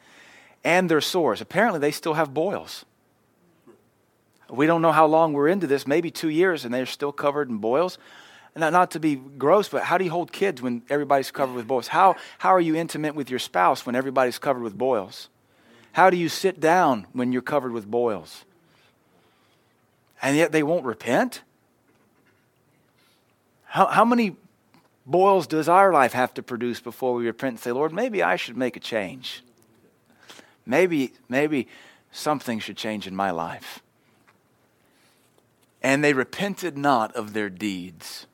and 0.66 0.90
their 0.90 1.00
sores. 1.00 1.40
Apparently, 1.40 1.80
they 1.80 1.92
still 1.92 2.16
have 2.16 2.34
boils. 2.34 2.84
We 4.50 4.66
don't 4.66 4.82
know 4.82 4.92
how 4.92 5.06
long 5.06 5.32
we're 5.34 5.48
into 5.48 5.68
this, 5.68 5.88
maybe 5.88 6.12
two 6.12 6.30
years, 6.30 6.66
and 6.66 6.74
they're 6.74 6.86
still 6.86 7.12
covered 7.12 7.50
in 7.50 7.58
boils. 7.58 7.98
Not, 8.56 8.74
not 8.74 8.92
to 8.92 9.00
be 9.00 9.16
gross, 9.16 9.70
but 9.70 9.84
how 9.84 9.98
do 9.98 10.06
you 10.06 10.12
hold 10.12 10.32
kids 10.32 10.62
when 10.62 10.82
everybody's 10.90 11.30
covered 11.30 11.56
with 11.56 11.68
boils? 11.68 11.88
How, 11.88 12.16
how 12.40 12.50
are 12.50 12.60
you 12.60 12.76
intimate 12.76 13.16
with 13.16 13.30
your 13.30 13.40
spouse 13.40 13.86
when 13.86 13.96
everybody's 13.96 14.40
covered 14.40 14.64
with 14.64 14.78
boils? 14.78 15.30
How 15.92 16.10
do 16.10 16.18
you 16.18 16.30
sit 16.30 16.60
down 16.60 17.08
when 17.14 17.32
you're 17.32 17.42
covered 17.42 17.72
with 17.72 17.90
boils? 17.90 18.45
And 20.22 20.36
yet 20.38 20.52
they 20.52 20.64
won't 20.64 20.86
repent? 20.86 21.42
How, 23.66 23.88
how 23.88 24.06
many 24.06 24.36
boils 25.06 25.48
does 25.48 25.70
our 25.70 25.92
life 25.92 26.14
have 26.14 26.34
to 26.36 26.44
produce 26.44 26.80
before 26.80 27.14
we 27.14 27.26
repent 27.26 27.54
and 27.54 27.60
say, 27.60 27.72
Lord, 27.72 27.94
maybe 27.94 28.24
I 28.24 28.36
should 28.36 28.58
make 28.58 28.76
a 28.76 28.80
change? 28.80 29.44
Maybe, 30.66 31.14
maybe 31.30 31.68
something 32.12 32.60
should 32.60 32.78
change 32.78 33.06
in 33.06 33.16
my 33.16 33.32
life. 33.32 33.82
And 35.84 36.04
they 36.04 36.14
repented 36.14 36.78
not 36.78 37.16
of 37.16 37.34
their 37.34 37.50
deeds. 37.50 38.26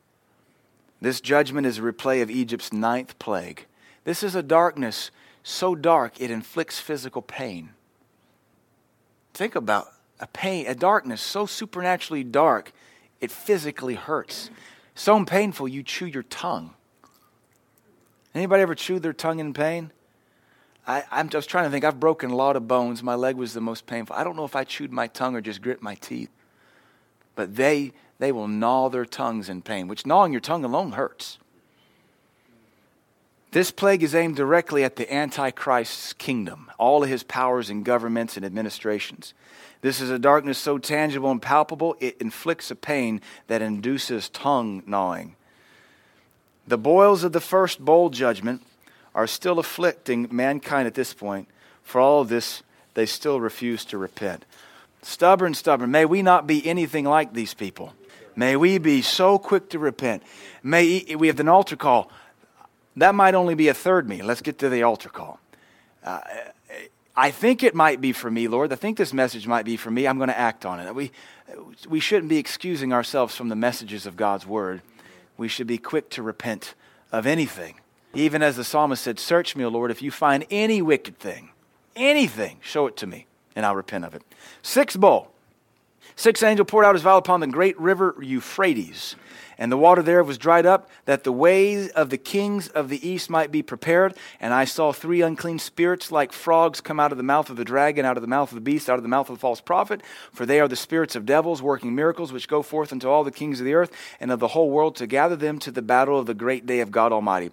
This 1.02 1.20
judgment 1.20 1.68
is 1.68 1.80
a 1.80 1.82
replay 1.82 2.22
of 2.22 2.30
Egypt's 2.30 2.72
ninth 2.72 3.18
plague. 3.20 3.66
This 4.04 4.24
is 4.24 4.36
a 4.36 4.44
darkness 4.44 5.12
so 5.44 5.76
dark 5.76 6.22
it 6.22 6.32
inflicts 6.32 6.80
physical 6.80 7.22
pain. 7.22 7.72
Think 9.34 9.56
about 9.56 9.88
a 10.22 10.28
pain, 10.28 10.68
a 10.68 10.76
darkness 10.76 11.22
so 11.22 11.46
supernaturally 11.46 12.24
dark 12.24 12.72
it 13.20 13.32
physically 13.32 13.96
hurts. 13.96 14.50
So 14.96 15.24
painful 15.24 15.68
you 15.68 15.84
chew 15.84 16.08
your 16.08 16.24
tongue. 16.24 16.74
Anybody 18.34 18.64
ever 18.64 18.76
chew 18.76 19.00
their 19.00 19.14
tongue 19.14 19.40
in 19.40 19.54
pain? 19.54 19.92
I, 20.88 21.04
I'm 21.12 21.30
just 21.30 21.50
trying 21.50 21.66
to 21.66 21.70
think. 21.70 21.86
I've 21.86 22.00
broken 22.00 22.32
a 22.32 22.36
lot 22.36 22.56
of 22.56 22.68
bones. 22.68 23.04
My 23.04 23.16
leg 23.16 23.36
was 23.36 23.54
the 23.54 23.62
most 23.62 23.86
painful. 23.86 24.16
I 24.16 24.24
don't 24.24 24.36
know 24.36 24.46
if 24.46 24.56
I 24.56 24.64
chewed 24.64 24.92
my 24.92 25.08
tongue 25.08 25.36
or 25.36 25.42
just 25.42 25.62
grit 25.62 25.82
my 25.82 25.96
teeth. 25.96 26.32
But 27.36 27.56
they, 27.56 27.94
they 28.20 28.32
will 28.32 28.48
gnaw 28.48 28.90
their 28.90 29.06
tongues 29.06 29.50
in 29.50 29.62
pain, 29.62 29.88
which 29.88 30.06
gnawing 30.06 30.32
your 30.32 30.42
tongue 30.42 30.66
alone 30.66 30.94
hurts. 30.94 31.38
This 33.52 33.70
plague 33.70 34.02
is 34.02 34.16
aimed 34.16 34.38
directly 34.38 34.84
at 34.84 34.96
the 34.96 35.14
Antichrist's 35.14 36.14
kingdom, 36.14 36.72
all 36.80 37.04
of 37.04 37.10
his 37.10 37.24
powers 37.24 37.70
and 37.70 37.84
governments 37.84 38.38
and 38.38 38.46
administrations. 38.46 39.34
This 39.82 40.00
is 40.00 40.10
a 40.10 40.20
darkness 40.20 40.58
so 40.58 40.78
tangible 40.78 41.32
and 41.32 41.42
palpable, 41.42 41.96
it 42.00 42.18
inflicts 42.22 42.70
a 42.72 42.76
pain 42.76 43.22
that 43.48 43.62
induces 43.62 44.30
tongue 44.30 44.84
gnawing. 44.86 45.36
The 46.68 46.78
boils 46.78 47.24
of 47.24 47.32
the 47.32 47.42
first 47.42 47.80
bowl 47.80 48.10
judgment 48.10 48.62
are 49.16 49.28
still 49.28 49.60
afflicting 49.60 50.28
mankind 50.32 50.88
at 50.88 50.94
this 50.94 51.14
point. 51.14 51.48
For 51.84 52.00
all 52.00 52.22
of 52.22 52.30
this, 52.30 52.64
they 52.94 53.06
still 53.06 53.40
refuse 53.42 53.84
to 53.86 53.98
repent. 53.98 54.46
Stubborn, 55.02 55.56
stubborn. 55.56 55.90
May 55.90 56.06
we 56.06 56.22
not 56.22 56.46
be 56.46 56.66
anything 56.66 57.06
like 57.06 57.34
these 57.34 57.54
people. 57.54 57.94
May 58.36 58.56
we 58.56 58.78
be 58.78 59.02
so 59.02 59.40
quick 59.40 59.70
to 59.70 59.80
repent. 59.80 60.24
May 60.64 61.16
we 61.18 61.28
have 61.28 61.40
an 61.40 61.50
altar 61.50 61.76
call. 61.76 62.12
That 62.96 63.16
might 63.16 63.34
only 63.34 63.56
be 63.56 63.68
a 63.68 63.74
third 63.74 64.08
me. 64.08 64.22
Let's 64.22 64.42
get 64.42 64.60
to 64.60 64.70
the 64.70 64.84
altar 64.84 65.10
call. 65.10 65.40
Uh, 66.04 66.20
I 67.22 67.30
think 67.30 67.62
it 67.62 67.76
might 67.76 68.02
be 68.02 68.14
for 68.14 68.32
me, 68.32 68.48
Lord. 68.48 68.74
I 68.74 68.76
think 68.76 68.98
this 68.98 69.14
message 69.14 69.46
might 69.46 69.64
be 69.64 69.78
for 69.78 69.92
me. 69.92 70.08
I'm 70.08 70.18
going 70.18 70.30
to 70.30 70.40
act 70.40 70.66
on 70.66 70.80
it. 70.80 70.96
We, 70.96 71.12
we 71.88 72.00
shouldn't 72.00 72.30
be 72.30 72.40
excusing 72.40 72.92
ourselves 72.92 73.36
from 73.36 73.50
the 73.50 73.56
messages 73.56 74.08
of 74.08 74.16
God's 74.16 74.48
word. 74.48 74.82
We 75.38 75.48
should 75.48 75.68
be 75.68 75.78
quick 75.78 76.10
to 76.12 76.24
repent 76.24 76.74
of 77.12 77.28
anything. 77.28 77.76
Even 78.16 78.42
as 78.42 78.56
the 78.56 78.64
psalmist 78.64 79.04
said, 79.04 79.20
Search 79.20 79.56
me, 79.56 79.64
O 79.64 79.70
Lord, 79.70 79.92
if 79.92 80.02
you 80.02 80.10
find 80.10 80.48
any 80.50 80.82
wicked 80.82 81.20
thing, 81.20 81.52
anything, 81.96 82.58
show 82.60 82.88
it 82.88 82.98
to 82.98 83.06
me, 83.06 83.28
and 83.56 83.68
I'll 83.68 83.76
repent 83.76 84.04
of 84.04 84.16
it. 84.16 84.24
Sixth 84.64 85.00
bowl. 85.00 85.30
Sixth 86.16 86.42
angel 86.42 86.66
poured 86.66 86.86
out 86.86 86.96
his 86.96 87.04
vial 87.04 87.20
upon 87.20 87.40
the 87.40 87.46
great 87.46 87.80
river 87.80 88.16
Euphrates 88.20 89.16
and 89.62 89.72
the 89.72 89.78
water 89.78 90.02
there 90.02 90.24
was 90.24 90.40
dried 90.40 90.66
up, 90.66 90.90
that 91.06 91.24
the 91.24 91.32
ways 91.32 91.90
of 91.90 92.10
the 92.10 92.18
kings 92.18 92.68
of 92.70 92.90
the 92.90 93.08
east 93.08 93.30
might 93.30 93.52
be 93.52 93.62
prepared. 93.62 94.18
And 94.40 94.56
I 94.56 94.66
saw 94.66 94.92
three 94.92 95.22
unclean 95.22 95.60
spirits 95.60 96.12
like 96.12 96.34
frogs 96.34 96.82
come 96.82 97.00
out 97.00 97.12
of 97.12 97.20
the 97.20 97.24
mouth 97.24 97.52
of 97.52 97.58
the 97.58 97.64
dragon, 97.64 98.04
out 98.04 98.18
of 98.18 98.22
the 98.22 98.28
mouth 98.28 98.50
of 98.50 98.56
the 98.56 98.62
beast, 98.62 98.90
out 98.90 98.98
of 98.98 99.04
the 99.04 99.08
mouth 99.08 99.30
of 99.30 99.36
the 99.36 99.40
false 99.40 99.62
prophet. 99.62 100.02
For 100.34 100.48
they 100.48 100.60
are 100.60 100.68
the 100.68 100.76
spirits 100.76 101.16
of 101.16 101.28
devils, 101.28 101.62
working 101.62 101.94
miracles, 101.94 102.34
which 102.34 102.48
go 102.48 102.64
forth 102.64 102.92
unto 102.92 103.08
all 103.08 103.24
the 103.24 103.30
kings 103.30 103.60
of 103.60 103.68
the 103.68 103.76
earth 103.76 103.92
and 104.20 104.32
of 104.32 104.40
the 104.40 104.48
whole 104.48 104.72
world 104.72 104.96
to 104.96 105.06
gather 105.06 105.36
them 105.36 105.60
to 105.60 105.70
the 105.70 105.84
battle 105.84 106.18
of 106.18 106.26
the 106.26 106.34
great 106.34 106.66
day 106.66 106.80
of 106.80 106.90
God 106.90 107.12
Almighty. 107.12 107.52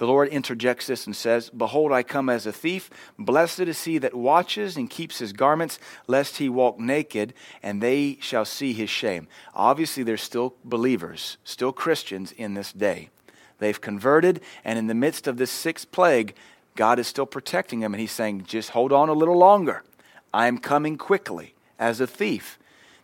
The 0.00 0.06
Lord 0.06 0.28
interjects 0.28 0.86
this 0.86 1.04
and 1.04 1.14
says, 1.14 1.50
Behold, 1.50 1.92
I 1.92 2.02
come 2.02 2.30
as 2.30 2.46
a 2.46 2.54
thief. 2.54 2.88
Blessed 3.18 3.60
is 3.60 3.84
he 3.84 3.98
that 3.98 4.14
watches 4.14 4.78
and 4.78 4.88
keeps 4.88 5.18
his 5.18 5.34
garments, 5.34 5.78
lest 6.06 6.38
he 6.38 6.48
walk 6.48 6.80
naked, 6.80 7.34
and 7.62 7.82
they 7.82 8.16
shall 8.18 8.46
see 8.46 8.72
his 8.72 8.88
shame. 8.88 9.28
Obviously, 9.54 10.02
there's 10.02 10.22
still 10.22 10.54
believers, 10.64 11.36
still 11.44 11.70
Christians 11.70 12.32
in 12.32 12.54
this 12.54 12.72
day. 12.72 13.10
They've 13.58 13.78
converted, 13.78 14.40
and 14.64 14.78
in 14.78 14.86
the 14.86 14.94
midst 14.94 15.26
of 15.26 15.36
this 15.36 15.50
sixth 15.50 15.92
plague, 15.92 16.34
God 16.76 16.98
is 16.98 17.06
still 17.06 17.26
protecting 17.26 17.80
them, 17.80 17.92
and 17.92 18.00
he's 18.00 18.10
saying, 18.10 18.44
Just 18.44 18.70
hold 18.70 18.94
on 18.94 19.10
a 19.10 19.12
little 19.12 19.36
longer. 19.36 19.82
I 20.32 20.46
am 20.46 20.56
coming 20.56 20.96
quickly 20.96 21.52
as 21.78 22.00
a 22.00 22.06
thief. 22.06 22.58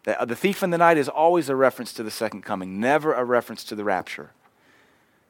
The, 0.05 0.17
the 0.27 0.35
thief 0.35 0.63
in 0.63 0.71
the 0.71 0.79
night 0.79 0.97
is 0.97 1.11
always 1.11 1.51
a 1.51 1.57
reference 1.57 1.93
to 1.93 2.03
the 2.03 2.11
second 2.11 2.41
coming, 2.41 2.81
never 2.81 3.13
a 3.13 3.23
reference 3.23 3.65
to 3.65 3.75
the 3.75 3.85
rapture. 3.85 4.31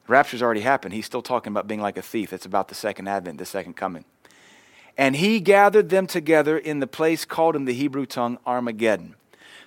Rapture's 0.08 0.42
already 0.42 0.60
happened. 0.60 0.94
He's 0.94 1.06
still 1.06 1.22
talking 1.22 1.52
about 1.52 1.66
being 1.66 1.80
like 1.80 1.96
a 1.96 2.02
thief. 2.02 2.32
It's 2.32 2.46
about 2.46 2.68
the 2.68 2.74
second 2.74 3.08
advent, 3.08 3.38
the 3.38 3.46
second 3.46 3.74
coming. 3.74 4.04
And 4.96 5.16
he 5.16 5.40
gathered 5.40 5.90
them 5.90 6.06
together 6.06 6.56
in 6.56 6.80
the 6.80 6.86
place 6.86 7.24
called 7.24 7.56
in 7.56 7.64
the 7.64 7.74
Hebrew 7.74 8.06
tongue 8.06 8.38
Armageddon. 8.46 9.14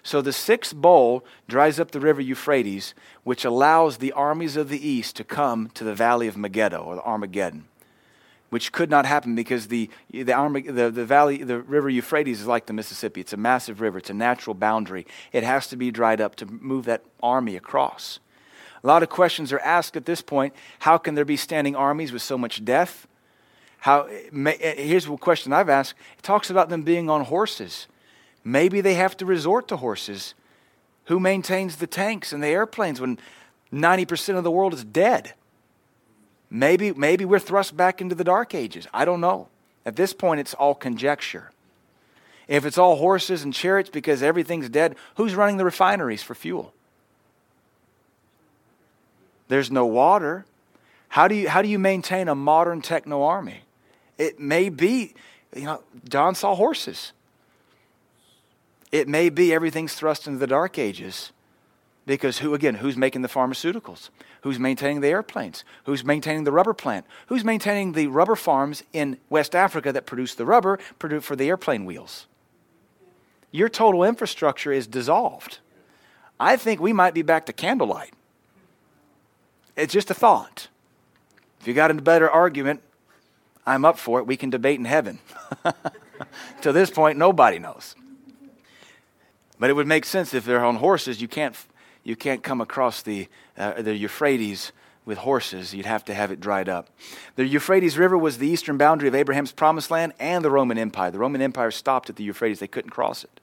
So 0.02 0.22
the 0.22 0.34
sixth 0.34 0.76
bowl 0.76 1.26
dries 1.48 1.80
up 1.80 1.92
the 1.92 2.00
river 2.00 2.22
Euphrates, 2.22 2.94
which 3.24 3.46
allows 3.46 3.98
the 3.98 4.12
armies 4.14 4.56
of 4.56 4.70
the 4.70 4.88
east 4.88 5.16
to 5.18 5.24
come 5.24 5.70
to 5.74 5.84
the 5.84 5.94
valley 5.94 6.28
of 6.28 6.38
Megiddo 6.38 6.82
or 6.82 6.96
the 6.96 7.04
Armageddon, 7.04 7.66
which 8.50 8.72
could 8.72 8.90
not 8.90 9.06
happen 9.06 9.36
because 9.36 9.68
the, 9.68 9.90
the, 10.10 10.24
the, 10.24 10.90
the 10.90 11.06
valley, 11.06 11.44
the 11.44 11.60
river 11.60 11.90
Euphrates 11.90 12.42
is 12.42 12.48
like 12.48 12.66
the 12.66 12.74
Mississippi. 12.74 13.22
It's 13.22 13.34
a 13.34 13.38
massive 13.38 13.82
river, 13.82 13.98
it's 13.98 14.10
a 14.10 14.14
natural 14.14 14.54
boundary. 14.54 15.06
It 15.34 15.44
has 15.44 15.68
to 15.68 15.76
be 15.76 15.92
dried 15.92 16.22
up 16.22 16.36
to 16.38 16.46
move 16.46 16.86
that 16.86 17.04
army 17.22 17.56
across. 17.56 18.20
A 18.84 18.88
lot 18.88 19.04
of 19.04 19.10
questions 19.10 19.52
are 19.52 19.60
asked 19.60 19.98
at 19.98 20.06
this 20.06 20.22
point. 20.22 20.54
How 20.80 20.98
can 20.98 21.16
there 21.16 21.26
be 21.26 21.38
standing 21.38 21.76
armies 21.76 22.12
with 22.12 22.22
so 22.22 22.38
much 22.38 22.64
death? 22.64 23.08
How, 23.80 24.04
eh, 24.04 24.76
here's 24.76 25.08
a 25.08 25.18
question 25.18 25.54
I've 25.54 25.70
asked. 25.70 25.96
It 26.18 26.24
talks 26.24 26.50
about 26.50 26.70
them 26.70 26.84
being 26.84 27.10
on 27.10 27.26
horses. 27.26 27.88
Maybe 28.44 28.82
they 28.82 28.96
have 28.96 29.16
to 29.18 29.26
resort 29.26 29.68
to 29.70 29.78
horses. 29.78 30.34
Who 31.06 31.20
maintains 31.20 31.78
the 31.78 31.88
tanks 31.88 32.32
and 32.32 32.44
the 32.44 32.48
airplanes 32.48 33.02
when 33.02 33.20
90% 33.74 34.38
of 34.38 34.44
the 34.44 34.52
world 34.52 34.74
is 34.74 34.84
dead? 34.84 35.34
Maybe, 36.50 36.94
maybe 36.94 37.26
we're 37.26 37.40
thrust 37.40 37.78
back 37.78 38.02
into 38.02 38.16
the 38.16 38.24
dark 38.24 38.56
ages. 38.56 38.88
I 38.94 39.06
don't 39.06 39.22
know. 39.22 39.50
At 39.86 39.96
this 39.96 40.14
point, 40.14 40.40
it's 40.40 40.54
all 40.54 40.76
conjecture. 40.76 41.52
If 42.48 42.66
it's 42.66 42.78
all 42.78 42.96
horses 42.96 43.44
and 43.44 43.54
chariots 43.54 43.90
because 43.90 44.24
everything's 44.24 44.70
dead, 44.70 44.96
who's 45.16 45.36
running 45.36 45.58
the 45.58 45.66
refineries 45.66 46.24
for 46.24 46.34
fuel? 46.34 46.74
There's 49.50 49.70
no 49.70 49.86
water. 49.86 50.46
How 51.10 51.28
do 51.28 51.36
you, 51.36 51.50
how 51.50 51.62
do 51.62 51.68
you 51.68 51.80
maintain 51.80 52.30
a 52.30 52.36
modern 52.36 52.82
techno 52.82 53.24
army? 53.24 53.64
It 54.18 54.40
may 54.40 54.70
be, 54.70 55.14
you 55.56 55.64
know, 55.64 55.84
John 56.08 56.36
saw 56.36 56.56
horses. 56.56 57.12
It 58.92 59.08
may 59.08 59.30
be 59.30 59.54
everything's 59.54 59.94
thrust 59.94 60.28
into 60.28 60.40
the 60.40 60.48
dark 60.48 60.78
ages 60.78 61.32
because 62.06 62.40
who, 62.40 62.54
again, 62.54 62.76
who's 62.76 62.98
making 62.98 63.22
the 63.22 63.28
pharmaceuticals? 63.28 64.10
Who's 64.42 64.58
maintaining 64.58 65.02
the 65.02 65.10
airplanes? 65.10 65.64
Who's 65.84 66.04
maintaining 66.04 66.44
the 66.44 66.52
rubber 66.52 66.74
plant? 66.74 67.06
Who's 67.28 67.44
maintaining 67.44 67.94
the 67.94 68.08
rubber 68.08 68.36
farms 68.36 68.84
in 68.94 69.18
West 69.30 69.56
Africa 69.56 69.92
that 69.92 70.06
produce 70.06 70.34
the 70.34 70.46
rubber 70.46 70.80
for 70.98 71.36
the 71.36 71.48
airplane 71.48 71.86
wheels? 71.86 72.26
Your 73.52 73.70
total 73.70 74.04
infrastructure 74.04 74.72
is 74.72 74.88
dissolved. 74.88 75.60
I 76.40 76.56
think 76.56 76.80
we 76.80 76.94
might 76.94 77.14
be 77.14 77.22
back 77.22 77.46
to 77.48 77.54
candlelight. 77.54 78.14
It's 79.80 79.94
just 79.94 80.12
a 80.12 80.14
thought. 80.14 80.68
If 81.62 81.68
you 81.68 81.74
got 81.74 81.92
a 81.92 81.94
better 81.94 82.30
argument, 82.30 82.82
I'm 83.66 83.86
up 83.86 83.98
for 83.98 84.20
it. 84.20 84.28
We 84.28 84.38
can 84.38 84.50
debate 84.50 84.80
in 84.80 84.86
heaven. 84.86 85.20
to 86.62 86.72
this 86.72 86.90
point, 86.90 87.18
nobody 87.18 87.60
knows. 87.60 87.96
But 89.60 89.70
it 89.70 89.74
would 89.74 89.88
make 89.88 90.06
sense 90.06 90.34
if 90.34 90.46
they're 90.46 90.64
on 90.64 90.78
horses. 90.78 91.22
You 91.22 91.28
can't, 91.28 91.56
you 92.04 92.16
can't 92.16 92.44
come 92.44 92.62
across 92.62 93.02
the, 93.02 93.28
uh, 93.58 93.82
the 93.82 93.96
Euphrates 93.96 94.72
with 95.06 95.20
horses. 95.20 95.74
You'd 95.74 95.86
have 95.86 96.06
to 96.06 96.14
have 96.14 96.32
it 96.32 96.40
dried 96.40 96.70
up. 96.70 96.90
The 97.36 97.46
Euphrates 97.46 97.98
River 97.98 98.18
was 98.18 98.38
the 98.38 98.48
eastern 98.48 98.78
boundary 98.78 99.08
of 99.08 99.16
Abraham's 99.16 99.52
promised 99.52 99.92
land 99.92 100.14
and 100.20 100.44
the 100.44 100.52
Roman 100.52 100.78
Empire. 100.78 101.12
The 101.12 101.20
Roman 101.20 101.42
Empire 101.42 101.72
stopped 101.72 102.10
at 102.10 102.16
the 102.16 102.24
Euphrates, 102.24 102.60
they 102.60 102.68
couldn't 102.68 102.92
cross 102.92 103.24
it. 103.24 103.40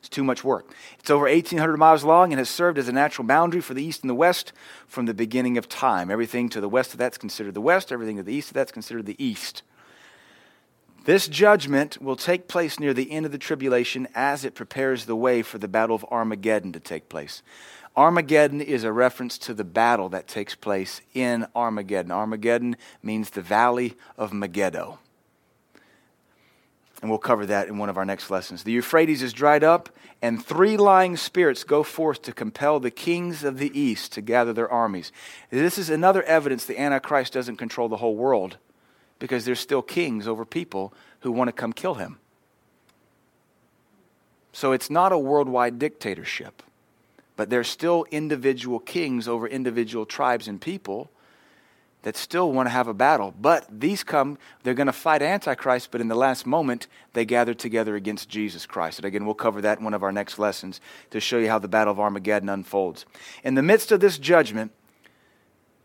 It's 0.00 0.08
too 0.08 0.24
much 0.24 0.42
work. 0.42 0.74
It's 0.98 1.10
over 1.10 1.26
1,800 1.26 1.76
miles 1.76 2.04
long 2.04 2.32
and 2.32 2.38
has 2.38 2.48
served 2.48 2.78
as 2.78 2.88
a 2.88 2.92
natural 2.92 3.28
boundary 3.28 3.60
for 3.60 3.74
the 3.74 3.84
east 3.84 4.02
and 4.02 4.10
the 4.10 4.14
west 4.14 4.52
from 4.86 5.06
the 5.06 5.14
beginning 5.14 5.58
of 5.58 5.68
time. 5.68 6.10
Everything 6.10 6.48
to 6.48 6.60
the 6.60 6.68
west 6.68 6.92
of 6.92 6.98
that's 6.98 7.18
considered 7.18 7.54
the 7.54 7.60
west, 7.60 7.92
everything 7.92 8.16
to 8.16 8.22
the 8.22 8.32
east 8.32 8.48
of 8.48 8.54
that's 8.54 8.72
considered 8.72 9.04
the 9.04 9.22
east. 9.22 9.62
This 11.04 11.28
judgment 11.28 12.00
will 12.02 12.16
take 12.16 12.48
place 12.48 12.80
near 12.80 12.94
the 12.94 13.10
end 13.10 13.26
of 13.26 13.32
the 13.32 13.38
tribulation 13.38 14.08
as 14.14 14.44
it 14.44 14.54
prepares 14.54 15.04
the 15.04 15.16
way 15.16 15.42
for 15.42 15.58
the 15.58 15.68
battle 15.68 15.96
of 15.96 16.04
Armageddon 16.10 16.72
to 16.72 16.80
take 16.80 17.08
place. 17.08 17.42
Armageddon 17.96 18.60
is 18.60 18.84
a 18.84 18.92
reference 18.92 19.36
to 19.38 19.54
the 19.54 19.64
battle 19.64 20.08
that 20.10 20.28
takes 20.28 20.54
place 20.54 21.00
in 21.12 21.46
Armageddon. 21.54 22.12
Armageddon 22.12 22.76
means 23.02 23.30
the 23.30 23.42
valley 23.42 23.96
of 24.16 24.32
Megiddo. 24.32 24.98
And 27.00 27.10
we'll 27.10 27.18
cover 27.18 27.46
that 27.46 27.68
in 27.68 27.78
one 27.78 27.88
of 27.88 27.96
our 27.96 28.04
next 28.04 28.30
lessons. 28.30 28.62
The 28.62 28.72
Euphrates 28.72 29.22
is 29.22 29.32
dried 29.32 29.64
up, 29.64 29.88
and 30.20 30.44
three 30.44 30.76
lying 30.76 31.16
spirits 31.16 31.64
go 31.64 31.82
forth 31.82 32.20
to 32.22 32.32
compel 32.32 32.78
the 32.78 32.90
kings 32.90 33.42
of 33.42 33.58
the 33.58 33.78
east 33.78 34.12
to 34.12 34.20
gather 34.20 34.52
their 34.52 34.70
armies. 34.70 35.10
This 35.48 35.78
is 35.78 35.88
another 35.88 36.22
evidence 36.24 36.66
the 36.66 36.78
Antichrist 36.78 37.32
doesn't 37.32 37.56
control 37.56 37.88
the 37.88 37.96
whole 37.96 38.16
world 38.16 38.58
because 39.18 39.44
there's 39.44 39.60
still 39.60 39.82
kings 39.82 40.28
over 40.28 40.44
people 40.44 40.92
who 41.20 41.32
want 41.32 41.48
to 41.48 41.52
come 41.52 41.72
kill 41.72 41.94
him. 41.94 42.18
So 44.52 44.72
it's 44.72 44.90
not 44.90 45.12
a 45.12 45.18
worldwide 45.18 45.78
dictatorship, 45.78 46.62
but 47.36 47.50
there's 47.50 47.68
still 47.68 48.04
individual 48.10 48.80
kings 48.80 49.28
over 49.28 49.46
individual 49.46 50.04
tribes 50.04 50.48
and 50.48 50.60
people 50.60 51.10
that 52.02 52.16
still 52.16 52.50
want 52.52 52.66
to 52.66 52.70
have 52.70 52.88
a 52.88 52.94
battle. 52.94 53.34
But 53.38 53.66
these 53.68 54.02
come, 54.02 54.38
they're 54.62 54.74
going 54.74 54.86
to 54.86 54.92
fight 54.92 55.22
Antichrist, 55.22 55.90
but 55.90 56.00
in 56.00 56.08
the 56.08 56.14
last 56.14 56.46
moment, 56.46 56.86
they 57.12 57.24
gather 57.24 57.52
together 57.52 57.94
against 57.94 58.28
Jesus 58.28 58.66
Christ. 58.66 58.98
And 58.98 59.04
again, 59.04 59.26
we'll 59.26 59.34
cover 59.34 59.60
that 59.60 59.78
in 59.78 59.84
one 59.84 59.94
of 59.94 60.02
our 60.02 60.12
next 60.12 60.38
lessons 60.38 60.80
to 61.10 61.20
show 61.20 61.38
you 61.38 61.48
how 61.48 61.58
the 61.58 61.68
Battle 61.68 61.92
of 61.92 62.00
Armageddon 62.00 62.48
unfolds. 62.48 63.04
In 63.44 63.54
the 63.54 63.62
midst 63.62 63.92
of 63.92 64.00
this 64.00 64.18
judgment 64.18 64.72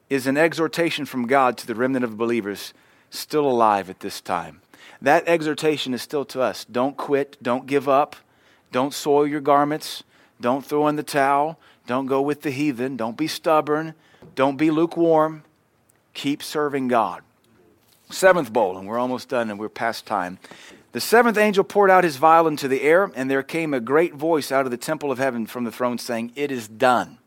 is 0.09 0.27
an 0.27 0.37
exhortation 0.37 1.05
from 1.05 1.27
God 1.27 1.57
to 1.57 1.67
the 1.67 1.75
remnant 1.75 2.05
of 2.05 2.17
believers 2.17 2.73
still 3.09 3.49
alive 3.49 3.89
at 3.89 3.99
this 3.99 4.21
time. 4.21 4.61
That 5.01 5.27
exhortation 5.27 5.93
is 5.93 6.01
still 6.01 6.25
to 6.25 6.41
us. 6.41 6.63
Don't 6.65 6.95
quit, 6.95 7.37
don't 7.41 7.65
give 7.65 7.89
up, 7.89 8.15
don't 8.71 8.93
soil 8.93 9.27
your 9.27 9.41
garments, 9.41 10.03
don't 10.39 10.65
throw 10.65 10.87
in 10.87 10.95
the 10.95 11.03
towel, 11.03 11.59
don't 11.87 12.05
go 12.05 12.21
with 12.21 12.41
the 12.41 12.51
heathen, 12.51 12.95
don't 12.95 13.17
be 13.17 13.27
stubborn, 13.27 13.93
don't 14.35 14.57
be 14.57 14.71
lukewarm 14.71 15.43
Keep 16.15 16.41
serving 16.41 16.87
God. 16.87 17.21
Seventh 18.09 18.51
bowl, 18.51 18.77
and 18.77 18.87
we're 18.87 18.97
almost 18.97 19.29
done 19.29 19.51
and 19.51 19.59
we're 19.59 19.69
past 19.69 20.07
time. 20.07 20.39
The 20.93 21.01
seventh 21.01 21.37
angel 21.37 21.63
poured 21.63 21.91
out 21.91 22.05
his 22.05 22.15
vial 22.15 22.47
into 22.47 22.67
the 22.67 22.81
air, 22.81 23.11
and 23.15 23.29
there 23.29 23.43
came 23.43 23.73
a 23.73 23.81
great 23.81 24.13
voice 24.15 24.51
out 24.51 24.65
of 24.65 24.71
the 24.71 24.77
temple 24.77 25.11
of 25.11 25.17
heaven 25.17 25.45
from 25.45 25.65
the 25.65 25.71
throne 25.71 25.97
saying, 25.97 26.31
It 26.35 26.51
is 26.51 26.67
done. 26.67 27.17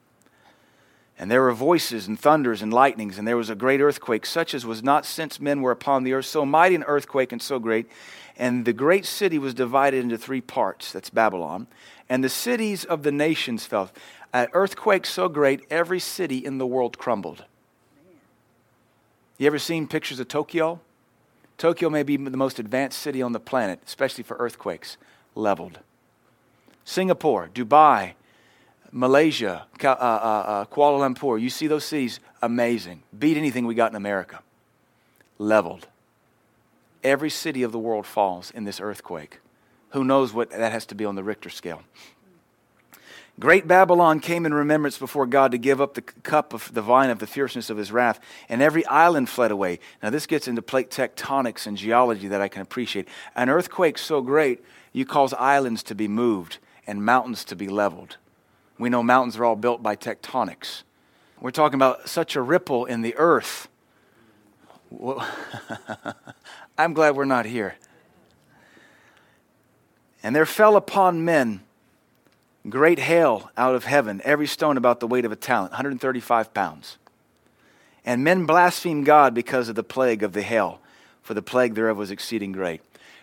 And 1.19 1.31
there 1.31 1.43
were 1.43 1.53
voices 1.53 2.09
and 2.09 2.19
thunders 2.19 2.63
and 2.63 2.73
lightnings, 2.73 3.19
and 3.19 3.29
there 3.29 3.37
was 3.37 3.51
a 3.51 3.55
great 3.55 3.81
earthquake, 3.81 4.25
such 4.25 4.55
as 4.55 4.65
was 4.65 4.83
not 4.83 5.05
since 5.05 5.39
men 5.39 5.61
were 5.61 5.73
upon 5.73 6.05
the 6.05 6.15
earth, 6.15 6.27
so 6.27 6.47
mighty 6.47 6.77
an 6.77 6.85
earthquake 6.85 7.31
and 7.31 7.43
so 7.43 7.59
great. 7.59 7.91
And 8.39 8.65
the 8.65 8.73
great 8.73 9.05
city 9.05 9.39
was 9.39 9.53
divided 9.53 10.03
into 10.03 10.17
three 10.17 10.41
parts. 10.41 10.93
That's 10.93 11.11
Babylon. 11.11 11.67
And 12.09 12.25
the 12.25 12.29
cities 12.29 12.85
of 12.85 13.03
the 13.03 13.13
nations 13.13 13.67
fell. 13.67 13.91
An 14.33 14.49
earthquake 14.53 15.05
so 15.05 15.29
great, 15.29 15.67
every 15.71 16.01
city 16.01 16.39
in 16.39 16.57
the 16.57 16.67
world 16.67 16.97
crumbled. 16.97 17.45
You 19.39 19.47
ever 19.47 19.59
seen 19.61 19.87
pictures 19.87 20.19
of 20.19 20.27
Tokyo? 20.27 20.81
Tokyo 21.59 21.89
may 21.89 22.03
be 22.03 22.17
the 22.17 22.37
most 22.37 22.59
advanced 22.59 22.99
city 22.99 23.23
on 23.23 23.33
the 23.33 23.41
planet, 23.41 23.81
especially 23.87 24.25
for 24.25 24.37
earthquakes, 24.39 24.97
leveled. 25.37 25.79
Singapore, 26.85 27.49
Dubai, 27.55 28.15
Malaysia, 28.91 29.67
uh, 29.83 29.87
uh, 29.87 29.93
uh, 29.93 30.65
Kuala 30.65 31.15
Lumpur, 31.15 31.41
you 31.41 31.51
see 31.51 31.69
those 31.69 31.85
cities, 31.85 32.19
amazing. 32.43 33.03
Beat 33.17 33.37
anything 33.37 33.65
we 33.67 33.75
got 33.75 33.93
in 33.93 33.97
America. 33.97 34.41
Leveled. 35.39 35.87
Every 37.05 37.31
city 37.31 37.63
of 37.63 37.71
the 37.71 37.79
world 37.79 38.07
falls 38.07 38.51
in 38.51 38.65
this 38.65 38.81
earthquake. 38.81 39.39
Who 39.91 40.03
knows 40.03 40.33
what 40.33 40.51
that 40.51 40.73
has 40.73 40.85
to 40.87 40.97
be 40.97 41.05
on 41.05 41.15
the 41.15 41.23
Richter 41.23 41.51
scale? 41.51 41.83
Great 43.39 43.69
Babylon 43.69 44.19
came 44.19 44.45
in 44.47 44.53
remembrance 44.53 44.99
before 44.99 45.25
God 45.25 45.53
to 45.53 45.59
give 45.59 45.81
up 45.81 45.95
the 45.95 46.03
cup 46.03 46.53
of 46.53 46.75
the 46.75 46.83
vine 46.83 47.09
of 47.09 47.21
the 47.21 47.27
fierceness 47.27 47.71
of 47.71 47.77
his 47.77 47.93
wrath, 47.93 48.19
and 48.49 48.61
every 48.61 48.85
island 48.87 49.29
fled 49.29 49.53
away. 49.53 49.79
Now, 50.03 50.11
this 50.11 50.27
gets 50.27 50.49
into 50.49 50.61
plate 50.61 50.91
tectonics 50.91 51.65
and 51.65 51.77
geology 51.77 52.27
that 52.29 52.41
I 52.41 52.49
can 52.49 52.63
appreciate. 52.63 53.07
An 53.37 53.49
earthquake 53.49 53.97
so 53.97 54.23
great, 54.23 54.65
you 54.93 55.07
cause 55.07 55.33
islands 55.35 55.85
to 55.85 55.95
be 55.95 56.09
moved 56.09 56.59
and 56.85 57.05
mountains 57.05 57.45
to 57.45 57.55
be 57.55 57.69
leveled. 57.69 58.17
We 58.77 58.89
know 58.89 59.05
mountains 59.05 59.37
are 59.37 59.45
all 59.45 59.57
built 59.57 59.85
by 59.85 59.95
tectonics. 59.95 60.83
We're 61.41 61.53
talking 61.53 61.77
about 61.77 62.09
such 62.09 62.35
a 62.35 62.43
ripple 62.43 62.87
in 62.87 63.03
the 63.03 63.15
earth. 63.17 63.69
I'm 66.79 66.93
glad 66.93 67.15
we're 67.15 67.25
not 67.25 67.47
here. 67.47 67.77
And 70.25 70.35
there 70.35 70.47
fell 70.47 70.75
upon 70.75 71.25
men 71.25 71.61
great 72.71 72.99
hail 72.99 73.51
out 73.57 73.75
of 73.75 73.85
heaven, 73.85 74.21
every 74.25 74.47
stone 74.47 74.77
about 74.77 75.01
the 75.01 75.07
weight 75.07 75.25
of 75.25 75.33
a 75.33 75.37
talent, 75.37 75.73
135 75.73 76.55
pounds. 76.55 76.99
And 78.05 78.25
men 78.25 78.47
blasphemed 78.47 79.07
God 79.07 79.35
because 79.35 79.69
of 79.69 79.75
the 79.75 79.83
plague 79.83 80.23
of 80.23 80.33
the 80.33 80.43
hail, 80.43 80.81
for 81.23 81.35
the 81.35 81.43
plague 81.43 81.75
thereof 81.75 81.97
was 81.97 82.11
exceeding 82.11 82.53
great. 82.53 82.81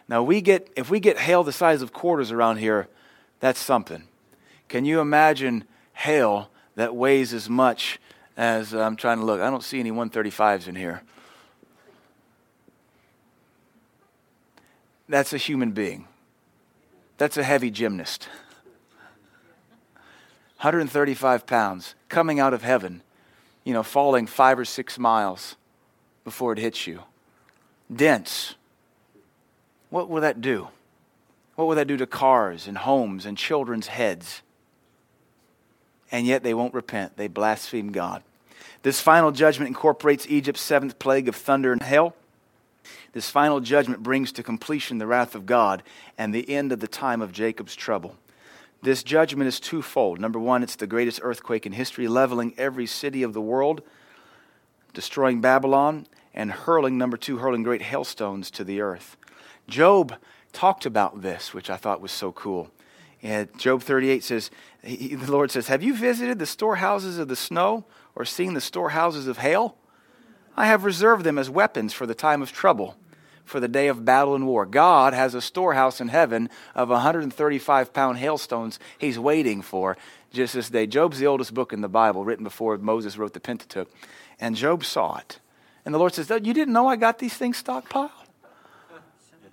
Now 0.08 0.22
we 0.22 0.42
get 0.42 0.70
if 0.76 0.90
we 0.90 1.00
get 1.00 1.18
hail 1.18 1.44
the 1.44 1.52
size 1.52 1.82
of 1.82 1.92
quarters 1.92 2.32
around 2.32 2.58
here, 2.58 2.88
that's 3.40 3.60
something. 3.60 4.04
Can 4.68 4.86
you 4.86 5.00
imagine 5.00 5.64
hail 5.94 6.50
that 6.76 6.96
weighs 6.96 7.34
as 7.34 7.50
much 7.50 8.00
as 8.38 8.74
uh, 8.74 8.82
I'm 8.82 8.96
trying 8.96 9.20
to 9.20 9.26
look? 9.26 9.42
I 9.42 9.50
don't 9.50 9.64
see 9.64 9.80
any 9.80 9.92
135s 9.92 10.68
in 10.68 10.76
here. 10.76 11.02
That's 15.08 15.34
a 15.34 15.38
human 15.38 15.72
being. 15.72 16.08
That's 17.18 17.38
a 17.38 17.44
heavy 17.44 17.72
gymnast. 17.72 18.28
135 20.66 21.46
pounds 21.46 21.94
coming 22.10 22.40
out 22.40 22.52
of 22.52 22.64
heaven, 22.64 23.04
you 23.64 23.72
know, 23.72 23.84
falling 23.84 24.26
five 24.26 24.58
or 24.58 24.66
six 24.66 24.98
miles 24.98 25.58
before 26.24 26.54
it 26.54 26.58
hits 26.58 26.88
you. 26.88 27.02
Dense. 27.96 28.56
What 29.92 30.10
will 30.10 30.22
that 30.22 30.42
do? 30.42 30.70
What 31.54 31.68
will 31.68 31.76
that 31.76 31.86
do 31.86 31.98
to 31.98 32.08
cars 32.08 32.66
and 32.66 32.80
homes 32.80 33.28
and 33.28 33.38
children's 33.38 33.86
heads? 33.86 34.42
And 36.12 36.26
yet 36.26 36.42
they 36.42 36.56
won't 36.56 36.74
repent. 36.74 37.16
They 37.16 37.28
blaspheme 37.28 37.92
God. 37.92 38.24
This 38.82 39.00
final 39.00 39.32
judgment 39.32 39.68
incorporates 39.68 40.26
Egypt's 40.28 40.62
seventh 40.62 40.98
plague 40.98 41.28
of 41.28 41.36
thunder 41.36 41.74
and 41.74 41.84
hail. 41.84 42.16
This 43.14 43.30
final 43.30 43.60
judgment 43.60 44.02
brings 44.02 44.32
to 44.32 44.42
completion 44.42 44.98
the 44.98 45.06
wrath 45.06 45.36
of 45.36 45.46
God 45.46 45.84
and 46.18 46.34
the 46.34 46.50
end 46.50 46.72
of 46.72 46.80
the 46.80 46.88
time 46.88 47.22
of 47.22 47.32
Jacob's 47.32 47.76
trouble. 47.76 48.16
This 48.86 49.02
judgment 49.02 49.48
is 49.48 49.60
twofold. 49.60 50.20
Number 50.20 50.38
one, 50.38 50.62
it's 50.62 50.76
the 50.76 50.86
greatest 50.86 51.20
earthquake 51.24 51.66
in 51.66 51.72
history, 51.72 52.08
leveling 52.08 52.54
every 52.56 52.86
city 52.86 53.24
of 53.24 53.34
the 53.34 53.42
world, 53.42 53.82
destroying 54.94 55.42
Babylon, 55.42 56.06
and 56.36 56.52
hurling, 56.52 56.96
number 56.96 57.18
two, 57.18 57.40
hurling 57.40 57.64
great 57.64 57.82
hailstones 57.82 58.52
to 58.52 58.64
the 58.64 58.82
earth. 58.82 59.18
Job 59.68 60.16
talked 60.54 60.86
about 60.86 61.24
this, 61.24 61.52
which 61.52 61.72
I 61.72 61.78
thought 61.78 62.00
was 62.00 62.12
so 62.12 62.32
cool. 62.32 62.70
And 63.24 63.50
Job 63.58 63.82
38 63.82 64.24
says, 64.24 64.52
he, 64.84 65.16
The 65.16 65.32
Lord 65.32 65.50
says, 65.50 65.68
Have 65.68 65.82
you 65.82 65.96
visited 65.96 66.38
the 66.38 66.46
storehouses 66.46 67.18
of 67.18 67.28
the 67.28 67.36
snow 67.36 67.86
or 68.14 68.24
seen 68.24 68.54
the 68.54 68.62
storehouses 68.62 69.26
of 69.26 69.40
hail? 69.40 69.78
I 70.56 70.68
have 70.68 70.84
reserved 70.84 71.24
them 71.24 71.40
as 71.40 71.50
weapons 71.50 71.92
for 71.92 72.06
the 72.06 72.14
time 72.14 72.44
of 72.44 72.52
trouble 72.52 72.98
for 73.46 73.60
the 73.60 73.68
day 73.68 73.88
of 73.88 74.04
battle 74.04 74.36
and 74.36 74.46
war. 74.48 74.66
God 74.66 75.14
has 75.14 75.34
a 75.34 75.42
storehouse 75.42 76.02
in 76.02 76.10
heaven 76.10 76.50
of 76.74 76.90
135 76.90 77.94
pound 77.94 78.18
hailstones 78.18 78.80
he's 78.98 79.18
waiting 79.18 79.62
for 79.62 79.98
just 80.32 80.54
this 80.54 80.70
day. 80.70 80.86
Job's 80.88 81.20
the 81.20 81.28
oldest 81.28 81.54
book 81.54 81.72
in 81.72 81.82
the 81.82 81.88
Bible, 81.88 82.26
written 82.26 82.44
before 82.44 82.78
Moses 82.78 83.18
wrote 83.18 83.34
the 83.34 83.40
Pentateuch. 83.40 83.90
And 84.40 84.56
Job 84.56 84.84
saw 84.84 85.18
it. 85.18 85.40
And 85.86 85.94
the 85.94 86.00
Lord 86.00 86.14
says, 86.14 86.30
You 86.30 86.54
didn't 86.54 86.74
know 86.74 86.88
I 86.88 86.96
got 86.96 87.20
these 87.20 87.36
things 87.36 87.62
stockpiled? 87.64 88.10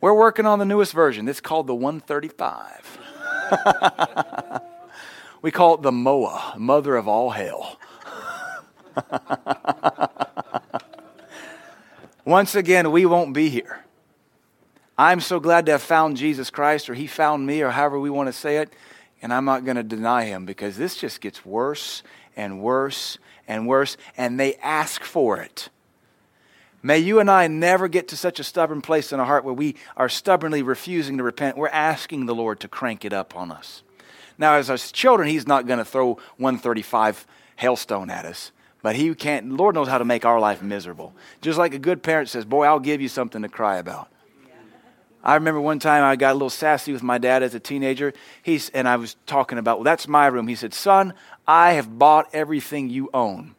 We're 0.00 0.14
working 0.14 0.46
on 0.46 0.58
the 0.58 0.64
newest 0.64 0.92
version. 0.92 1.28
It's 1.28 1.40
called 1.40 1.68
the 1.68 1.74
135. 1.76 2.98
we 5.42 5.52
call 5.52 5.74
it 5.74 5.82
the 5.82 5.92
Moa, 5.92 6.54
mother 6.56 6.96
of 6.96 7.06
all 7.06 7.30
hail. 7.30 7.78
Once 12.24 12.54
again, 12.54 12.92
we 12.92 13.04
won't 13.04 13.34
be 13.34 13.48
here. 13.48 13.84
I'm 14.96 15.20
so 15.20 15.40
glad 15.40 15.66
to 15.66 15.72
have 15.72 15.82
found 15.82 16.16
Jesus 16.16 16.50
Christ, 16.50 16.88
or 16.88 16.94
He 16.94 17.06
found 17.06 17.46
me, 17.46 17.62
or 17.62 17.70
however 17.70 17.98
we 17.98 18.10
want 18.10 18.28
to 18.28 18.32
say 18.32 18.58
it, 18.58 18.72
and 19.20 19.32
I'm 19.32 19.44
not 19.44 19.64
going 19.64 19.76
to 19.76 19.82
deny 19.82 20.24
Him 20.24 20.46
because 20.46 20.76
this 20.76 20.96
just 20.96 21.20
gets 21.20 21.44
worse 21.44 22.02
and 22.36 22.62
worse 22.62 23.18
and 23.48 23.66
worse, 23.66 23.96
and 24.16 24.38
they 24.38 24.54
ask 24.56 25.02
for 25.02 25.38
it. 25.38 25.68
May 26.82 26.98
you 26.98 27.20
and 27.20 27.30
I 27.30 27.46
never 27.46 27.88
get 27.88 28.08
to 28.08 28.16
such 28.16 28.40
a 28.40 28.44
stubborn 28.44 28.82
place 28.82 29.12
in 29.12 29.20
our 29.20 29.26
heart 29.26 29.44
where 29.44 29.54
we 29.54 29.76
are 29.96 30.08
stubbornly 30.08 30.62
refusing 30.62 31.16
to 31.18 31.24
repent. 31.24 31.56
We're 31.56 31.68
asking 31.68 32.26
the 32.26 32.34
Lord 32.34 32.60
to 32.60 32.68
crank 32.68 33.04
it 33.04 33.12
up 33.12 33.36
on 33.36 33.50
us. 33.52 33.82
Now, 34.36 34.54
as 34.54 34.70
our 34.70 34.76
children, 34.78 35.28
He's 35.28 35.46
not 35.46 35.66
going 35.66 35.78
to 35.78 35.84
throw 35.84 36.14
135 36.38 37.26
hailstone 37.56 38.10
at 38.10 38.24
us. 38.24 38.52
But 38.82 38.96
he 38.96 39.14
can't, 39.14 39.52
Lord 39.52 39.76
knows 39.76 39.88
how 39.88 39.98
to 39.98 40.04
make 40.04 40.24
our 40.24 40.40
life 40.40 40.60
miserable. 40.60 41.14
Just 41.40 41.58
like 41.58 41.72
a 41.72 41.78
good 41.78 42.02
parent 42.02 42.28
says, 42.28 42.44
Boy, 42.44 42.64
I'll 42.64 42.80
give 42.80 43.00
you 43.00 43.08
something 43.08 43.42
to 43.42 43.48
cry 43.48 43.78
about. 43.78 44.08
I 45.24 45.34
remember 45.34 45.60
one 45.60 45.78
time 45.78 46.02
I 46.02 46.16
got 46.16 46.32
a 46.32 46.34
little 46.34 46.50
sassy 46.50 46.92
with 46.92 47.02
my 47.02 47.18
dad 47.18 47.44
as 47.44 47.54
a 47.54 47.60
teenager. 47.60 48.12
He's, 48.42 48.70
and 48.70 48.88
I 48.88 48.96
was 48.96 49.14
talking 49.24 49.56
about, 49.56 49.78
well, 49.78 49.84
that's 49.84 50.08
my 50.08 50.26
room. 50.26 50.48
He 50.48 50.56
said, 50.56 50.74
Son, 50.74 51.14
I 51.46 51.74
have 51.74 51.96
bought 51.96 52.28
everything 52.32 52.90
you 52.90 53.08
own. 53.14 53.54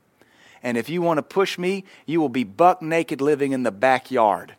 And 0.61 0.77
if 0.77 0.89
you 0.89 1.01
want 1.01 1.19
to 1.19 1.23
push 1.23 1.57
me, 1.57 1.85
you 2.05 2.19
will 2.19 2.29
be 2.29 2.43
buck 2.43 2.81
naked 2.81 3.21
living 3.21 3.53
in 3.53 3.63
the 3.63 3.71
backyard. 3.71 4.55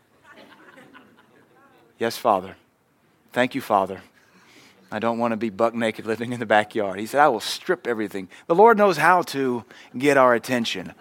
yes, 1.99 2.17
Father. 2.17 2.57
Thank 3.33 3.55
you, 3.55 3.61
Father. 3.61 4.01
I 4.95 5.01
don't 5.01 5.19
want 5.19 5.33
to 5.33 5.37
be 5.37 5.51
buck 5.51 5.75
naked 5.75 6.07
living 6.07 6.33
in 6.33 6.39
the 6.39 6.47
backyard. 6.47 7.01
He 7.01 7.07
said, 7.07 7.21
I 7.21 7.29
will 7.29 7.41
strip 7.41 7.87
everything. 7.87 8.29
The 8.47 8.55
Lord 8.55 8.79
knows 8.79 8.97
how 8.97 9.23
to 9.23 9.65
get 9.99 10.17
our 10.17 10.35
attention. 10.35 10.95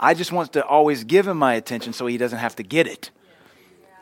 I 0.00 0.14
just 0.14 0.32
want 0.32 0.52
to 0.54 0.66
always 0.66 1.04
give 1.04 1.28
him 1.28 1.38
my 1.38 1.54
attention 1.54 1.92
so 1.92 2.06
he 2.06 2.18
doesn't 2.18 2.40
have 2.40 2.56
to 2.56 2.64
get 2.64 2.88
it. 2.88 3.10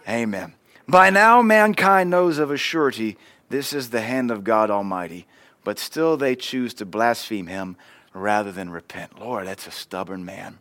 Amen. 0.08 0.54
By 0.88 1.10
now, 1.10 1.42
mankind 1.42 2.08
knows 2.08 2.38
of 2.38 2.50
a 2.50 2.56
surety 2.56 3.18
this 3.50 3.74
is 3.74 3.90
the 3.90 4.00
hand 4.00 4.30
of 4.30 4.44
God 4.44 4.70
Almighty, 4.70 5.26
but 5.62 5.78
still 5.78 6.16
they 6.16 6.34
choose 6.34 6.72
to 6.74 6.86
blaspheme 6.86 7.48
him 7.48 7.76
rather 8.14 8.50
than 8.50 8.70
repent. 8.70 9.20
Lord, 9.20 9.46
that's 9.46 9.66
a 9.66 9.70
stubborn 9.70 10.24
man. 10.24 10.58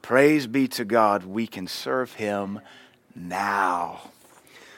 Praise 0.00 0.46
be 0.46 0.66
to 0.68 0.84
God, 0.86 1.26
we 1.26 1.46
can 1.46 1.66
serve 1.66 2.14
him 2.14 2.60
now. 3.14 4.12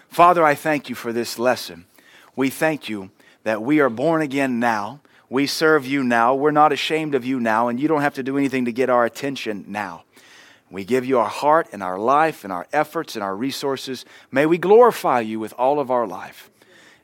Father, 0.09 0.45
I 0.45 0.57
thank 0.57 0.89
you 0.89 0.97
for 0.97 1.13
this 1.13 1.39
lesson 1.39 1.87
we 2.39 2.51
thank 2.51 2.89
you 2.89 3.11
that 3.43 3.63
we 3.63 3.81
are 3.81 3.91
born 3.91 4.23
again 4.23 4.61
now. 4.61 5.01
We 5.29 5.49
serve 5.49 5.85
you 5.85 6.05
now. 6.05 6.37
We're 6.37 6.53
not 6.53 6.73
ashamed 6.73 7.17
of 7.17 7.25
you 7.25 7.41
now, 7.41 7.67
and 7.67 7.81
you 7.81 7.89
don't 7.89 8.03
have 8.03 8.15
to 8.15 8.23
do 8.23 8.39
anything 8.39 8.67
to 8.67 8.73
get 8.73 8.89
our 8.89 9.05
attention 9.05 9.65
now. 9.67 10.05
We 10.71 10.85
give 10.85 11.05
you 11.05 11.19
our 11.19 11.29
heart 11.29 11.67
and 11.73 11.83
our 11.83 11.99
life 11.99 12.45
and 12.45 12.53
our 12.53 12.69
efforts 12.73 13.17
and 13.17 13.25
our 13.25 13.35
resources. 13.35 14.05
May 14.31 14.47
we 14.47 14.57
glorify 14.57 15.19
you 15.19 15.41
with 15.41 15.53
all 15.55 15.81
of 15.81 15.91
our 15.91 16.07
life. 16.07 16.49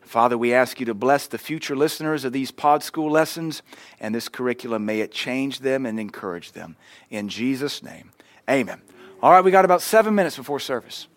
Father, 0.03 0.39
we 0.39 0.55
ask 0.55 0.79
you 0.79 0.87
to 0.87 0.95
bless 0.95 1.27
the 1.27 1.37
future 1.37 1.75
listeners 1.75 2.25
of 2.25 2.33
these 2.33 2.53
pod 2.53 2.85
school 2.85 3.11
lessons 3.11 3.63
and 3.99 4.15
this 4.15 4.29
curriculum. 4.29 4.87
May 4.87 5.01
it 5.01 5.11
change 5.11 5.59
them 5.59 5.85
and 5.85 5.99
encourage 5.99 6.53
them. 6.53 6.77
In 7.11 7.29
Jesus' 7.29 7.83
name, 7.83 8.13
amen. 8.49 8.81
All 9.21 9.33
right, 9.33 9.43
we 9.43 9.51
got 9.51 9.65
about 9.65 9.83
seven 9.83 10.15
minutes 10.15 10.37
before 10.37 10.61
service. 10.61 11.09